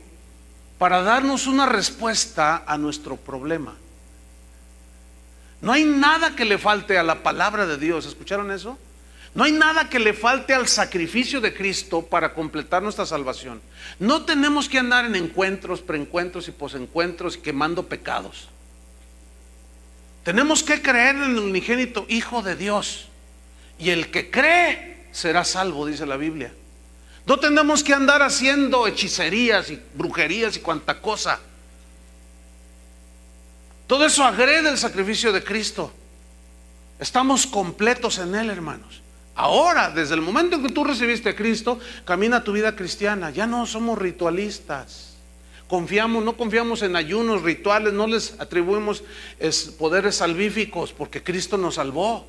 para 0.80 1.04
darnos 1.04 1.46
una 1.46 1.68
respuesta 1.68 2.64
a 2.66 2.80
nuestro 2.80 3.16
problema. 3.16 3.76
No 5.62 5.72
hay 5.72 5.84
nada 5.84 6.36
que 6.36 6.46
le 6.46 6.58
falte 6.58 6.98
a 6.98 7.04
la 7.04 7.22
palabra 7.22 7.68
de 7.68 7.78
Dios. 7.78 8.08
¿Escucharon 8.08 8.50
eso? 8.50 8.76
No 9.36 9.44
hay 9.44 9.52
nada 9.52 9.90
que 9.90 10.00
le 10.00 10.14
falte 10.14 10.54
al 10.54 10.68
sacrificio 10.68 11.40
de 11.40 11.54
Cristo 11.54 12.02
para 12.02 12.34
completar 12.34 12.82
nuestra 12.82 13.06
salvación. 13.06 13.62
No 14.00 14.26
tenemos 14.26 14.68
que 14.68 14.80
andar 14.80 15.06
en 15.06 15.16
encuentros, 15.16 15.82
preencuentros 15.82 16.48
y 16.48 16.52
posencuentros 16.52 17.38
quemando 17.38 17.88
pecados. 17.88 18.50
Tenemos 20.24 20.64
que 20.64 20.82
creer 20.82 21.16
en 21.16 21.24
el 21.24 21.40
unigénito 21.40 22.06
Hijo 22.10 22.42
de 22.42 22.56
Dios. 22.56 23.08
Y 23.78 23.92
el 23.92 24.12
que 24.12 24.30
cree 24.30 25.08
será 25.12 25.46
salvo, 25.46 25.86
dice 25.86 26.06
la 26.06 26.18
Biblia. 26.18 26.52
No 27.26 27.38
tenemos 27.38 27.84
que 27.84 27.94
andar 27.94 28.24
haciendo 28.24 28.88
hechicerías 28.88 29.70
y 29.70 29.80
brujerías 29.94 30.58
y 30.58 30.60
cuanta 30.60 31.00
cosa. 31.00 31.40
Todo 33.86 34.06
eso 34.06 34.24
agrede 34.24 34.70
el 34.70 34.78
sacrificio 34.78 35.32
de 35.32 35.44
Cristo. 35.44 35.92
Estamos 37.00 37.48
completos 37.48 38.18
en 38.18 38.36
Él, 38.36 38.50
hermanos. 38.50 39.02
Ahora, 39.40 39.90
desde 39.90 40.16
el 40.16 40.22
momento 40.22 40.58
en 40.58 40.64
que 40.64 40.74
tú 40.74 40.84
recibiste 40.84 41.30
a 41.30 41.36
Cristo, 41.36 41.80
camina 42.04 42.44
tu 42.44 42.52
vida 42.52 42.76
cristiana. 42.76 43.30
Ya 43.30 43.48
no 43.48 43.66
somos 43.66 43.98
ritualistas. 43.98 45.16
Confiamos, 45.70 46.26
no 46.26 46.36
confiamos 46.36 46.82
en 46.82 46.98
ayunos, 46.98 47.44
rituales, 47.44 47.94
no 47.94 48.06
les 48.06 48.38
atribuimos 48.42 49.02
poderes 49.78 50.16
salvíficos 50.16 50.92
porque 50.92 51.24
Cristo 51.24 51.58
nos 51.58 51.76
salvó. 51.76 52.28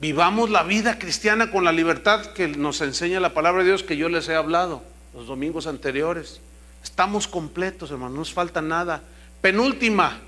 Vivamos 0.00 0.50
la 0.50 0.64
vida 0.64 0.98
cristiana 0.98 1.52
con 1.52 1.62
la 1.62 1.70
libertad 1.70 2.32
que 2.32 2.48
nos 2.48 2.80
enseña 2.80 3.20
la 3.20 3.32
palabra 3.32 3.62
de 3.62 3.68
Dios 3.68 3.84
que 3.84 3.96
yo 3.96 4.08
les 4.08 4.28
he 4.28 4.34
hablado 4.34 4.82
los 5.14 5.28
domingos 5.28 5.68
anteriores. 5.68 6.40
Estamos 6.82 7.28
completos, 7.28 7.92
hermano, 7.92 8.14
no 8.14 8.18
nos 8.18 8.32
falta 8.32 8.60
nada. 8.60 9.02
Penúltima, 9.40 10.18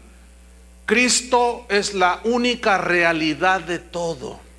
Cristo 0.87 1.67
es 1.69 1.95
la 1.95 2.21
única 2.23 2.79
realidad 2.79 3.61
de 3.63 3.81
todo. 3.81 4.50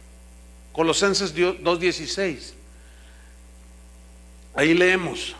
Colosenses 0.73 1.35
2.16. 1.35 2.53
Ahí 4.56 4.73
leemos, 4.73 5.35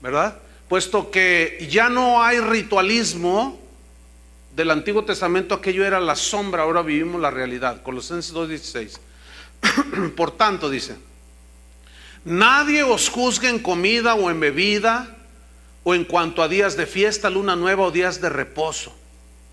¿verdad? 0.00 0.38
Puesto 0.68 1.10
que 1.10 1.66
ya 1.70 1.88
no 1.88 2.22
hay 2.22 2.40
ritualismo 2.40 3.60
del 4.54 4.70
Antiguo 4.70 5.04
Testamento, 5.04 5.54
aquello 5.54 5.84
era 5.84 6.00
la 6.00 6.16
sombra, 6.16 6.62
ahora 6.62 6.82
vivimos 6.82 7.20
la 7.20 7.30
realidad. 7.30 7.82
Colosenses 7.82 8.34
2.16. 8.34 10.10
Por 10.16 10.30
tanto, 10.32 10.70
dice, 10.70 10.96
nadie 12.24 12.82
os 12.82 13.08
juzgue 13.08 13.48
en 13.48 13.58
comida 13.58 14.14
o 14.14 14.30
en 14.30 14.40
bebida 14.40 15.16
o 15.84 15.94
en 15.94 16.04
cuanto 16.04 16.42
a 16.42 16.48
días 16.48 16.76
de 16.76 16.86
fiesta, 16.86 17.28
luna 17.28 17.56
nueva 17.56 17.84
o 17.84 17.90
días 17.90 18.20
de 18.20 18.28
reposo. 18.28 18.94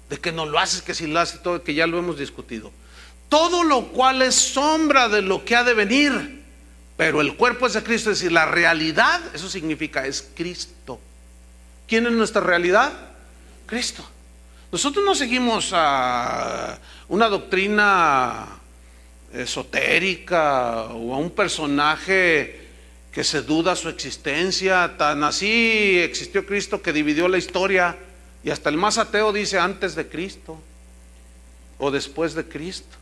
De 0.09 0.17
que 0.17 0.31
no 0.31 0.45
lo 0.45 0.59
haces, 0.59 0.81
que 0.81 0.93
si 0.93 1.07
lo 1.07 1.19
haces 1.19 1.41
todo, 1.43 1.63
que 1.63 1.73
ya 1.73 1.87
lo 1.87 1.99
hemos 1.99 2.17
discutido 2.17 2.71
todo 3.29 3.63
lo 3.63 3.87
cual 3.89 4.21
es 4.21 4.35
sombra 4.35 5.07
de 5.07 5.21
lo 5.21 5.45
que 5.45 5.55
ha 5.55 5.63
de 5.63 5.73
venir. 5.73 6.43
Pero 6.97 7.21
el 7.21 7.37
cuerpo 7.37 7.67
es 7.67 7.73
de 7.73 7.83
Cristo, 7.83 8.11
es 8.11 8.19
decir, 8.19 8.31
la 8.31 8.45
realidad, 8.45 9.21
eso 9.33 9.47
significa, 9.47 10.05
es 10.05 10.27
Cristo. 10.35 10.99
¿Quién 11.87 12.05
es 12.05 12.11
nuestra 12.11 12.41
realidad? 12.41 12.91
Cristo. 13.65 14.03
Nosotros 14.71 15.05
no 15.05 15.15
seguimos 15.15 15.71
a 15.73 16.77
una 17.07 17.29
doctrina 17.29 18.47
esotérica 19.33 20.85
o 20.85 21.13
a 21.13 21.17
un 21.17 21.31
personaje 21.31 22.67
que 23.11 23.23
se 23.23 23.41
duda 23.41 23.75
su 23.75 23.89
existencia. 23.89 24.95
Tan 24.97 25.23
así 25.23 25.99
existió 25.99 26.45
Cristo 26.45 26.81
que 26.81 26.93
dividió 26.93 27.27
la 27.27 27.37
historia 27.37 27.97
y 28.43 28.49
hasta 28.49 28.69
el 28.69 28.77
más 28.77 28.97
ateo 28.97 29.33
dice 29.33 29.57
antes 29.57 29.95
de 29.95 30.07
Cristo 30.07 30.59
o 31.77 31.91
después 31.91 32.33
de 32.35 32.45
Cristo. 32.45 32.97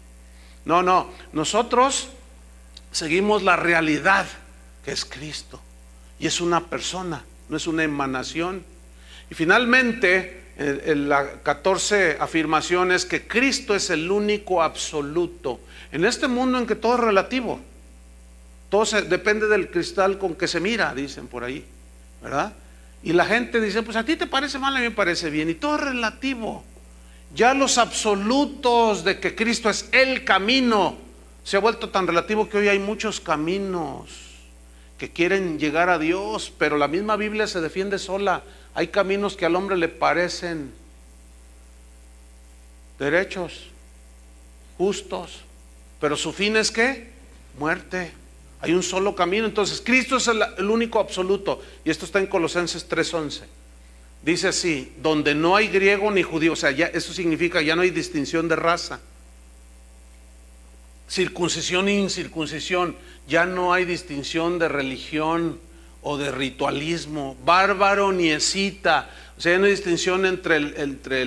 No, 0.68 0.84
no, 0.84 1.10
nosotros 1.31 2.10
seguimos 2.91 3.41
la 3.41 3.56
realidad 3.56 4.26
que 4.84 4.91
es 4.91 5.06
Cristo. 5.06 5.61
Y 6.19 6.27
es 6.27 6.41
una 6.41 6.65
persona, 6.65 7.23
no 7.48 7.56
es 7.56 7.68
una 7.68 7.85
emanación. 7.85 8.65
Y 9.31 9.34
finalmente, 9.34 10.44
en, 10.57 11.07
la 11.07 11.41
14 11.41 12.18
afirmación 12.19 12.91
es 12.91 13.06
que 13.06 13.26
Cristo 13.26 13.76
es 13.76 13.89
el 13.91 14.11
único 14.11 14.61
absoluto. 14.61 15.61
En 15.94 16.03
este 16.03 16.27
mundo 16.27 16.57
en 16.57 16.68
que 16.68 16.76
todo 16.76 16.95
es 16.95 16.99
relativo, 16.99 17.61
todo 18.68 18.84
depende 19.03 19.48
del 19.48 19.72
cristal 19.72 20.18
con 20.18 20.35
que 20.35 20.49
se 20.49 20.60
mira, 20.60 20.94
dicen 20.94 21.27
por 21.27 21.45
ahí, 21.45 21.65
¿verdad? 22.22 22.52
Y 23.03 23.14
la 23.14 23.23
gente 23.23 23.61
dice, 23.61 23.84
pues 23.84 23.95
a 23.95 24.03
ti 24.03 24.18
te 24.18 24.27
parece 24.27 24.60
mal, 24.60 24.76
a 24.76 24.80
mí 24.80 24.84
me 24.84 24.91
parece 24.91 25.30
bien. 25.30 25.49
Y 25.49 25.53
todo 25.53 25.76
es 25.76 25.81
relativo. 25.81 26.65
Ya 27.38 27.53
los 27.53 27.77
absolutos 27.77 29.03
de 29.03 29.19
que 29.19 29.35
Cristo 29.35 29.69
es 29.69 29.89
el 29.91 30.26
camino 30.26 30.97
se 31.43 31.55
ha 31.55 31.59
vuelto 31.59 31.89
tan 31.89 32.07
relativo 32.07 32.49
que 32.49 32.57
hoy 32.57 32.68
hay 32.68 32.80
muchos 32.80 33.19
caminos 33.22 34.09
que 34.97 35.11
quieren 35.11 35.59
llegar 35.59 35.91
a 35.91 35.99
Dios, 35.99 36.51
pero 36.57 36.77
la 36.77 36.88
misma 36.88 37.15
Biblia 37.15 37.45
se 37.45 37.61
defiende 37.61 37.99
sola. 37.99 38.41
Hay 38.73 38.88
caminos 38.88 39.38
que 39.38 39.45
al 39.45 39.55
hombre 39.55 39.77
le 39.77 39.88
parecen 39.88 40.73
derechos, 42.97 43.68
justos, 44.80 45.41
pero 46.01 46.18
su 46.18 46.34
fin 46.34 46.57
es 46.57 46.72
qué? 46.72 47.11
Muerte. 47.59 48.14
Hay 48.61 48.73
un 48.73 48.81
solo 48.81 49.14
camino. 49.14 49.45
Entonces, 49.45 49.80
Cristo 49.85 50.18
es 50.18 50.27
el, 50.27 50.41
el 50.57 50.72
único 50.72 50.99
absoluto. 50.99 51.61
Y 51.85 51.91
esto 51.91 52.05
está 52.05 52.18
en 52.18 52.26
Colosenses 52.26 52.89
3:11. 52.89 53.43
Dice 54.28 54.49
así, 54.49 54.91
donde 55.02 55.34
no 55.36 55.56
hay 55.56 55.70
griego 55.70 56.12
ni 56.12 56.22
judío, 56.22 56.52
o 56.52 56.56
sea, 56.58 56.72
eso 56.72 57.14
significa 57.14 57.62
ya 57.62 57.78
no 57.78 57.84
hay 57.84 57.91
distinción 57.91 58.49
de 58.49 58.58
raza. 58.58 58.99
Circuncisión 61.10 61.88
e 61.88 61.94
incircuncisión, 61.94 62.98
ya 63.26 63.45
no 63.45 63.72
hay 63.72 63.86
distinción 63.86 64.60
de 64.60 64.68
religión 64.68 65.58
o 66.02 66.18
de 66.18 66.32
ritualismo. 66.32 67.38
Bárbaro 67.45 68.12
ni 68.12 68.28
escita, 68.30 69.10
o 69.38 69.40
sea, 69.40 69.54
ya 69.54 69.60
no 69.60 69.64
hay 69.64 69.72
distinción 69.72 70.26
entre 70.26 70.58
el, 70.58 70.74
entre 70.76 71.22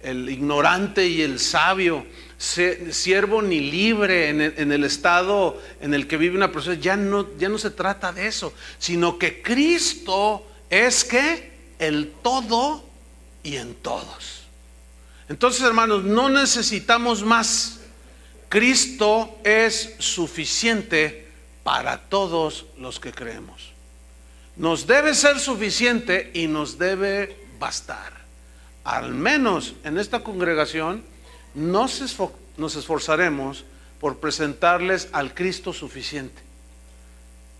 el, 0.00 0.30
ignorante 0.30 1.06
y 1.06 1.20
el 1.20 1.40
sabio. 1.40 2.06
Siervo 2.38 3.42
ni 3.42 3.60
libre 3.60 4.30
en 4.30 4.40
el, 4.40 4.54
en 4.56 4.72
el, 4.72 4.84
estado 4.84 5.60
en 5.82 5.92
el 5.92 6.06
que 6.06 6.16
vive 6.16 6.34
una 6.34 6.50
persona, 6.50 6.80
ya 6.80 6.96
no, 6.96 7.36
ya 7.36 7.50
no 7.50 7.58
se 7.58 7.72
trata 7.72 8.10
de 8.10 8.26
eso, 8.26 8.54
sino 8.78 9.18
que 9.18 9.42
Cristo 9.42 10.46
es 10.70 11.04
que 11.04 11.47
el 11.78 12.12
todo 12.22 12.84
y 13.42 13.56
en 13.56 13.74
todos. 13.74 14.44
Entonces, 15.28 15.62
hermanos, 15.62 16.04
no 16.04 16.28
necesitamos 16.28 17.22
más. 17.22 17.80
Cristo 18.48 19.38
es 19.44 19.94
suficiente 19.98 21.28
para 21.62 21.98
todos 22.08 22.66
los 22.78 22.98
que 22.98 23.12
creemos. 23.12 23.72
Nos 24.56 24.86
debe 24.86 25.14
ser 25.14 25.38
suficiente 25.38 26.30
y 26.34 26.46
nos 26.46 26.78
debe 26.78 27.36
bastar. 27.58 28.12
Al 28.84 29.12
menos 29.12 29.74
en 29.84 29.98
esta 29.98 30.20
congregación 30.20 31.04
nos, 31.54 32.02
nos 32.56 32.74
esforzaremos 32.74 33.64
por 34.00 34.18
presentarles 34.18 35.08
al 35.12 35.34
Cristo 35.34 35.72
suficiente. 35.72 36.40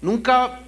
Nunca 0.00 0.60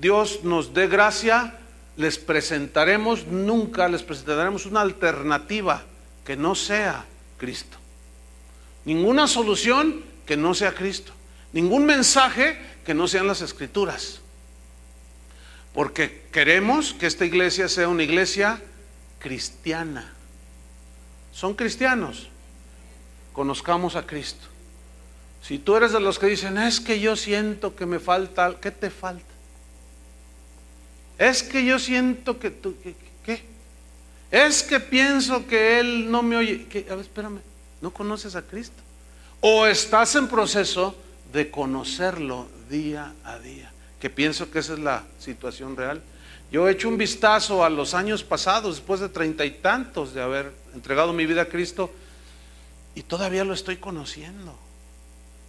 Dios 0.00 0.40
nos 0.42 0.72
dé 0.72 0.86
gracia 0.86 1.58
les 1.96 2.18
presentaremos, 2.18 3.26
nunca 3.26 3.88
les 3.88 4.02
presentaremos 4.02 4.66
una 4.66 4.82
alternativa 4.82 5.84
que 6.24 6.36
no 6.36 6.54
sea 6.54 7.04
Cristo. 7.38 7.78
Ninguna 8.84 9.26
solución 9.26 10.02
que 10.26 10.36
no 10.36 10.54
sea 10.54 10.74
Cristo. 10.74 11.12
Ningún 11.52 11.86
mensaje 11.86 12.58
que 12.84 12.94
no 12.94 13.08
sean 13.08 13.26
las 13.26 13.40
escrituras. 13.40 14.20
Porque 15.72 16.26
queremos 16.32 16.92
que 16.94 17.06
esta 17.06 17.24
iglesia 17.24 17.68
sea 17.68 17.88
una 17.88 18.02
iglesia 18.02 18.62
cristiana. 19.18 20.12
Son 21.32 21.54
cristianos. 21.54 22.28
Conozcamos 23.32 23.96
a 23.96 24.06
Cristo. 24.06 24.46
Si 25.42 25.58
tú 25.58 25.76
eres 25.76 25.92
de 25.92 26.00
los 26.00 26.18
que 26.18 26.26
dicen, 26.26 26.58
es 26.58 26.80
que 26.80 26.98
yo 27.00 27.14
siento 27.16 27.76
que 27.76 27.86
me 27.86 28.00
falta, 28.00 28.56
¿qué 28.60 28.70
te 28.70 28.90
falta? 28.90 29.35
Es 31.18 31.42
que 31.42 31.64
yo 31.64 31.78
siento 31.78 32.38
que 32.38 32.50
tú, 32.50 32.74
¿qué? 33.24 33.42
Es 34.30 34.62
que 34.62 34.80
pienso 34.80 35.46
que 35.46 35.78
Él 35.78 36.10
no 36.10 36.22
me 36.22 36.36
oye. 36.36 36.66
A 36.90 36.94
ver, 36.94 37.04
espérame, 37.04 37.40
¿no 37.80 37.92
conoces 37.92 38.34
a 38.34 38.42
Cristo? 38.42 38.82
O 39.40 39.66
estás 39.66 40.14
en 40.16 40.28
proceso 40.28 40.96
de 41.32 41.50
conocerlo 41.50 42.48
día 42.68 43.14
a 43.24 43.38
día, 43.38 43.70
que 44.00 44.10
pienso 44.10 44.50
que 44.50 44.58
esa 44.58 44.74
es 44.74 44.80
la 44.80 45.04
situación 45.18 45.76
real. 45.76 46.02
Yo 46.50 46.68
he 46.68 46.72
hecho 46.72 46.88
un 46.88 46.98
vistazo 46.98 47.64
a 47.64 47.70
los 47.70 47.94
años 47.94 48.24
pasados, 48.24 48.76
después 48.76 49.00
de 49.00 49.08
treinta 49.08 49.44
y 49.44 49.52
tantos 49.52 50.14
de 50.14 50.22
haber 50.22 50.52
entregado 50.74 51.12
mi 51.12 51.26
vida 51.26 51.42
a 51.42 51.48
Cristo, 51.48 51.92
y 52.94 53.02
todavía 53.02 53.44
lo 53.44 53.54
estoy 53.54 53.76
conociendo. 53.76 54.58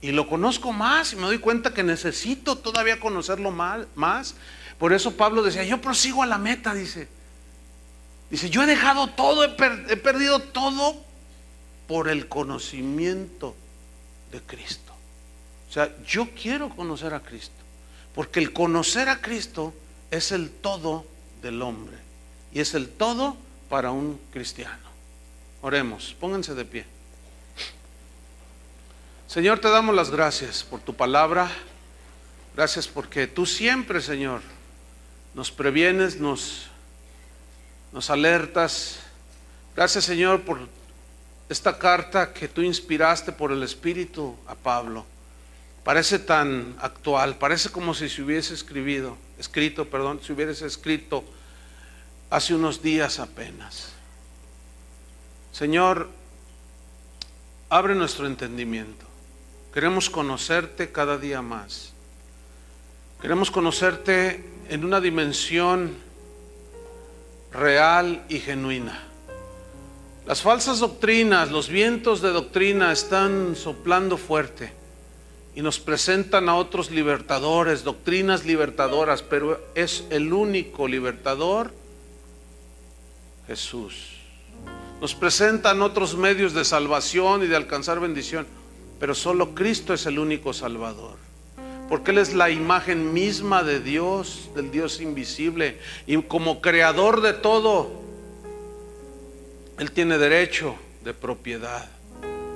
Y 0.02 0.12
lo 0.12 0.28
conozco 0.28 0.72
más 0.74 1.14
y 1.14 1.16
me 1.16 1.24
doy 1.24 1.40
cuenta 1.40 1.74
que 1.74 1.82
necesito 1.82 2.58
todavía 2.58 3.00
conocerlo 3.00 3.52
más. 3.52 4.36
Por 4.80 4.94
eso 4.94 5.16
Pablo 5.18 5.42
decía, 5.42 5.64
yo 5.64 5.82
prosigo 5.82 6.24
a 6.24 6.28
la 6.28 6.38
meta, 6.38 6.74
dice. 6.74 7.08
Dice, 8.30 8.50
yo 8.50 8.64
he 8.64 8.66
dejado 8.66 9.08
todo, 9.08 9.44
he, 9.44 9.50
perdido 9.98 10.40
todo 10.40 10.96
por 11.88 12.10
el 12.10 12.28
conocimiento 12.28 13.56
de 14.32 14.42
Cristo. 14.42 14.94
O 15.70 15.74
sea, 15.74 15.96
yo 16.06 16.30
quiero 16.32 16.70
conocer 16.70 17.14
a 17.14 17.22
Cristo. 17.22 17.56
Porque 18.14 18.40
el 18.40 18.52
conocer 18.52 19.10
a 19.10 19.22
Cristo 19.22 19.74
es 20.12 20.32
el 20.32 20.50
todo 20.50 21.06
del 21.42 21.62
hombre. 21.62 21.98
Y 22.52 22.60
es 22.60 22.74
el 22.74 22.90
todo 22.90 23.38
para 23.70 23.92
un 23.92 24.20
cristiano. 24.32 24.88
Oremos, 25.62 26.16
pónganse 26.20 26.54
de 26.54 26.66
pie. 26.66 26.86
Señor, 29.28 29.60
te 29.60 29.70
damos 29.70 29.96
las 29.96 30.10
gracias 30.10 30.64
por 30.64 30.82
tu 30.82 30.96
palabra. 30.96 31.50
Gracias 32.56 32.88
porque 32.88 33.28
tú 33.28 33.46
siempre, 33.46 34.02
Señor, 34.02 34.42
nos 35.38 35.52
previenes, 35.52 36.20
nos, 36.20 36.64
nos 37.94 38.10
alertas. 38.10 38.98
Gracias, 39.76 40.06
Señor, 40.06 40.42
por 40.42 40.58
esta 41.48 41.78
carta 41.78 42.34
que 42.34 42.48
tú 42.48 42.64
inspiraste 42.64 43.32
por 43.32 43.52
el 43.52 43.62
Espíritu 43.62 44.36
a 44.48 44.56
Pablo. 44.56 45.06
Parece 45.84 46.18
tan 46.18 46.76
actual, 46.82 47.38
parece 47.38 47.70
como 47.70 47.94
si 47.94 48.10
se 48.10 48.24
hubiese 48.24 48.56
escribido, 48.56 49.16
escrito, 49.38 49.88
perdón, 49.88 50.20
si 50.24 50.34
hubiese 50.34 50.66
escrito 50.66 51.24
hace 52.32 52.56
unos 52.56 52.82
días 52.82 53.20
apenas. 53.20 53.90
Señor, 55.52 56.10
abre 57.70 57.94
nuestro 57.94 58.26
entendimiento. 58.26 59.06
Queremos 59.72 60.10
conocerte 60.10 60.92
cada 60.92 61.20
día 61.20 61.44
más. 61.44 61.94
Queremos 63.22 63.52
conocerte 63.52 64.57
en 64.70 64.86
una 64.86 65.02
dimensión 65.02 65.96
real 67.52 68.24
y 68.30 68.40
genuina. 68.40 69.04
Las 70.26 70.42
falsas 70.42 70.80
doctrinas, 70.80 71.52
los 71.52 71.70
vientos 71.70 72.22
de 72.22 72.30
doctrina 72.30 72.92
están 72.92 73.56
soplando 73.56 74.18
fuerte 74.18 74.74
y 75.56 75.62
nos 75.62 75.80
presentan 75.80 76.50
a 76.50 76.56
otros 76.56 76.92
libertadores, 76.92 77.84
doctrinas 77.84 78.46
libertadoras, 78.46 79.24
pero 79.24 79.60
es 79.74 80.04
el 80.10 80.34
único 80.34 80.88
libertador 80.88 81.74
Jesús. 83.48 84.18
Nos 85.00 85.16
presentan 85.16 85.82
otros 85.82 86.16
medios 86.18 86.54
de 86.54 86.66
salvación 86.66 87.44
y 87.44 87.48
de 87.48 87.56
alcanzar 87.56 88.00
bendición. 88.00 88.46
Pero 89.00 89.14
solo 89.14 89.54
Cristo 89.54 89.94
es 89.94 90.06
el 90.08 90.18
único 90.18 90.54
Salvador. 90.54 91.27
Porque 91.90 92.12
Él 92.12 92.18
es 92.18 92.34
la 92.34 92.50
imagen 92.50 93.14
misma 93.14 93.64
de 93.64 93.80
Dios, 93.80 94.50
del 94.56 94.72
Dios 94.72 95.00
invisible. 95.00 95.78
Y 96.06 96.22
como 96.24 96.62
creador 96.62 97.22
de 97.22 97.34
todo, 97.34 97.90
Él 99.80 99.92
tiene 99.92 100.18
derecho 100.18 100.76
de 101.06 101.14
propiedad. 101.14 101.90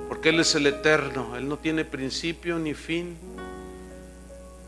Porque 0.08 0.28
Él 0.28 0.40
es 0.40 0.54
el 0.54 0.66
eterno. 0.66 1.36
Él 1.36 1.48
no 1.48 1.56
tiene 1.56 1.86
principio 1.86 2.58
ni 2.58 2.74
fin. 2.74 3.16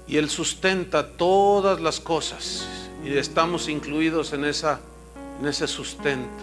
Y 0.06 0.16
Él 0.16 0.30
sustenta 0.30 1.08
todas 1.08 1.80
las 1.80 2.00
cosas. 2.00 2.66
Y 3.04 3.14
estamos 3.14 3.68
incluidos 3.68 4.32
en, 4.32 4.46
esa, 4.46 4.80
en 5.40 5.46
ese 5.46 5.66
sustento. 5.66 6.42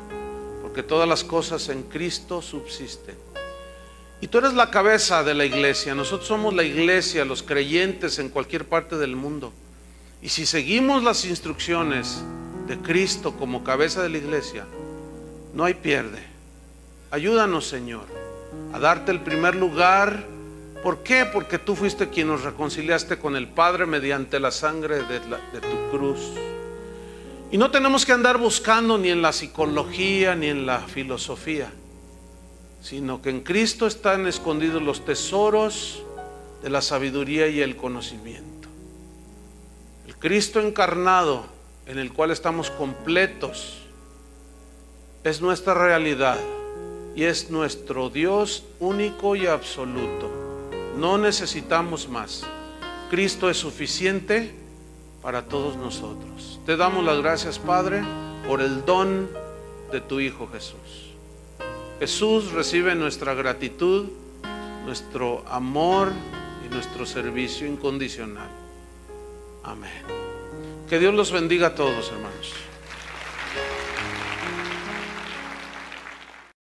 Porque 0.62 0.84
todas 0.84 1.10
las 1.10 1.24
cosas 1.24 1.70
en 1.70 1.82
Cristo 1.84 2.44
subsisten. 2.44 3.16
Y 4.22 4.28
tú 4.28 4.38
eres 4.38 4.54
la 4.54 4.70
cabeza 4.70 5.24
de 5.24 5.34
la 5.34 5.46
iglesia. 5.46 5.96
Nosotros 5.96 6.28
somos 6.28 6.54
la 6.54 6.64
iglesia, 6.64 7.26
los 7.26 7.42
creyentes 7.42 8.20
en 8.20 8.30
cualquier 8.30 8.66
parte 8.66 8.96
del 8.98 9.16
mundo. 9.16 9.52
Y 10.22 10.30
si 10.30 10.46
seguimos 10.46 11.04
las 11.04 11.26
instrucciones 11.26 12.24
de 12.68 12.78
Cristo 12.78 13.36
como 13.36 13.64
cabeza 13.64 14.04
de 14.04 14.10
la 14.10 14.20
iglesia, 14.20 14.66
no 15.56 15.66
hay 15.66 15.74
pierde. 15.74 16.20
Ayúdanos, 17.10 17.66
Señor, 17.66 18.06
a 18.72 18.78
darte 18.78 19.12
el 19.12 19.22
primer 19.22 19.56
lugar. 19.56 20.28
¿Por 20.84 21.02
qué? 21.02 21.26
Porque 21.26 21.58
tú 21.58 21.76
fuiste 21.76 22.10
quien 22.10 22.28
nos 22.28 22.44
reconciliaste 22.44 23.18
con 23.18 23.36
el 23.36 23.48
Padre 23.48 23.88
mediante 23.88 24.40
la 24.40 24.52
sangre 24.52 24.98
de, 24.98 25.20
de 25.20 25.62
tu 25.62 25.98
cruz. 25.98 26.20
Y 27.52 27.58
no 27.58 27.72
tenemos 27.72 28.06
que 28.06 28.12
andar 28.12 28.38
buscando 28.38 29.00
ni 29.00 29.10
en 29.10 29.24
la 29.24 29.34
psicología 29.34 30.36
ni 30.36 30.46
en 30.46 30.68
la 30.68 30.80
filosofía 30.80 31.72
sino 32.82 33.22
que 33.22 33.30
en 33.30 33.42
Cristo 33.42 33.88
están 33.88 34.28
escondidos 34.28 34.82
los 34.82 35.06
tesoros 35.06 36.04
de 36.64 36.70
la 36.70 36.82
sabiduría 36.82 37.48
y 37.48 37.62
el 37.62 37.76
conocimiento. 37.76 38.68
El 40.08 40.16
Cristo 40.18 40.60
encarnado 40.60 41.46
en 41.86 42.00
el 42.00 42.12
cual 42.12 42.32
estamos 42.32 42.72
completos 42.72 43.78
es 45.24 45.42
nuestra 45.42 45.74
realidad 45.74 46.40
y 47.16 47.24
es 47.24 47.52
nuestro 47.52 48.10
Dios 48.10 48.64
único 48.80 49.36
y 49.36 49.46
absoluto. 49.46 50.32
No 50.98 51.18
necesitamos 51.18 52.10
más. 52.10 52.44
Cristo 53.10 53.50
es 53.50 53.58
suficiente 53.58 54.54
para 55.22 55.44
todos 55.46 55.76
nosotros. 55.76 56.60
Te 56.66 56.78
damos 56.78 57.04
las 57.04 57.20
gracias, 57.20 57.60
Padre, 57.60 58.02
por 58.48 58.62
el 58.62 58.86
don 58.86 59.30
de 59.92 60.02
tu 60.02 60.20
Hijo 60.20 60.48
Jesús. 60.48 60.78
Jesús 62.02 62.52
recibe 62.54 62.96
nuestra 62.96 63.36
gratitud, 63.36 64.08
nuestro 64.86 65.46
amor 65.48 66.12
y 66.66 66.74
nuestro 66.74 67.06
servicio 67.06 67.68
incondicional. 67.68 68.50
Amén. 69.62 70.02
Que 70.90 70.98
Dios 70.98 71.14
los 71.14 71.32
bendiga 71.32 71.68
a 71.68 71.76
todos, 71.76 72.12
hermanos. 72.12 72.54